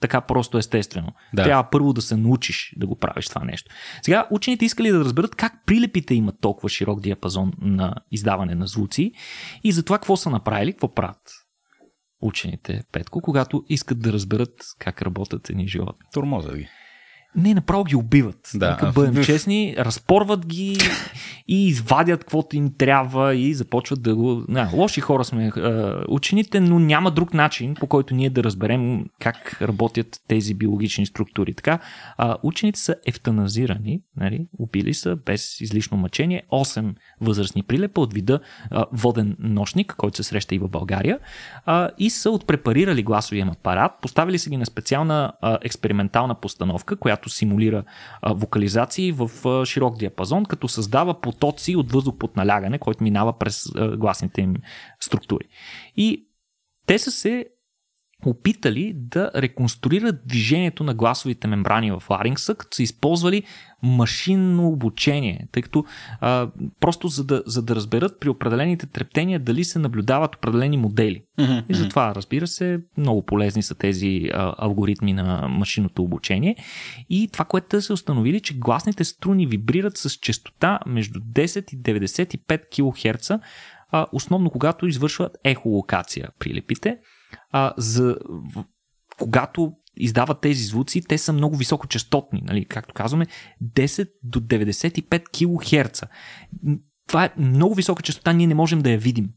така 0.00 0.20
просто 0.20 0.58
естествено. 0.58 1.12
Да. 1.34 1.44
Трябва 1.44 1.70
първо 1.70 1.92
да 1.92 2.02
се 2.02 2.16
научиш 2.16 2.74
да 2.76 2.86
го 2.86 2.96
правиш 2.96 3.28
това 3.28 3.44
нещо. 3.44 3.74
Сега 4.02 4.26
учените 4.30 4.64
искали 4.64 4.90
да 4.90 5.00
разберат 5.00 5.34
как 5.34 5.52
прилепите 5.66 6.14
имат 6.14 6.34
толкова 6.40 6.68
широк 6.68 7.00
диапазон 7.00 7.52
на 7.60 7.94
издаване 8.10 8.54
на 8.54 8.66
звуци 8.66 9.12
и 9.64 9.72
за 9.72 9.82
това 9.82 9.98
какво 9.98 10.16
са 10.16 10.30
направили, 10.30 10.72
какво 10.72 10.94
правят 10.94 11.20
учените, 12.20 12.82
Петко, 12.92 13.20
когато 13.20 13.64
искат 13.68 14.00
да 14.00 14.12
разберат 14.12 14.54
как 14.78 15.02
работят 15.02 15.50
едни 15.50 15.68
животни. 15.68 16.06
Тормоза 16.12 16.56
ги. 16.56 16.68
Не, 17.36 17.54
направо 17.54 17.84
ги 17.84 17.96
убиват. 17.96 18.50
Да. 18.54 18.70
Нека 18.70 18.92
бъдем 18.92 19.24
честни, 19.24 19.74
разпорват 19.78 20.46
ги 20.46 20.78
и 21.48 21.66
извадят 21.66 22.20
каквото 22.20 22.56
им 22.56 22.72
трябва 22.78 23.34
и 23.34 23.54
започват 23.54 24.02
да 24.02 24.16
го... 24.16 24.44
Не, 24.48 24.68
лоши 24.72 25.00
хора 25.00 25.24
сме 25.24 25.52
учените, 26.08 26.60
но 26.60 26.78
няма 26.78 27.10
друг 27.10 27.34
начин, 27.34 27.74
по 27.74 27.86
който 27.86 28.14
ние 28.14 28.30
да 28.30 28.44
разберем 28.44 29.04
как 29.18 29.62
работят 29.62 30.20
тези 30.28 30.54
биологични 30.54 31.06
структури. 31.06 31.54
Така, 31.54 31.78
учените 32.42 32.80
са 32.80 32.94
ефтаназирани, 33.06 34.00
нали? 34.16 34.46
убили 34.58 34.94
са 34.94 35.16
без 35.16 35.60
излишно 35.60 35.96
мъчение 35.96 36.42
8 36.52 36.94
възрастни 37.20 37.62
прилепа 37.62 38.00
от 38.00 38.14
вида 38.14 38.40
воден 38.92 39.36
нощник, 39.38 39.94
който 39.96 40.16
се 40.16 40.22
среща 40.22 40.54
и 40.54 40.58
в 40.58 40.68
България, 40.68 41.18
и 41.98 42.10
са 42.10 42.30
отпрепарирали 42.30 43.02
гласовия 43.02 43.46
апарат, 43.46 43.92
поставили 44.02 44.38
са 44.38 44.50
ги 44.50 44.56
на 44.56 44.66
специална 44.66 45.32
експериментална 45.62 46.34
постановка, 46.34 46.96
която 46.96 47.19
която 47.20 47.28
симулира 47.28 47.84
вокализации 48.30 49.12
в 49.12 49.30
широк 49.66 49.96
диапазон, 49.96 50.44
като 50.44 50.68
създава 50.68 51.20
потоци 51.20 51.76
от 51.76 51.92
въздух 51.92 52.14
под 52.18 52.36
налягане, 52.36 52.78
който 52.78 53.04
минава 53.04 53.38
през 53.38 53.64
гласните 53.96 54.40
им 54.40 54.54
структури. 55.00 55.44
И 55.96 56.26
те 56.86 56.98
са 56.98 57.10
се 57.10 57.46
опитали 58.26 58.92
да 58.96 59.30
реконструират 59.36 60.26
движението 60.26 60.84
на 60.84 60.94
гласовите 60.94 61.48
мембрани 61.48 61.90
в 61.90 62.02
ларингса, 62.10 62.54
като 62.54 62.76
са 62.76 62.82
използвали 62.82 63.42
машинно 63.82 64.68
обучение, 64.68 65.48
тъй 65.52 65.62
като 65.62 65.84
а, 66.20 66.48
просто 66.80 67.08
за 67.08 67.24
да, 67.24 67.42
за 67.46 67.62
да 67.62 67.74
разберат 67.74 68.20
при 68.20 68.28
определените 68.28 68.86
трептения 68.86 69.40
дали 69.40 69.64
се 69.64 69.78
наблюдават 69.78 70.36
определени 70.36 70.76
модели. 70.76 71.22
Mm-hmm. 71.38 71.64
И 71.68 71.74
затова, 71.74 72.14
разбира 72.14 72.46
се, 72.46 72.80
много 72.96 73.26
полезни 73.26 73.62
са 73.62 73.74
тези 73.74 74.30
а, 74.34 74.54
алгоритми 74.58 75.12
на 75.12 75.48
машинното 75.48 76.02
обучение. 76.02 76.56
И 77.10 77.28
това, 77.32 77.44
което 77.44 77.68
те 77.68 77.80
са 77.80 77.92
установили, 77.92 78.40
че 78.40 78.58
гласните 78.58 79.04
струни 79.04 79.46
вибрират 79.46 79.98
с 79.98 80.10
частота 80.10 80.78
между 80.86 81.20
10 81.20 81.74
и 81.74 81.78
95 81.78 83.16
кГц, 83.16 83.30
а, 83.92 84.06
основно 84.12 84.50
когато 84.50 84.86
извършват 84.86 85.36
ехолокация 85.44 86.28
прилепите 86.38 86.98
а, 87.50 87.74
за, 87.76 88.16
когато 89.18 89.72
издават 89.96 90.40
тези 90.40 90.64
звуци, 90.64 91.02
те 91.02 91.18
са 91.18 91.32
много 91.32 91.56
високочастотни, 91.56 92.42
нали, 92.44 92.64
както 92.64 92.94
казваме, 92.94 93.26
10 93.64 94.10
до 94.22 94.40
95 94.40 95.24
кГц. 95.24 96.02
Това 97.06 97.24
е 97.24 97.30
много 97.36 97.74
висока 97.74 98.02
частота, 98.02 98.32
ние 98.32 98.46
не 98.46 98.54
можем 98.54 98.78
да 98.78 98.90
я 98.90 98.98
видим 98.98 99.28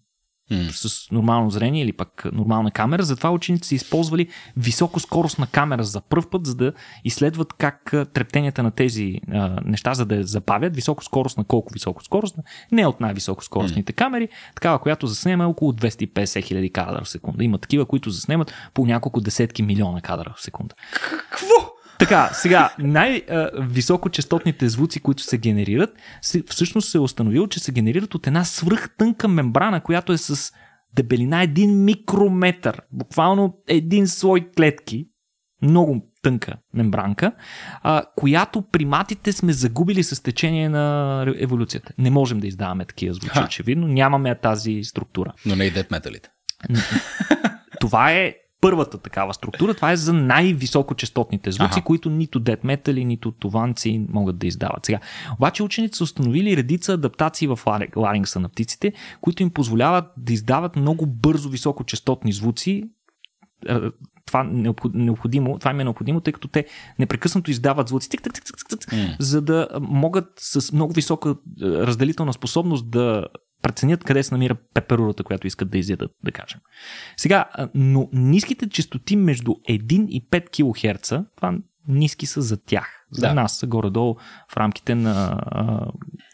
mm. 0.51 0.69
с 0.69 1.11
нормално 1.11 1.49
зрение 1.49 1.83
или 1.83 1.93
пък 1.93 2.25
нормална 2.33 2.71
камера. 2.71 3.03
Затова 3.03 3.31
учените 3.31 3.67
са 3.67 3.75
използвали 3.75 4.27
високоскоростна 4.57 5.47
камера 5.47 5.83
за 5.83 6.01
първ 6.01 6.29
път, 6.31 6.45
за 6.45 6.55
да 6.55 6.73
изследват 7.03 7.53
как 7.53 7.93
трептенията 8.13 8.63
на 8.63 8.71
тези 8.71 9.19
а, 9.31 9.59
неща, 9.65 9.93
за 9.93 10.05
да 10.05 10.15
я 10.15 10.23
забавят. 10.23 10.75
Високоскоростна, 10.75 11.43
колко 11.43 11.73
високоскоростна? 11.73 12.43
Не 12.71 12.87
от 12.87 13.01
най-високоскоростните 13.01 13.93
mm. 13.93 13.95
камери, 13.95 14.29
такава, 14.55 14.79
която 14.79 15.07
заснема 15.07 15.47
около 15.47 15.71
250 15.71 16.43
хиляди 16.43 16.69
кадра 16.69 17.03
в 17.03 17.09
секунда. 17.09 17.43
Има 17.43 17.57
такива, 17.57 17.85
които 17.85 18.09
заснемат 18.09 18.53
по 18.73 18.85
няколко 18.85 19.21
десетки 19.21 19.63
милиона 19.63 20.01
кадра 20.01 20.33
в 20.37 20.41
секунда. 20.41 20.75
Какво? 20.93 21.72
Така, 22.03 22.29
сега, 22.33 22.73
най-високочастотните 22.79 24.69
звуци, 24.69 24.99
които 24.99 25.23
се 25.23 25.37
генерират, 25.37 25.89
всъщност 26.49 26.89
се 26.89 26.97
е 26.97 27.01
установило, 27.01 27.47
че 27.47 27.59
се 27.59 27.71
генерират 27.71 28.15
от 28.15 28.27
една 28.27 28.43
свръхтънка 28.43 29.27
мембрана, 29.27 29.81
която 29.81 30.13
е 30.13 30.17
с 30.17 30.53
дебелина 30.95 31.47
1 31.47 31.73
микрометър. 31.73 32.81
Буквално 32.91 33.57
един 33.67 34.07
слой 34.07 34.51
клетки. 34.57 35.07
Много 35.61 36.01
тънка 36.21 36.53
мембранка, 36.73 37.31
а, 37.83 38.03
която 38.15 38.61
приматите 38.61 39.31
сме 39.31 39.53
загубили 39.53 40.03
с 40.03 40.23
течение 40.23 40.69
на 40.69 41.25
еволюцията. 41.37 41.93
Не 41.97 42.09
можем 42.09 42.39
да 42.39 42.47
издаваме 42.47 42.85
такива 42.85 43.13
звуци, 43.13 43.39
очевидно. 43.45 43.87
Нямаме 43.87 44.35
тази 44.35 44.83
структура. 44.83 45.33
Но 45.45 45.55
не 45.55 45.65
и 45.65 45.71
дет 45.71 45.91
металите. 45.91 46.29
Това 47.79 48.11
е 48.11 48.35
първата 48.63 48.97
такава 48.97 49.33
структура. 49.33 49.73
Това 49.73 49.91
е 49.91 49.95
за 49.95 50.13
най-високочастотните 50.13 51.51
звуци, 51.51 51.79
ага. 51.79 51.81
които 51.81 52.09
нито 52.09 52.39
дет 52.39 52.63
метали, 52.63 53.05
нито 53.05 53.31
туванци 53.31 54.05
могат 54.09 54.37
да 54.37 54.47
издават. 54.47 54.85
Сега, 54.85 54.99
обаче 55.37 55.63
учените 55.63 55.97
са 55.97 56.03
установили 56.03 56.57
редица 56.57 56.93
адаптации 56.93 57.47
в 57.47 57.59
ларингса 57.95 58.39
на 58.39 58.49
птиците, 58.49 58.93
които 59.21 59.43
им 59.43 59.49
позволяват 59.49 60.05
да 60.17 60.33
издават 60.33 60.75
много 60.75 61.05
бързо 61.05 61.49
високочастотни 61.49 62.33
звуци, 62.33 62.83
това 64.25 64.43
необходимо, 64.93 65.59
това 65.59 65.71
им 65.71 65.79
е 65.79 65.83
необходимо, 65.83 66.21
тъй 66.21 66.33
като 66.33 66.47
те 66.47 66.65
непрекъснато 66.99 67.51
издават 67.51 67.87
звуци, 67.89 68.09
тик, 68.09 68.23
тик, 68.23 68.33
тик, 68.33 68.43
тик, 68.45 68.79
тик, 68.79 68.89
mm. 68.89 69.15
за 69.19 69.41
да 69.41 69.67
могат 69.81 70.25
с 70.37 70.73
много 70.73 70.93
висока 70.93 71.35
разделителна 71.61 72.33
способност 72.33 72.91
да 72.91 73.25
преценят 73.63 74.03
къде 74.03 74.23
се 74.23 74.33
намира 74.33 74.55
пеперурата, 74.73 75.23
която 75.23 75.47
искат 75.47 75.69
да 75.69 75.77
изядат, 75.77 76.11
да 76.23 76.31
кажем. 76.31 76.59
Сега, 77.17 77.45
но 77.73 78.09
ниските 78.13 78.69
частоти 78.69 79.15
между 79.15 79.51
1 79.51 80.07
и 80.07 80.29
5 80.29 80.93
кГц, 80.93 81.13
това 81.35 81.57
ниски 81.87 82.25
са 82.25 82.41
за 82.41 82.57
тях. 82.57 83.05
За 83.11 83.27
да. 83.27 83.33
нас 83.33 83.57
са 83.57 83.67
горе-долу 83.67 84.15
в 84.51 84.57
рамките 84.57 84.95
на 84.95 85.41
а, 85.45 85.85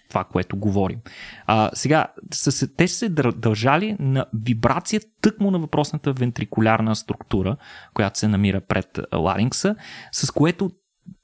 това, 0.10 0.24
което 0.24 0.58
говорим. 0.58 1.00
А, 1.46 1.70
сега, 1.74 2.08
са, 2.34 2.76
те 2.76 2.88
са 2.88 2.96
се 2.96 3.10
дължали 3.10 3.96
на 4.00 4.26
вибрация 4.34 5.02
тъкмо 5.22 5.52
на 5.52 5.60
въпросната 5.60 6.14
вентрикулярна 6.14 6.96
структура, 6.96 7.58
която 7.94 8.20
се 8.20 8.28
намира 8.28 8.62
пред 8.62 9.00
ларингса, 9.14 9.76
с 10.12 10.32
което 10.32 10.72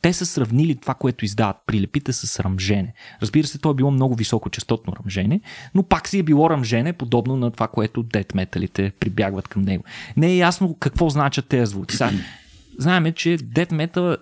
те 0.01 0.13
са 0.13 0.25
сравнили 0.25 0.75
това, 0.75 0.93
което 0.93 1.25
издават 1.25 1.57
прилепите 1.67 2.13
с 2.13 2.39
ръмжене. 2.39 2.93
Разбира 3.21 3.47
се, 3.47 3.59
то 3.59 3.71
е 3.71 3.73
било 3.73 3.91
много 3.91 4.15
високочастотно 4.15 4.93
ръмжене, 4.95 5.41
но 5.75 5.83
пак 5.83 6.07
си 6.07 6.19
е 6.19 6.23
било 6.23 6.49
ръмжене, 6.49 6.93
подобно 6.93 7.37
на 7.37 7.51
това, 7.51 7.67
което 7.67 8.03
дет 8.03 8.35
металите 8.35 8.91
прибягват 8.99 9.47
към 9.47 9.61
него. 9.61 9.83
Не 10.17 10.27
е 10.27 10.37
ясно 10.37 10.77
какво 10.79 11.09
значат 11.09 11.47
тези 11.47 11.71
звуци. 11.71 11.97
Знаеме, 12.79 13.11
че 13.11 13.37
дет 13.37 13.71
метал 13.71 14.17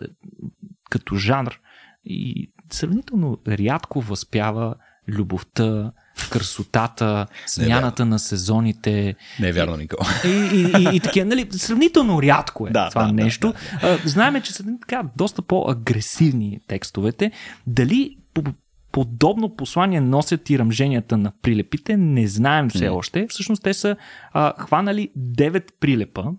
като 0.89 1.15
жанр 1.15 1.59
и 2.05 2.51
сравнително 2.71 3.37
рядко 3.47 4.01
възпява 4.01 4.75
любовта, 5.07 5.91
красотата, 6.29 7.27
смяната 7.45 8.05
на 8.05 8.19
сезоните. 8.19 9.15
Не 9.39 9.47
е 9.47 9.51
вярно, 9.51 9.77
Никол. 9.77 9.99
И, 10.25 10.29
и, 10.29 10.61
и, 10.61 10.95
и 10.95 10.99
такива, 10.99 11.25
нали, 11.25 11.47
сравнително 11.51 12.21
рядко 12.21 12.67
е 12.67 12.71
да, 12.71 12.89
това 12.89 13.05
да, 13.05 13.13
нещо. 13.13 13.53
Да, 13.81 13.97
да. 13.97 13.99
Знаеме, 14.05 14.41
че 14.41 14.53
са 14.53 14.63
така 14.81 15.03
доста 15.17 15.41
по-агресивни 15.41 16.59
текстовете. 16.67 17.31
Дали 17.67 18.17
по 18.33 18.43
подобно 18.91 19.55
послание 19.55 20.01
носят 20.01 20.49
и 20.49 20.59
ръмженията 20.59 21.17
на 21.17 21.31
прилепите, 21.41 21.97
не 21.97 22.27
знаем 22.27 22.69
все 22.69 22.89
още. 22.89 23.27
Всъщност 23.29 23.63
те 23.63 23.73
са 23.73 23.95
а, 24.33 24.53
хванали 24.59 25.09
9 25.17 25.63
прилепа, 25.79 26.31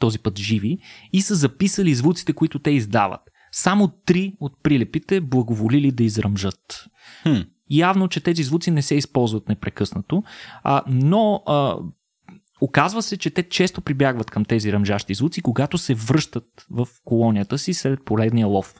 този 0.00 0.18
път 0.18 0.38
живи, 0.38 0.78
и 1.12 1.22
са 1.22 1.34
записали 1.34 1.94
звуците, 1.94 2.32
които 2.32 2.58
те 2.58 2.70
издават. 2.70 3.20
Само 3.52 3.88
три 4.06 4.32
от 4.40 4.52
прилепите 4.62 5.20
благоволили 5.20 5.90
да 5.90 6.04
изръмжат. 6.04 6.84
Хм. 7.22 7.40
Явно, 7.70 8.08
че 8.08 8.22
тези 8.22 8.42
звуци 8.42 8.70
не 8.70 8.82
се 8.82 8.94
използват 8.94 9.48
непрекъснато, 9.48 10.22
а, 10.62 10.82
но 10.86 11.42
а, 11.46 11.76
Оказва 12.60 13.02
се, 13.02 13.16
че 13.16 13.30
те 13.30 13.42
често 13.42 13.80
прибягват 13.80 14.30
към 14.30 14.44
тези 14.44 14.72
ръмжащи 14.72 15.14
звуци, 15.14 15.42
когато 15.42 15.78
се 15.78 15.94
връщат 15.94 16.44
в 16.70 16.88
колонията 17.04 17.58
си 17.58 17.74
след 17.74 18.04
поредния 18.04 18.46
лов. 18.46 18.74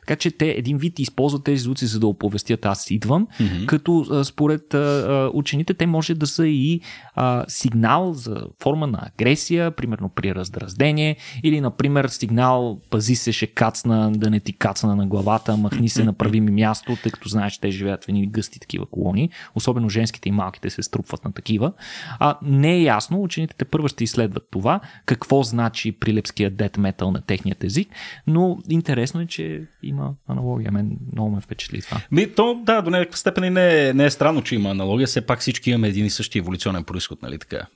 Така 0.00 0.16
че 0.16 0.30
те 0.30 0.48
един 0.50 0.78
вид 0.78 0.98
използват 0.98 1.44
тези 1.44 1.62
звуци, 1.62 1.86
за 1.86 2.00
да 2.00 2.06
оповестят 2.06 2.66
аз 2.66 2.90
идвам, 2.90 3.26
mm-hmm. 3.26 3.66
като 3.66 4.24
според 4.24 4.74
а, 4.74 5.30
учените 5.34 5.74
те 5.74 5.86
може 5.86 6.14
да 6.14 6.26
са 6.26 6.46
и 6.46 6.80
а, 7.14 7.44
сигнал 7.48 8.12
за 8.12 8.46
форма 8.62 8.86
на 8.86 8.98
агресия, 9.14 9.70
примерно 9.70 10.08
при 10.08 10.34
раздраздение, 10.34 11.16
или 11.42 11.60
например 11.60 12.08
сигнал 12.08 12.80
пази 12.90 13.14
се, 13.14 13.32
ще 13.32 13.46
кацна, 13.46 14.12
да 14.12 14.30
не 14.30 14.40
ти 14.40 14.52
кацна 14.52 14.96
на 14.96 15.06
главата, 15.06 15.56
махни 15.56 15.88
се, 15.88 16.04
направи 16.04 16.40
ми 16.40 16.50
място, 16.50 16.96
тъй 17.02 17.12
като 17.12 17.28
знаеш, 17.28 17.52
че 17.52 17.60
те 17.60 17.70
живеят 17.70 18.04
в 18.04 18.08
едни 18.08 18.26
гъсти 18.26 18.60
такива 18.60 18.86
колонии, 18.86 19.30
особено 19.54 19.88
женските 19.88 20.28
и 20.28 20.32
малките 20.32 20.70
се 20.70 20.82
струпват 20.82 21.24
на 21.24 21.32
такива. 21.32 21.72
А, 22.18 22.38
не 22.42 22.74
е 22.74 22.82
ясно 22.82 23.19
учените 23.22 23.54
те 23.58 23.64
първо 23.64 23.88
ще 23.88 24.04
изследват 24.04 24.42
това, 24.50 24.80
какво 25.06 25.42
значи 25.42 25.92
прилепския 25.92 26.50
дет 26.50 26.76
метал 26.76 27.10
на 27.10 27.20
техният 27.20 27.64
език, 27.64 27.88
но 28.26 28.58
интересно 28.68 29.20
е, 29.20 29.26
че 29.26 29.62
има 29.82 30.14
аналогия. 30.28 30.72
Мен 30.72 30.98
много 31.12 31.30
ме 31.30 31.40
впечатли 31.40 31.82
това. 31.82 32.00
Ми, 32.10 32.34
то, 32.34 32.62
да, 32.64 32.82
до 32.82 32.90
някаква 32.90 33.16
степен 33.16 33.52
не 33.52 33.88
е, 33.88 33.94
не 33.94 34.04
е 34.04 34.10
странно, 34.10 34.42
че 34.42 34.54
има 34.54 34.70
аналогия. 34.70 35.06
Все 35.06 35.26
пак 35.26 35.40
всички 35.40 35.70
имаме 35.70 35.88
един 35.88 36.06
и 36.06 36.10
същи 36.10 36.38
еволюционен 36.38 36.84
происход, 36.84 37.22
нали 37.22 37.38
така? 37.38 37.66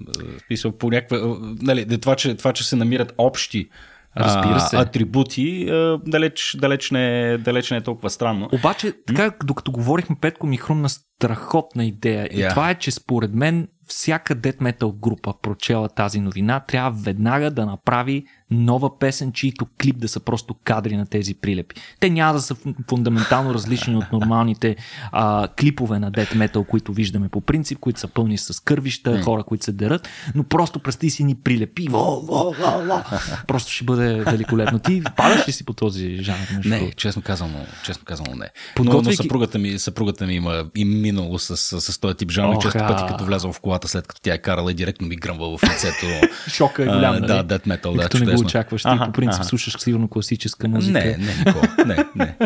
Писал 0.49 0.73
по 0.73 0.91
някаква, 0.91 1.19
нали, 1.63 2.01
това, 2.01 2.17
че, 2.17 2.35
това, 2.35 2.53
че 2.53 2.65
се 2.65 2.77
намират 2.77 3.15
общи 3.19 3.69
Разбира 4.17 4.61
се. 4.61 4.77
атрибути, 4.77 5.67
далеч, 6.07 6.57
далеч, 6.61 6.91
не, 6.91 7.39
далеч 7.39 7.71
не 7.71 7.77
е 7.77 7.81
толкова 7.81 8.11
странно. 8.11 8.49
Обаче, 8.53 8.93
така, 9.07 9.33
докато 9.45 9.73
говорихме, 9.73 10.17
Петко 10.21 10.47
ми 10.47 10.57
хрумна 10.57 10.89
страхотна 10.89 11.85
идея. 11.85 12.29
Yeah. 12.29 12.47
И 12.47 12.51
това 12.51 12.71
е, 12.71 12.75
че 12.75 12.91
според 12.91 13.35
мен 13.35 13.69
всяка 13.87 14.35
дет 14.35 14.61
метал 14.61 14.93
група, 14.93 15.35
прочела 15.43 15.89
тази 15.89 16.21
новина, 16.21 16.61
трябва 16.61 17.03
веднага 17.03 17.51
да 17.51 17.67
направи 17.67 18.27
нова 18.55 18.99
песен, 18.99 19.33
чието 19.33 19.67
клип 19.83 19.99
да 19.99 20.09
са 20.09 20.21
просто 20.21 20.55
кадри 20.65 20.97
на 20.97 21.07
тези 21.07 21.35
прилепи. 21.35 21.77
Те 22.01 22.11
няма 22.11 22.33
да 22.33 22.41
са 22.41 22.57
фундаментално 22.89 23.55
различни 23.55 23.97
от 23.97 24.13
нормалните 24.13 24.77
а, 25.13 25.49
клипове 25.61 25.99
на 25.99 26.11
дет 26.11 26.35
метал, 26.35 26.65
които 26.65 26.93
виждаме 26.93 27.29
по 27.29 27.41
принцип, 27.41 27.79
които 27.79 28.01
са 28.01 28.09
пълни 28.09 28.39
с 28.39 28.63
кървища, 28.63 29.23
хора, 29.23 29.43
които 29.43 29.65
се 29.65 29.73
дерат, 29.73 30.09
но 30.35 30.45
просто 30.45 30.79
представи 30.79 31.11
си 31.11 31.25
ни 31.25 31.35
прилепи. 31.35 31.89
Во, 31.91 32.21
во, 32.21 32.53
во, 32.53 32.85
во. 32.87 33.03
Просто 33.47 33.73
ще 33.73 33.85
бъде 33.85 34.15
великолепно. 34.15 34.79
Ти 34.79 35.03
падаш 35.17 35.49
ли 35.49 35.53
си 35.53 35.65
по 35.65 35.73
този 35.73 36.17
жанр? 36.17 36.47
Не, 36.65 36.93
честно 36.93 37.23
казано, 37.23 37.67
честно 37.85 38.05
казано 38.05 38.37
не. 38.37 38.51
Подготвяйки... 38.77 39.07
Но, 39.07 39.11
но 39.11 39.23
съпругата, 39.23 39.59
ми, 39.59 39.79
съпругата 39.79 40.27
ми 40.27 40.35
има 40.35 40.65
и 40.77 40.85
минало 40.85 41.39
с, 41.39 41.57
с, 41.57 41.81
с 41.81 41.99
този 41.99 42.15
тип 42.15 42.31
жанр. 42.31 42.59
Често 42.63 42.79
пъти, 42.79 43.03
като 43.09 43.25
влязъл 43.25 43.53
в 43.53 43.61
колата, 43.61 43.89
след 43.89 44.07
като 44.07 44.21
тя 44.21 44.35
е 44.35 44.39
карала 44.39 44.71
и 44.71 44.75
директно 44.75 45.07
ми 45.07 45.17
гръмва 45.17 45.59
в 45.59 45.63
лицето. 45.65 46.07
Шока 46.49 46.83
е 46.83 46.87
голям. 46.87 47.21
Да, 47.21 47.43
дет 47.43 47.67
метал, 47.67 47.93
да, 47.93 48.37
го 48.37 48.44
очакваш. 48.45 48.83
Ти 48.83 48.89
по 49.05 49.13
принцип 49.13 49.41
ага. 49.41 49.49
слушаш 49.49 49.79
сигурно 49.79 50.09
класическа 50.09 50.69
музика. 50.69 50.99
Не, 50.99 51.17
не, 51.17 51.35
Никола, 51.39 51.69
не, 51.87 51.97
не. 52.17 52.37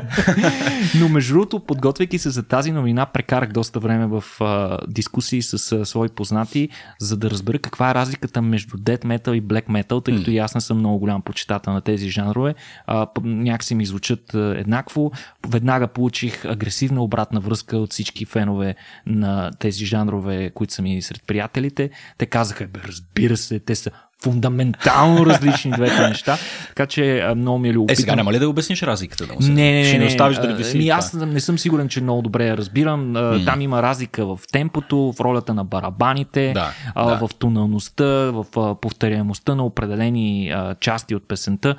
Но 1.01 1.09
между 1.09 1.35
другото, 1.35 1.61
подготвяйки 1.61 2.19
се 2.19 2.31
за 2.31 2.43
тази 2.43 2.73
новина, 2.73 3.07
прекарах 3.07 3.53
доста 3.53 3.81
време 3.81 4.07
в 4.07 4.25
а, 4.41 4.79
дискусии 4.89 5.43
с 5.43 5.73
а, 5.73 5.85
свои 5.85 6.09
познати, 6.09 6.69
за 7.01 7.17
да 7.17 7.31
разбера 7.31 7.59
каква 7.59 7.91
е 7.91 7.95
разликата 7.95 8.43
между 8.43 8.77
death 8.77 9.05
metal 9.05 9.33
и 9.33 9.43
black 9.43 9.67
metal, 9.67 10.05
тъй 10.05 10.17
като 10.17 10.31
mm. 10.31 10.35
и 10.35 10.39
аз 10.39 10.55
не 10.55 10.61
съм 10.61 10.79
много 10.79 10.99
голям 10.99 11.23
почитател 11.23 11.73
на 11.73 11.81
тези 11.81 12.11
жанрове. 12.11 12.55
А, 12.87 13.07
някакси 13.23 13.75
ми 13.75 13.87
звучат 13.87 14.35
а, 14.35 14.55
еднакво. 14.59 15.13
Веднага 15.49 15.89
получих 15.89 16.45
агресивна 16.45 17.03
обратна 17.03 17.41
връзка 17.41 17.77
от 17.77 17.93
всички 17.93 18.25
фенове 18.25 18.75
на 19.07 19.51
тези 19.59 19.87
жанрове, 19.87 20.51
които 20.51 20.75
са 20.75 20.83
ми 20.83 21.03
сред 21.03 21.23
приятелите. 21.27 21.91
Те 22.19 22.27
казаха, 22.27 22.67
бе, 22.67 22.81
разбира 22.85 23.37
се, 23.37 23.59
те 23.59 23.75
са 23.75 23.91
фундаментално 24.23 25.27
различни 25.27 25.71
двете 25.71 26.01
неща. 26.09 26.39
Така 26.69 26.87
че 26.87 27.33
много 27.37 27.59
ми 27.59 27.69
е 27.69 27.73
любопитно. 27.73 27.93
Е, 27.93 27.97
сега 27.97 28.17
няма 28.17 28.33
ли 28.33 28.39
да 28.39 28.49
обясниш 28.49 28.83
разликата? 28.83 29.27
Да 29.27 29.35
не, 29.41 29.49
не, 29.49 29.73
не. 29.73 29.85
Ще 29.85 29.99
не, 29.99 30.07
оставиш 30.07 30.37
да 30.37 30.79
ми, 30.79 30.89
Аз 30.89 31.13
не 31.13 31.41
съм 31.41 31.59
сигурен, 31.59 31.89
че 31.89 32.01
много 32.01 32.23
добре 32.23 32.47
я 32.47 32.57
разбирам. 32.57 33.13
Mm. 33.13 33.45
Там 33.45 33.61
има 33.61 33.83
разлика 33.83 34.27
в 34.27 34.41
темпото, 34.53 35.13
в 35.17 35.21
ролята 35.21 35.55
на 35.55 35.65
барабаните, 35.65 36.53
да, 36.55 36.71
да. 36.97 37.17
в 37.17 37.35
тоналността, 37.39 38.05
в 38.05 38.45
повторяемостта 38.81 39.55
на 39.55 39.65
определени 39.65 40.55
части 40.81 41.15
от 41.15 41.29
песента. 41.29 41.77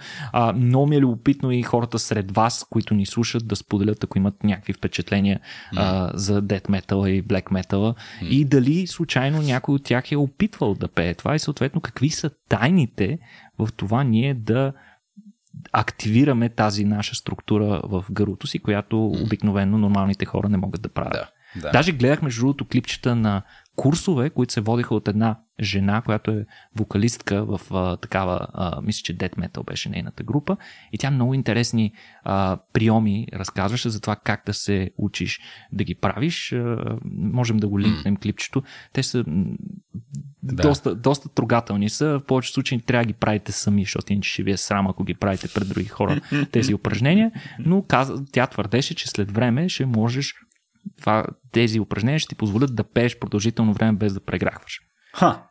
Много 0.55 0.87
ми 0.87 0.95
е 0.95 0.99
любопитно 0.99 1.51
и 1.51 1.63
хората 1.63 1.99
сред 1.99 2.31
вас, 2.31 2.65
които 2.69 2.93
ни 2.93 3.05
слушат, 3.05 3.47
да 3.47 3.55
споделят, 3.55 4.03
ако 4.03 4.17
имат 4.17 4.43
някакви 4.43 4.73
впечатления 4.73 5.39
mm. 5.75 6.11
за 6.13 6.41
Death 6.41 6.69
Metal 6.69 7.07
и 7.07 7.23
Black 7.23 7.43
Metal 7.43 7.95
mm. 8.23 8.27
и 8.27 8.45
дали 8.45 8.87
случайно 8.87 9.41
някой 9.41 9.75
от 9.75 9.83
тях 9.83 10.11
е 10.11 10.17
опитвал 10.17 10.73
да 10.73 10.87
пее 10.87 11.13
това 11.13 11.35
и 11.35 11.39
съответно 11.39 11.81
какви 11.81 12.09
са 12.29 12.35
тайните 12.49 13.19
в 13.59 13.69
това 13.77 14.03
ние 14.03 14.33
да 14.33 14.73
активираме 15.71 16.49
тази 16.49 16.85
наша 16.85 17.15
структура 17.15 17.81
в 17.83 18.05
гърлото 18.11 18.47
си, 18.47 18.59
която 18.59 19.05
обикновено 19.05 19.77
нормалните 19.77 20.25
хора 20.25 20.49
не 20.49 20.57
могат 20.57 20.81
да 20.81 20.89
правят. 20.89 21.13
Да. 21.13 21.29
Да. 21.55 21.71
Даже 21.71 21.91
гледах 21.91 22.21
между 22.21 22.41
другото 22.41 22.65
клипчета 22.65 23.15
на 23.15 23.41
курсове, 23.79 24.29
които 24.29 24.53
се 24.53 24.61
водиха 24.61 24.95
от 24.95 25.07
една 25.07 25.39
жена, 25.59 26.01
която 26.01 26.31
е 26.31 26.45
вокалистка 26.75 27.45
в 27.45 27.61
а, 27.71 27.97
такава, 27.97 28.47
а, 28.53 28.81
мисля, 28.81 29.01
че 29.03 29.17
Death 29.17 29.35
Metal 29.35 29.65
беше 29.65 29.89
нейната 29.89 30.23
група. 30.23 30.57
И 30.91 30.97
тя 30.97 31.11
много 31.11 31.33
интересни 31.33 31.93
а, 32.23 32.57
приеми 32.73 33.27
разказваше 33.33 33.89
за 33.89 34.01
това 34.01 34.15
как 34.15 34.43
да 34.45 34.53
се 34.53 34.91
учиш 34.97 35.39
да 35.71 35.83
ги 35.83 35.95
правиш. 35.95 36.51
А, 36.51 36.97
можем 37.15 37.57
да 37.57 37.67
го 37.67 37.79
линкнем 37.79 38.17
клипчето. 38.17 38.63
Те 38.93 39.03
са 39.03 39.23
да. 40.43 40.63
доста, 40.63 40.95
доста 40.95 41.29
трогателни 41.29 41.89
са. 41.89 42.19
В 42.19 42.25
повечето 42.25 42.53
случаи 42.53 42.81
трябва 42.81 43.03
да 43.03 43.07
ги 43.07 43.13
правите 43.13 43.51
сами, 43.51 43.83
защото 43.83 44.13
иначе 44.13 44.29
ще 44.29 44.43
ви 44.43 44.51
е 44.51 44.57
срам, 44.57 44.87
ако 44.87 45.03
ги 45.03 45.13
правите 45.13 45.47
пред 45.53 45.69
други 45.69 45.87
хора 45.87 46.21
тези 46.51 46.73
упражнения. 46.73 47.31
Но 47.59 47.81
каза, 47.81 48.25
тя 48.31 48.47
твърдеше, 48.47 48.95
че 48.95 49.07
след 49.07 49.31
време 49.31 49.69
ще 49.69 49.85
можеш 49.85 50.35
това, 50.99 51.25
тези 51.51 51.79
упражнения 51.79 52.19
ще 52.19 52.29
ти 52.29 52.35
позволят 52.35 52.75
да 52.75 52.83
пееш 52.83 53.19
продължително 53.19 53.73
време 53.73 53.97
без 53.97 54.13
да 54.13 54.19
преграхваш. 54.19 54.79
Ха! 55.13 55.43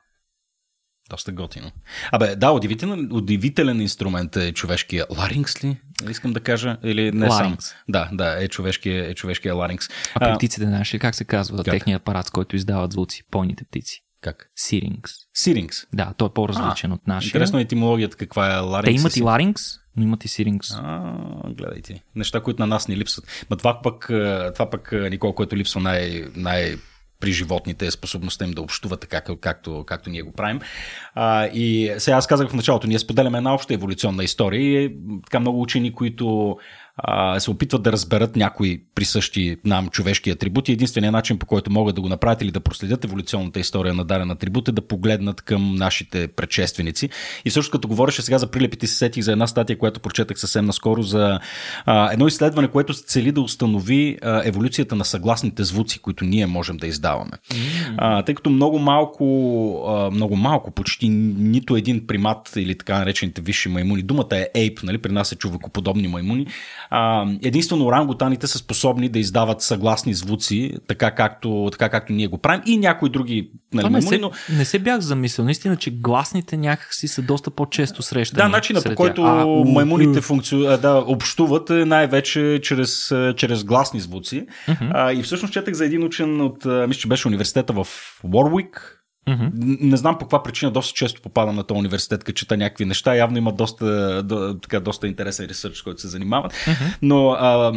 Доста 1.11 1.33
готино. 1.33 1.71
Абе, 2.13 2.37
да, 2.37 2.51
удивителен, 2.51 3.09
удивителен 3.13 3.81
инструмент 3.81 4.37
е 4.37 4.53
човешкия 4.53 5.07
ларингс 5.19 5.65
ли? 5.65 5.77
Искам 6.11 6.33
да 6.33 6.41
кажа. 6.41 6.77
Или 6.85 7.13
не 7.13 7.29
ларингс. 7.29 7.67
сам. 7.67 7.77
Да, 7.89 8.09
да, 8.13 8.45
е 8.45 8.49
човешкия, 8.49 9.11
е 9.11 9.15
човешкия 9.15 9.55
ларингс. 9.55 9.89
А, 10.15 10.33
а 10.33 10.37
птиците 10.37 10.67
наши, 10.67 10.99
как 10.99 11.15
се 11.15 11.25
казва? 11.25 11.65
Как? 11.65 11.75
Техният 11.75 12.03
апарат, 12.03 12.27
с 12.27 12.31
който 12.31 12.57
издават 12.57 12.93
звуци, 12.93 13.23
пойните 13.31 13.65
птици. 13.65 14.05
Как? 14.21 14.51
Сирингс. 14.57 15.13
Сирингс. 15.35 15.77
Да, 15.95 16.15
той 16.17 16.29
е 16.29 16.33
по-различен 16.35 16.93
а, 16.93 16.95
от 16.95 17.07
нашия. 17.07 17.29
Интересно 17.29 17.59
е 17.59 17.63
етимологията 17.63 18.17
каква 18.17 18.55
е 18.55 18.59
ларингс. 18.59 18.95
Те 18.95 19.01
имат 19.01 19.17
и 19.17 19.23
ларингс, 19.23 19.63
но 19.99 20.05
имат 20.05 20.25
и 20.25 20.29
сирингс. 20.29 20.71
А, 20.75 21.13
гледайте. 21.49 22.03
Неща, 22.15 22.41
които 22.41 22.63
на 22.63 22.67
нас 22.67 22.89
ни 22.89 22.97
липсват. 22.97 23.47
Ма 23.51 23.57
това 23.57 23.83
пък, 23.83 24.05
това 24.55 24.71
пък 24.71 24.93
Никол, 25.11 25.33
което 25.33 25.57
липсва 25.57 25.81
най- 25.81 26.25
най- 26.37 26.77
при 27.21 27.33
животните 27.33 27.87
е 27.87 27.91
способността 27.91 28.45
им 28.45 28.51
да 28.51 28.63
общуват 28.63 29.01
така, 29.01 29.21
както, 29.41 29.85
както 29.87 30.11
ние 30.11 30.23
го 30.23 30.33
правим. 30.33 30.61
А, 31.15 31.47
и 31.47 31.95
сега 31.99 32.17
аз 32.17 32.27
казах 32.27 32.49
в 32.49 32.55
началото, 32.55 32.87
ние 32.87 32.99
споделяме 32.99 33.39
една 33.39 33.55
обща 33.55 33.75
еволюционна 33.75 34.25
история 34.25 34.61
и 34.63 34.85
е, 34.85 34.91
така 35.25 35.41
много 35.41 35.63
учени, 35.63 35.93
които 35.95 36.59
а, 36.99 37.41
се 37.41 37.51
опитват 37.51 37.83
да 37.83 37.93
разберат 37.93 38.37
някои 38.37 38.83
присъщи 38.95 39.57
нам 39.65 39.89
човешки 39.89 40.31
атрибути. 40.31 40.73
Единственият 40.73 41.13
начин 41.13 41.39
по 41.39 41.47
който 41.47 41.71
могат 41.73 41.95
да 41.95 42.01
го 42.01 42.09
направят 42.09 42.43
или 42.43 42.51
да 42.51 42.61
проследят 42.61 43.05
еволюционната 43.05 43.61
история 43.61 43.95
на 43.95 44.05
даден 44.05 44.31
атрибут 44.31 44.69
е 44.69 44.73
да 44.73 44.83
погледнат 44.83 45.43
към 45.43 45.75
нашите 45.75 46.29
предшественици. 46.29 47.09
И 47.45 47.51
също 47.51 47.71
като 47.71 47.89
говореше 47.89 48.23
сега 48.23 48.39
за 48.39 48.51
прилепите, 48.51 48.87
се 48.87 48.97
сетих 48.97 49.25
за 49.25 49.33
една 49.33 49.47
статия, 49.47 49.79
която 49.79 50.01
прочетах 50.01 50.39
съвсем 50.39 50.65
наскоро 50.65 51.03
за 51.03 51.41
а, 51.85 52.13
едно 52.13 52.27
изследване, 52.27 52.69
което 52.69 52.95
цели 52.95 53.33
да 53.33 53.41
установи 53.41 54.19
а, 54.23 54.43
еволюцията 54.45 54.97
на 54.97 55.05
съгласните 55.05 55.65
звуци, 55.65 55.99
които 55.99 56.25
ние 56.25 56.47
можем 56.47 56.77
да 56.77 56.87
издаваме. 56.87 57.33
А, 57.97 58.23
тъй 58.23 58.35
като 58.35 58.51
много 58.51 58.79
малко, 58.79 59.25
а, 59.89 60.11
много 60.11 60.37
малко, 60.37 60.71
почти 60.71 61.09
нито 61.09 61.77
един 61.77 62.07
примат 62.07 62.53
или 62.57 62.79
така 62.79 62.99
наречените 62.99 63.41
висши 63.41 63.69
маймуни, 63.69 64.03
думата 64.03 64.29
е 64.33 64.49
ape, 64.57 64.83
нали, 64.83 64.99
при 64.99 65.13
нас 65.13 65.33
е 65.33 65.37
човекоподобни 65.37 66.09
маймуни, 66.09 66.47
а, 66.91 67.27
единствено 67.43 67.87
орангутаните 67.87 68.47
са 68.47 68.59
способни 68.59 69.09
да 69.09 69.19
издават 69.19 69.63
съгласни 69.63 70.15
звуци, 70.15 70.73
така 70.89 71.11
както, 71.11 71.69
така 71.73 71.89
както 71.89 72.13
ние 72.13 72.27
го 72.27 72.39
правим 72.39 72.63
и 72.67 72.77
някои 72.77 73.09
други 73.09 73.51
нали, 73.73 73.89
не, 73.89 74.03
се, 74.03 74.19
но... 74.19 74.31
не 74.57 74.65
се 74.65 74.79
бях 74.79 75.01
замислил, 75.01 75.45
наистина, 75.45 75.77
че 75.77 75.91
гласните 75.91 76.57
някакси 76.57 77.09
са 77.09 77.23
доста 77.23 77.51
по-често 77.51 78.03
срещани. 78.03 78.43
Да, 78.43 78.49
начинът 78.49 78.85
по 78.85 78.95
който 78.95 79.23
а, 79.23 79.47
маймуните 79.73 80.21
функци... 80.21 80.57
да, 80.57 81.05
общуват 81.07 81.71
е 81.71 81.85
най-вече 81.85 82.61
чрез, 82.63 83.15
чрез 83.37 83.65
гласни 83.65 84.01
звуци. 84.01 84.47
Uh-huh. 84.69 84.91
А, 84.95 85.13
и 85.13 85.23
всъщност 85.23 85.55
четах 85.55 85.75
за 85.75 85.85
един 85.85 86.05
учен 86.05 86.41
от, 86.41 86.65
мисля, 86.65 87.01
че 87.01 87.09
беше 87.09 87.29
университета 87.29 87.73
в 87.73 87.87
Уорвик, 88.35 88.98
Mm-hmm. 89.29 89.81
Не 89.81 89.97
знам 89.97 90.19
по 90.19 90.25
каква 90.25 90.43
причина 90.43 90.71
доста 90.71 90.95
често 90.95 91.23
попадам 91.23 91.57
на 91.57 91.65
този 91.65 91.79
университет, 91.79 92.25
като 92.25 92.37
чета 92.37 92.57
някакви 92.57 92.85
неща. 92.85 93.15
Явно 93.15 93.39
има 93.39 93.53
доста, 93.53 94.23
до, 94.23 94.59
така, 94.63 94.81
доста 94.81 95.09
интересен 95.09 95.47
ресърч, 95.47 95.83
който 95.83 96.01
се 96.01 96.09
занимават. 96.09 96.53
Mm-hmm. 96.53 96.97
Но 97.03 97.31
а, 97.31 97.73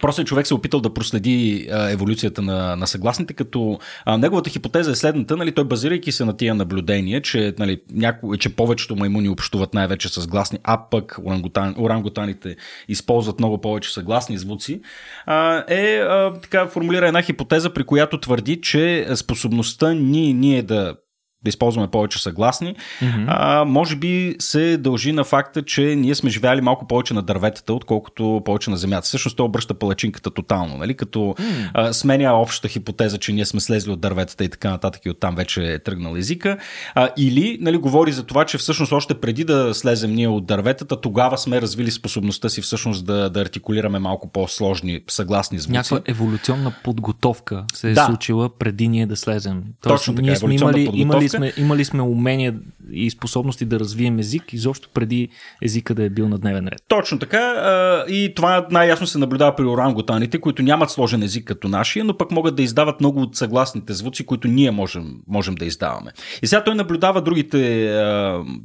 Просто 0.00 0.24
човек 0.24 0.46
се 0.46 0.54
е 0.54 0.56
опитал 0.56 0.80
да 0.80 0.94
проследи 0.94 1.68
еволюцията 1.70 2.42
на, 2.42 2.76
на 2.76 2.86
съгласните, 2.86 3.34
като 3.34 3.78
а, 4.04 4.18
неговата 4.18 4.50
хипотеза 4.50 4.90
е 4.90 4.94
следната, 4.94 5.36
нали, 5.36 5.52
той 5.52 5.64
базирайки 5.64 6.12
се 6.12 6.24
на 6.24 6.36
тия 6.36 6.54
наблюдения, 6.54 7.22
че, 7.22 7.54
нали, 7.58 7.80
няко, 7.92 8.36
че 8.36 8.56
повечето 8.56 8.96
маймуни 8.96 9.28
общуват 9.28 9.74
най-вече 9.74 10.08
с 10.08 10.26
гласни, 10.26 10.58
а 10.64 10.88
пък 10.90 11.16
орангутан, 11.24 11.74
орангутаните 11.78 12.56
използват 12.88 13.38
много 13.38 13.60
повече 13.60 13.92
съгласни 13.94 14.38
звуци, 14.38 14.80
а, 15.26 15.64
е 15.68 15.96
а, 15.96 16.32
така 16.42 16.66
формулира 16.66 17.08
една 17.08 17.22
хипотеза, 17.22 17.72
при 17.72 17.84
която 17.84 18.20
твърди, 18.20 18.60
че 18.60 19.06
способността 19.14 19.94
ни, 19.94 20.34
ние 20.34 20.62
да 20.62 20.94
да 21.44 21.48
използваме 21.48 21.88
повече 21.88 22.22
съгласни, 22.22 22.74
mm-hmm. 23.00 23.24
а, 23.28 23.64
може 23.64 23.96
би 23.96 24.36
се 24.38 24.76
дължи 24.76 25.12
на 25.12 25.24
факта, 25.24 25.62
че 25.62 25.82
ние 25.82 26.14
сме 26.14 26.30
живяли 26.30 26.60
малко 26.60 26.86
повече 26.86 27.14
на 27.14 27.22
дърветата, 27.22 27.74
отколкото 27.74 28.42
повече 28.44 28.70
на 28.70 28.76
земята. 28.76 29.02
Всъщност 29.02 29.36
той 29.36 29.46
обръща 29.46 29.74
палачинката 29.74 30.30
тотално, 30.30 30.76
нали? 30.76 30.94
като 30.94 31.18
mm. 31.18 31.70
а, 31.74 31.92
сменя 31.92 32.32
общата 32.32 32.68
хипотеза, 32.68 33.18
че 33.18 33.32
ние 33.32 33.44
сме 33.44 33.60
слезли 33.60 33.90
от 33.90 34.00
дърветата 34.00 34.44
и 34.44 34.48
така 34.48 34.70
нататък 34.70 35.06
и 35.06 35.10
оттам 35.10 35.34
вече 35.34 35.62
е 35.62 35.78
тръгнал 35.78 36.16
езика. 36.16 36.56
А, 36.94 37.08
или 37.16 37.58
нали, 37.60 37.76
говори 37.76 38.12
за 38.12 38.22
това, 38.22 38.44
че 38.44 38.58
всъщност 38.58 38.92
още 38.92 39.14
преди 39.14 39.44
да 39.44 39.74
слезем 39.74 40.12
ние 40.12 40.28
от 40.28 40.46
дърветата, 40.46 41.00
тогава 41.00 41.38
сме 41.38 41.60
развили 41.60 41.90
способността 41.90 42.48
си 42.48 42.60
всъщност 42.60 43.06
да, 43.06 43.30
да 43.30 43.40
артикулираме 43.40 43.98
малко 43.98 44.28
по-сложни 44.28 45.00
съгласни 45.08 45.58
звуци. 45.58 45.72
Някаква 45.72 46.00
еволюционна 46.06 46.72
подготовка 46.84 47.64
се 47.74 47.90
е 47.90 47.92
да. 47.92 48.06
случила 48.06 48.58
преди 48.58 48.88
ние 48.88 49.06
да 49.06 49.16
слезем. 49.16 49.62
Тоест, 49.80 50.00
Точно 50.00 50.14
така, 50.14 50.26
ние 50.26 50.36
сме 50.36 50.54
имали, 50.54 50.90
имали 50.92 51.29
сме, 51.30 51.52
имали 51.56 51.84
сме 51.84 52.02
умения 52.02 52.54
и 52.92 53.10
способности 53.10 53.64
да 53.64 53.80
развием 53.80 54.18
език, 54.18 54.52
изобщо 54.52 54.88
преди 54.94 55.28
езика 55.62 55.94
да 55.94 56.04
е 56.04 56.10
бил 56.10 56.28
на 56.28 56.38
дневен 56.38 56.68
ред. 56.68 56.82
Точно 56.88 57.18
така. 57.18 57.54
И 58.08 58.32
това 58.36 58.66
най-ясно 58.70 59.06
се 59.06 59.18
наблюдава 59.18 59.56
при 59.56 59.64
орангутаните, 59.64 60.40
които 60.40 60.62
нямат 60.62 60.90
сложен 60.90 61.22
език 61.22 61.44
като 61.44 61.68
нашия, 61.68 62.04
но 62.04 62.16
пък 62.16 62.30
могат 62.30 62.56
да 62.56 62.62
издават 62.62 63.00
много 63.00 63.20
от 63.20 63.36
съгласните 63.36 63.92
звуци, 63.92 64.26
които 64.26 64.48
ние 64.48 64.70
можем, 64.70 65.14
можем 65.28 65.54
да 65.54 65.64
издаваме. 65.64 66.10
И 66.42 66.46
сега 66.46 66.64
той 66.64 66.74
наблюдава 66.74 67.22
другите 67.22 67.50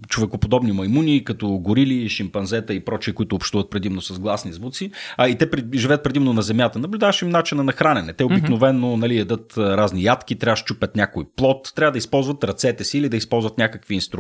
човекоподобни 0.08 0.72
маймуни, 0.72 1.24
като 1.24 1.48
горили, 1.48 2.10
шимпанзета 2.10 2.74
и 2.74 2.86
прочие, 2.86 3.14
които 3.14 3.36
общуват 3.36 3.70
предимно 3.70 4.02
с 4.02 4.20
гласни 4.20 4.54
звуци, 4.54 4.92
а 5.18 5.30
и 5.30 5.38
те 5.38 5.50
живеят 5.76 6.04
предимно 6.04 6.34
на 6.34 6.42
земята. 6.42 6.80
Наблюдаваш 6.80 7.22
им 7.22 7.30
начина 7.30 7.64
на 7.64 7.72
хранене. 7.72 8.14
Те 8.14 8.24
обикновено 8.24 8.98
нали, 8.98 9.18
ядат 9.18 9.58
разни 9.58 10.04
ядки, 10.04 10.36
трябва 10.36 10.54
да 10.54 10.58
щупят 10.58 10.96
някой 10.96 11.24
плод, 11.36 11.72
трябва 11.76 11.92
да 11.92 11.98
използват 11.98 12.44
ръцете 12.44 12.84
си 12.84 12.98
или 12.98 13.10
да 13.10 13.18
използват 13.18 13.58
някакви 13.58 13.96
инструменти. 13.96 14.15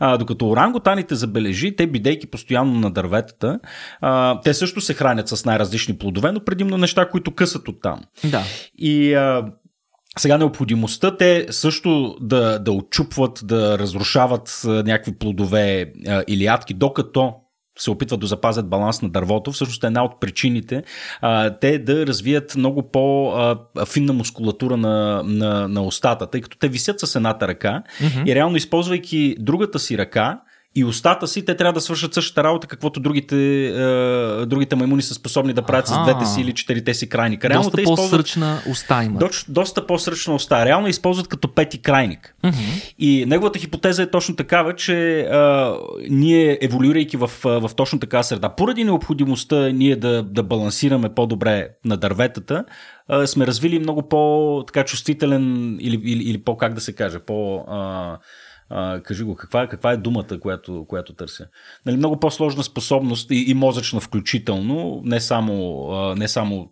А, 0.00 0.16
докато 0.16 0.48
оранготаните 0.48 1.14
забележи, 1.14 1.76
те 1.76 1.86
бидейки 1.86 2.26
постоянно 2.26 2.80
на 2.80 2.90
дърветата, 2.90 3.60
а, 4.00 4.40
те 4.40 4.54
също 4.54 4.80
се 4.80 4.94
хранят 4.94 5.28
с 5.28 5.44
най-различни 5.44 5.98
плодове, 5.98 6.32
но 6.32 6.44
предимно 6.44 6.78
неща, 6.78 7.08
които 7.10 7.34
късат 7.34 7.68
оттам. 7.68 8.00
Да. 8.24 8.42
И 8.78 9.14
а, 9.14 9.52
сега 10.18 10.38
необходимостта 10.38 11.16
те 11.16 11.46
също 11.50 12.16
да, 12.20 12.58
да 12.58 12.72
очупват, 12.72 13.40
да 13.44 13.78
разрушават 13.78 14.60
някакви 14.64 15.18
плодове 15.18 15.92
а, 16.08 16.24
или 16.28 16.44
ядки, 16.44 16.74
докато 16.74 17.34
се 17.78 17.90
опитват 17.90 18.20
да 18.20 18.26
запазят 18.26 18.68
баланс 18.68 19.02
на 19.02 19.08
дървото, 19.08 19.52
всъщност 19.52 19.84
е 19.84 19.86
една 19.86 20.04
от 20.04 20.20
причините 20.20 20.82
а, 21.20 21.50
те 21.50 21.78
да 21.78 22.06
развият 22.06 22.56
много 22.56 22.90
по-финна 22.90 24.12
мускулатура 24.12 24.76
на, 24.76 25.22
на, 25.24 25.68
на 25.68 25.82
устата, 25.82 26.26
тъй 26.26 26.40
като 26.40 26.58
те 26.58 26.68
висят 26.68 27.00
с 27.00 27.16
едната 27.16 27.48
ръка 27.48 27.82
mm-hmm. 28.00 28.26
и 28.26 28.34
реално 28.34 28.56
използвайки 28.56 29.36
другата 29.38 29.78
си 29.78 29.98
ръка, 29.98 30.40
и 30.74 30.84
устата 30.84 31.26
си, 31.26 31.44
те 31.44 31.56
трябва 31.56 31.72
да 31.72 31.80
свършат 31.80 32.14
същата 32.14 32.44
работа, 32.44 32.66
каквото 32.66 33.00
другите, 33.00 33.66
е, 33.66 34.46
другите 34.46 34.76
маймуни 34.76 35.02
са 35.02 35.14
способни 35.14 35.52
да 35.52 35.62
правят 35.62 35.88
А-а. 35.88 36.04
с 36.04 36.04
двете 36.04 36.26
си 36.26 36.40
или 36.40 36.54
четирите 36.54 36.94
си 36.94 37.08
крайника. 37.08 37.48
Реално 37.48 37.64
доста 37.64 37.76
те 37.76 37.84
по-сръчна 37.84 38.62
уста 38.70 39.04
има. 39.04 39.18
До, 39.18 39.28
доста 39.48 39.86
по-сръчна 39.86 40.34
уста. 40.34 40.64
Реално 40.64 40.88
използват 40.88 41.28
като 41.28 41.54
пети 41.54 41.82
крайник. 41.82 42.34
Mm-hmm. 42.44 42.94
И 42.98 43.24
неговата 43.26 43.58
хипотеза 43.58 44.02
е 44.02 44.10
точно 44.10 44.36
такава, 44.36 44.74
че 44.74 45.20
е, 45.20 45.26
ние 46.10 46.58
еволюирайки 46.62 47.16
в, 47.16 47.30
в 47.44 47.70
точно 47.76 47.98
така 47.98 48.22
среда, 48.22 48.48
поради 48.48 48.84
необходимостта 48.84 49.68
ние 49.68 49.96
да, 49.96 50.22
да 50.22 50.42
балансираме 50.42 51.14
по-добре 51.14 51.68
на 51.84 51.96
дърветата, 51.96 52.64
е, 53.10 53.26
сме 53.26 53.46
развили 53.46 53.78
много 53.78 54.08
по-така 54.08 54.84
чувствителен 54.84 55.76
или, 55.80 56.00
или, 56.04 56.22
или 56.22 56.38
по, 56.44 56.56
как 56.56 56.74
да 56.74 56.80
се 56.80 56.92
каже, 56.92 57.18
по... 57.18 57.56
Е, 57.56 58.16
а, 58.70 59.00
кажи 59.00 59.24
го, 59.24 59.36
каква, 59.36 59.62
е, 59.62 59.68
каква 59.68 59.92
е 59.92 59.96
думата, 59.96 60.40
която, 60.40 60.84
която 60.88 61.12
търся? 61.12 61.46
Нали, 61.86 61.96
много 61.96 62.20
по-сложна 62.20 62.64
способност 62.64 63.30
и, 63.30 63.44
и 63.50 63.54
мозъчна 63.54 64.00
включително, 64.00 65.00
не 65.04 65.20
само, 65.20 65.86
а, 65.90 66.14
не 66.14 66.28
само 66.28 66.70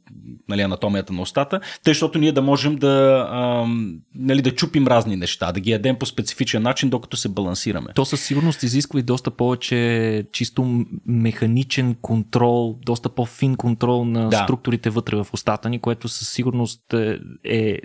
нали, 0.48 0.62
анатомията 0.62 1.12
на 1.12 1.22
устата, 1.22 1.60
тъй, 1.84 1.90
защото 1.90 2.18
ние 2.18 2.32
да 2.32 2.42
можем 2.42 2.76
да, 2.76 3.26
а, 3.30 3.66
нали, 4.14 4.42
да 4.42 4.54
чупим 4.54 4.86
разни 4.86 5.16
неща, 5.16 5.52
да 5.52 5.60
ги 5.60 5.70
ядем 5.70 5.96
по 5.96 6.06
специфичен 6.06 6.62
начин, 6.62 6.90
докато 6.90 7.16
се 7.16 7.28
балансираме. 7.28 7.92
То 7.94 8.04
със 8.04 8.24
сигурност 8.24 8.62
изисква 8.62 9.00
и 9.00 9.02
доста 9.02 9.30
повече 9.30 10.24
чисто 10.32 10.84
механичен 11.06 11.94
контрол, 11.94 12.78
доста 12.86 13.08
по-фин 13.08 13.56
контрол 13.56 14.04
на 14.04 14.28
да. 14.28 14.36
структурите 14.36 14.90
вътре 14.90 15.16
в 15.16 15.26
устата 15.32 15.70
ни, 15.70 15.78
което 15.78 16.08
със 16.08 16.28
сигурност 16.28 16.92
е, 16.92 17.18
е 17.44 17.78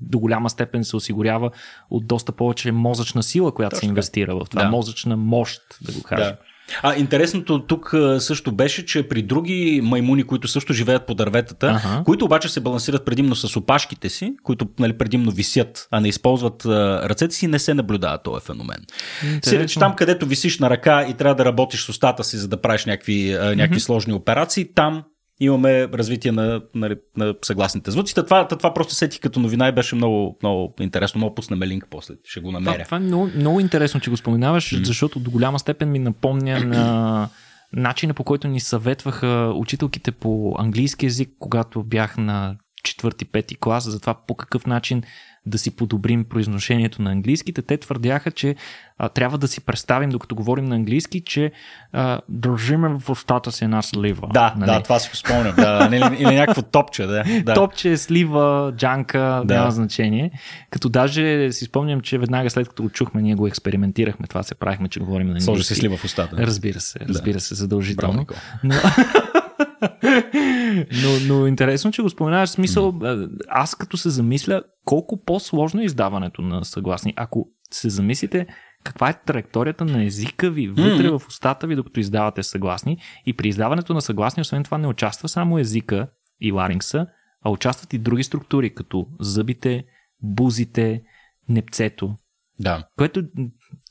до 0.00 0.18
голяма 0.18 0.50
степен 0.50 0.84
се 0.84 0.96
осигурява 0.96 1.50
от 1.90 2.06
доста 2.06 2.32
повече 2.32 2.72
мозъчна 2.72 3.22
сила, 3.26 3.54
която 3.54 3.76
Точно. 3.76 3.86
се 3.86 3.90
инвестира 3.90 4.36
в 4.36 4.46
това, 4.50 4.62
да. 4.62 4.70
мозъчна 4.70 5.16
мощ, 5.16 5.60
да 5.80 5.92
го 5.92 6.02
кажем. 6.02 6.32
Да. 6.32 6.36
А 6.82 6.96
интересното 6.96 7.66
тук 7.66 7.94
също 8.18 8.52
беше, 8.52 8.86
че 8.86 9.08
при 9.08 9.22
други 9.22 9.80
маймуни, 9.84 10.24
които 10.24 10.48
също 10.48 10.72
живеят 10.72 11.06
по 11.06 11.14
дърветата, 11.14 11.80
ага. 11.84 12.04
които 12.04 12.24
обаче 12.24 12.48
се 12.48 12.60
балансират 12.60 13.04
предимно 13.04 13.34
с 13.34 13.56
опашките 13.56 14.08
си, 14.08 14.34
които 14.42 14.68
нали, 14.78 14.98
предимно 14.98 15.30
висят, 15.30 15.88
а 15.90 16.00
не 16.00 16.08
използват 16.08 16.66
ръцете 16.66 17.34
си, 17.34 17.46
не 17.46 17.58
се 17.58 17.74
наблюдава 17.74 18.18
този 18.18 18.44
феномен. 18.44 18.84
Сиреч 19.42 19.74
там, 19.74 19.96
където 19.96 20.26
висиш 20.26 20.58
на 20.58 20.70
ръка 20.70 21.06
и 21.08 21.14
трябва 21.14 21.34
да 21.34 21.44
работиш 21.44 21.84
с 21.84 21.88
устата 21.88 22.24
си, 22.24 22.36
за 22.36 22.48
да 22.48 22.60
правиш 22.60 22.84
някакви, 22.84 23.36
някакви 23.40 23.80
mm-hmm. 23.80 23.84
сложни 23.84 24.12
операции, 24.12 24.74
там 24.74 25.04
имаме 25.40 25.88
развитие 25.88 26.32
на, 26.32 26.46
на, 26.46 26.62
нали, 26.74 26.96
на 27.16 27.34
съгласните 27.42 27.90
звуци. 27.90 28.14
Това, 28.14 28.48
това 28.48 28.74
просто 28.74 28.94
сетих 28.94 29.20
като 29.20 29.40
новина 29.40 29.68
и 29.68 29.72
беше 29.72 29.94
много, 29.94 30.38
много 30.42 30.74
интересно. 30.80 31.18
Много 31.18 31.34
пуснем 31.34 31.62
линк 31.62 31.86
после, 31.90 32.14
ще 32.24 32.40
го 32.40 32.52
намеря. 32.52 32.74
Това, 32.74 32.84
това 32.84 32.96
е 32.96 33.00
много, 33.00 33.30
много 33.36 33.60
интересно, 33.60 34.00
че 34.00 34.10
го 34.10 34.16
споменаваш, 34.16 34.70
mm-hmm. 34.70 34.84
защото 34.84 35.20
до 35.20 35.30
голяма 35.30 35.58
степен 35.58 35.90
ми 35.90 35.98
напомня 35.98 36.60
на 36.60 37.28
начина 37.72 38.14
по 38.14 38.24
който 38.24 38.48
ни 38.48 38.60
съветваха 38.60 39.52
учителките 39.56 40.12
по 40.12 40.54
английски 40.58 41.06
язик, 41.06 41.30
когато 41.38 41.82
бях 41.82 42.16
на 42.16 42.56
четвърти, 42.84 43.24
пети 43.24 43.56
клас, 43.56 43.84
за 43.84 44.00
това 44.00 44.14
по 44.26 44.34
какъв 44.34 44.66
начин 44.66 45.02
да 45.46 45.58
си 45.58 45.76
подобрим 45.76 46.24
произношението 46.24 47.02
на 47.02 47.10
английските. 47.10 47.62
Те 47.62 47.76
твърдяха, 47.76 48.30
че 48.30 48.54
а, 48.98 49.08
трябва 49.08 49.38
да 49.38 49.48
си 49.48 49.60
представим, 49.60 50.10
докато 50.10 50.34
говорим 50.34 50.64
на 50.64 50.74
английски, 50.74 51.20
че 51.20 51.52
а, 51.92 52.20
държиме 52.28 52.88
в 52.88 53.10
устата 53.10 53.52
си 53.52 53.64
една 53.64 53.82
слива. 53.82 54.28
Да, 54.32 54.54
нали? 54.58 54.70
да, 54.70 54.82
това 54.82 54.98
си 54.98 55.10
го 55.10 55.16
спомням. 55.16 55.54
Да, 55.56 55.88
или, 55.92 56.22
или 56.22 56.34
някакво 56.34 56.62
топче, 56.62 57.06
да. 57.06 57.24
да. 57.44 57.54
Топче, 57.54 57.96
слива, 57.96 58.72
джанка, 58.76 59.42
да. 59.44 59.54
няма 59.54 59.70
значение. 59.70 60.30
Като 60.70 60.88
даже 60.88 61.52
си 61.52 61.64
спомням, 61.64 62.00
че 62.00 62.18
веднага 62.18 62.50
след 62.50 62.68
като 62.68 62.82
го 62.82 62.90
чухме, 62.90 63.22
ние 63.22 63.34
го 63.34 63.46
експериментирахме, 63.46 64.26
това 64.26 64.42
се 64.42 64.54
правихме, 64.54 64.88
че 64.88 65.00
говорим 65.00 65.26
на 65.26 65.30
английски. 65.30 65.44
Сложи 65.44 65.62
се 65.62 65.74
слива 65.74 65.96
в 65.96 66.04
устата. 66.04 66.36
Разбира 66.38 66.80
се, 66.80 66.98
разбира 67.08 67.34
да. 67.34 67.40
се, 67.40 67.54
задължително. 67.54 68.24
Браво, 68.24 68.40
но, 68.64 68.74
но 71.26 71.46
интересно, 71.46 71.92
че 71.92 72.02
го 72.02 72.10
споменаваш. 72.10 72.50
Смисъл, 72.50 73.00
аз 73.48 73.74
като 73.74 73.96
се 73.96 74.10
замисля, 74.10 74.62
колко 74.84 75.24
по-сложно 75.24 75.80
е 75.80 75.84
издаването 75.84 76.42
на 76.42 76.64
съгласни. 76.64 77.14
Ако 77.16 77.48
се 77.70 77.90
замислите, 77.90 78.46
каква 78.84 79.10
е 79.10 79.20
траекторията 79.26 79.84
на 79.84 80.04
езика 80.04 80.50
ви 80.50 80.68
вътре 80.68 81.10
в 81.10 81.22
устата 81.28 81.66
ви, 81.66 81.76
докато 81.76 82.00
издавате 82.00 82.42
съгласни. 82.42 82.98
И 83.26 83.32
при 83.32 83.48
издаването 83.48 83.94
на 83.94 84.00
съгласни, 84.00 84.40
освен 84.40 84.64
това, 84.64 84.78
не 84.78 84.86
участва 84.86 85.28
само 85.28 85.58
езика 85.58 86.08
и 86.40 86.52
ларингса, 86.52 87.06
а 87.44 87.50
участват 87.50 87.92
и 87.92 87.98
други 87.98 88.22
структури, 88.22 88.74
като 88.74 89.06
зъбите, 89.20 89.84
бузите, 90.22 91.02
непцето. 91.48 92.16
Да. 92.60 92.88
Което 92.96 93.22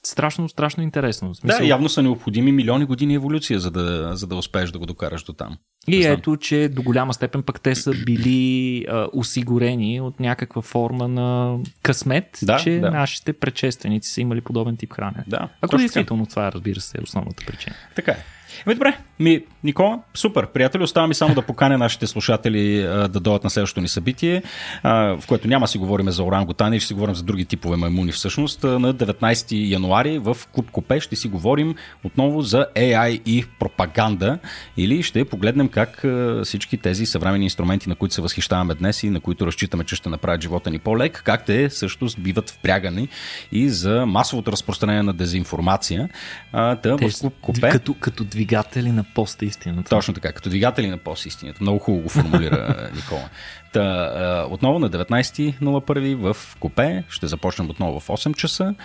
страшно, 0.04 0.50
страшно 0.50 0.84
интересно. 0.84 1.36
Смисъл... 1.36 1.60
Да, 1.60 1.66
явно 1.66 1.90
са 1.90 2.04
необходими 2.04 2.52
милиони 2.52 2.86
години 2.86 3.16
еволюция, 3.16 3.60
за 3.60 3.72
да, 3.72 4.12
за 4.16 4.28
да 4.28 4.36
успееш 4.36 4.72
да 4.72 4.80
го 4.80 4.86
докараш 4.86 5.24
до 5.24 5.34
там. 5.34 5.58
И 5.88 6.06
ето, 6.06 6.38
че 6.38 6.70
до 6.70 6.82
голяма 6.82 7.14
степен 7.14 7.44
пък 7.44 7.62
те 7.62 7.76
са 7.76 7.92
били 8.06 8.86
а, 8.90 9.08
осигурени 9.14 10.02
от 10.02 10.20
някаква 10.20 10.62
форма 10.62 11.08
на 11.08 11.58
късмет, 11.84 12.40
да, 12.44 12.58
че 12.58 12.80
да. 12.80 12.92
нашите 12.92 13.34
предшественици 13.34 14.12
са 14.12 14.22
имали 14.22 14.42
подобен 14.42 14.78
тип 14.78 14.94
хранене. 14.94 15.24
Да, 15.28 15.50
Ако 15.62 15.78
действително 15.78 16.26
това, 16.26 16.52
разбира 16.52 16.80
се, 16.80 16.98
е 16.98 17.02
основната 17.02 17.46
причина. 17.46 17.76
Така 17.96 18.12
е. 18.12 18.18
Ами 18.66 18.76
добре, 18.76 18.98
ми, 19.20 19.44
Никола, 19.64 20.00
супер, 20.14 20.48
приятели, 20.48 20.84
остава 20.84 21.08
ми 21.08 21.14
само 21.14 21.36
да 21.36 21.42
поканя 21.42 21.78
нашите 21.78 22.08
слушатели 22.08 22.82
а, 22.82 23.08
да 23.08 23.20
дойдат 23.20 23.44
на 23.44 23.50
следващото 23.50 23.82
ни 23.82 23.88
събитие, 23.88 24.44
а, 24.84 24.94
в 24.94 25.28
което 25.28 25.48
няма 25.48 25.68
си 25.68 25.78
говорим 25.78 26.10
за 26.12 26.24
орангутани, 26.24 26.80
ще 26.80 26.88
си 26.88 26.94
говорим 26.94 27.16
за 27.16 27.24
други 27.24 27.46
типове 27.46 27.78
маймуни 27.78 28.12
всъщност. 28.12 28.64
На 28.64 28.94
19 28.94 29.70
януари 29.70 30.20
в 30.20 30.38
Клуб 30.52 30.72
Копе 30.72 31.00
ще 31.00 31.16
си 31.16 31.28
говорим 31.28 31.76
отново 32.04 32.42
за 32.42 32.68
AI 32.76 33.22
и 33.26 33.46
пропаганда 33.60 34.40
или 34.78 35.04
ще 35.04 35.26
погледнем 35.26 35.68
как 35.68 36.06
всички 36.44 36.78
тези 36.78 37.06
съвременни 37.06 37.46
инструменти, 37.46 37.90
на 37.90 37.96
които 37.96 38.16
се 38.16 38.22
възхищаваме 38.22 38.74
днес 38.74 39.04
и 39.04 39.10
на 39.10 39.20
които 39.20 39.48
разчитаме, 39.48 39.84
че 39.84 39.96
ще 39.96 40.10
направят 40.10 40.42
живота 40.42 40.72
ни 40.72 40.80
по-лек, 40.80 41.22
как 41.26 41.46
те 41.46 41.70
също 41.70 42.08
биват 42.18 42.50
впрягани 42.50 43.08
и 43.52 43.70
за 43.70 44.06
масовото 44.06 44.52
разпространение 44.52 45.04
на 45.04 45.14
дезинформация. 45.14 46.10
А, 46.52 46.76
да, 46.76 46.98
в 46.98 47.20
Клуб 47.22 47.34
Копе. 47.42 47.70
Като, 47.70 47.94
като 47.94 48.24
двигатели 48.46 48.92
на 48.92 49.04
пост 49.04 49.42
истината. 49.42 49.90
Точно 49.90 50.14
така, 50.14 50.32
като 50.32 50.50
двигатели 50.50 50.88
на 50.88 50.98
пост 50.98 51.26
истината. 51.26 51.58
Много 51.62 51.80
хубаво 51.80 52.04
го 52.04 52.10
формулира 52.10 52.90
Никола. 52.96 53.30
Та, 53.76 54.48
отново 54.50 54.80
на 54.80 54.90
19.01 54.90 56.16
в 56.16 56.58
Копе. 56.60 57.04
Ще 57.10 57.28
започнем 57.28 57.70
отново 57.70 58.00
в 58.00 58.08
8 58.08 58.36
часа. 58.36 58.76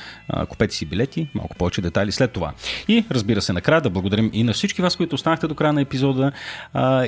Купете 0.49 0.75
си 0.75 0.87
билети, 0.87 1.29
малко 1.35 1.57
повече 1.57 1.81
детайли 1.81 2.13
след 2.13 2.33
това. 2.33 2.53
И 2.89 3.05
разбира 3.11 3.43
се, 3.43 3.53
накрая 3.53 3.81
да 3.81 3.91
благодарим 3.91 4.31
и 4.33 4.45
на 4.45 4.53
всички 4.53 4.83
вас, 4.83 4.97
които 4.97 5.15
останахте 5.15 5.47
до 5.47 5.55
края 5.55 5.73
на 5.73 5.81
епизода 5.81 6.33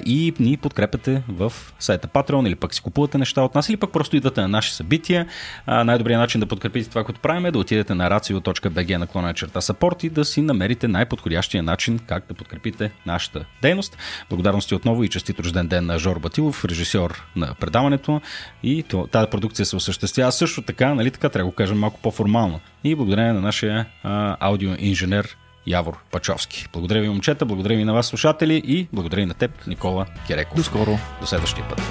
и 0.07 0.35
ни 0.39 0.57
подкрепяте 0.57 1.23
в 1.29 1.53
сайта 1.79 2.09
Patreon 2.09 2.47
или 2.47 2.55
пък 2.55 2.75
си 2.75 2.81
купувате 2.81 3.19
неща 3.19 3.43
от 3.43 3.55
нас 3.55 3.69
или 3.69 3.77
пък 3.77 3.93
просто 3.93 4.17
идвате 4.17 4.41
на 4.41 4.49
наши 4.49 4.75
събития. 4.75 5.27
Най-добрият 5.67 6.21
начин 6.21 6.41
да 6.41 6.47
подкрепите 6.47 6.89
това, 6.89 7.05
което 7.05 7.21
правим 7.21 7.47
е 7.47 7.51
да 7.51 7.59
отидете 7.59 7.95
на 7.95 8.11
racio.bg 8.11 8.97
наклона 8.97 9.35
черта 9.35 9.61
support 9.61 10.05
и 10.05 10.11
да 10.11 10.25
си 10.25 10.43
намерите 10.43 10.89
най-подходящия 10.89 11.63
начин 11.63 11.99
как 12.07 12.27
да 12.29 12.35
подкрепите 12.35 12.91
нашата 13.07 13.45
дейност. 13.63 13.99
Благодарности 14.31 14.75
отново 14.75 15.05
и 15.05 15.09
честит 15.09 15.41
рожден 15.41 15.69
ден 15.69 15.87
на 15.87 15.99
Жор 15.99 16.19
Батилов, 16.19 16.65
режисьор 16.65 17.23
на 17.37 17.55
пред 17.55 17.72
предаването 17.73 18.21
и 18.63 18.85
тази 19.11 19.31
продукция 19.31 19.67
се 19.67 19.77
осъществява 19.77 20.33
също 20.33 20.63
така, 20.63 20.95
нали 20.95 21.11
така 21.11 21.29
трябва 21.29 21.45
да 21.47 21.51
го 21.51 21.57
кажем 21.57 21.79
малко 21.79 22.01
по-формално. 22.03 22.61
И 22.85 22.95
благодарение 22.95 23.33
на 23.33 23.41
нашия 23.41 23.87
а, 24.03 24.37
аудиоинженер 24.41 25.37
Явор 25.67 25.99
Пачовски. 26.11 26.67
Благодаря 26.73 27.01
ви, 27.01 27.09
момчета, 27.09 27.45
благодаря 27.45 27.77
ви 27.77 27.85
на 27.85 27.93
вас, 27.93 28.07
слушатели 28.07 28.63
и 28.67 28.89
благодаря 28.93 29.21
и 29.21 29.27
на 29.27 29.35
теб, 29.35 29.67
Никола 29.67 30.07
Кереков. 30.27 30.57
До 30.57 30.63
скоро. 30.63 30.99
До 31.21 31.27
следващия 31.27 31.69
път. 31.69 31.83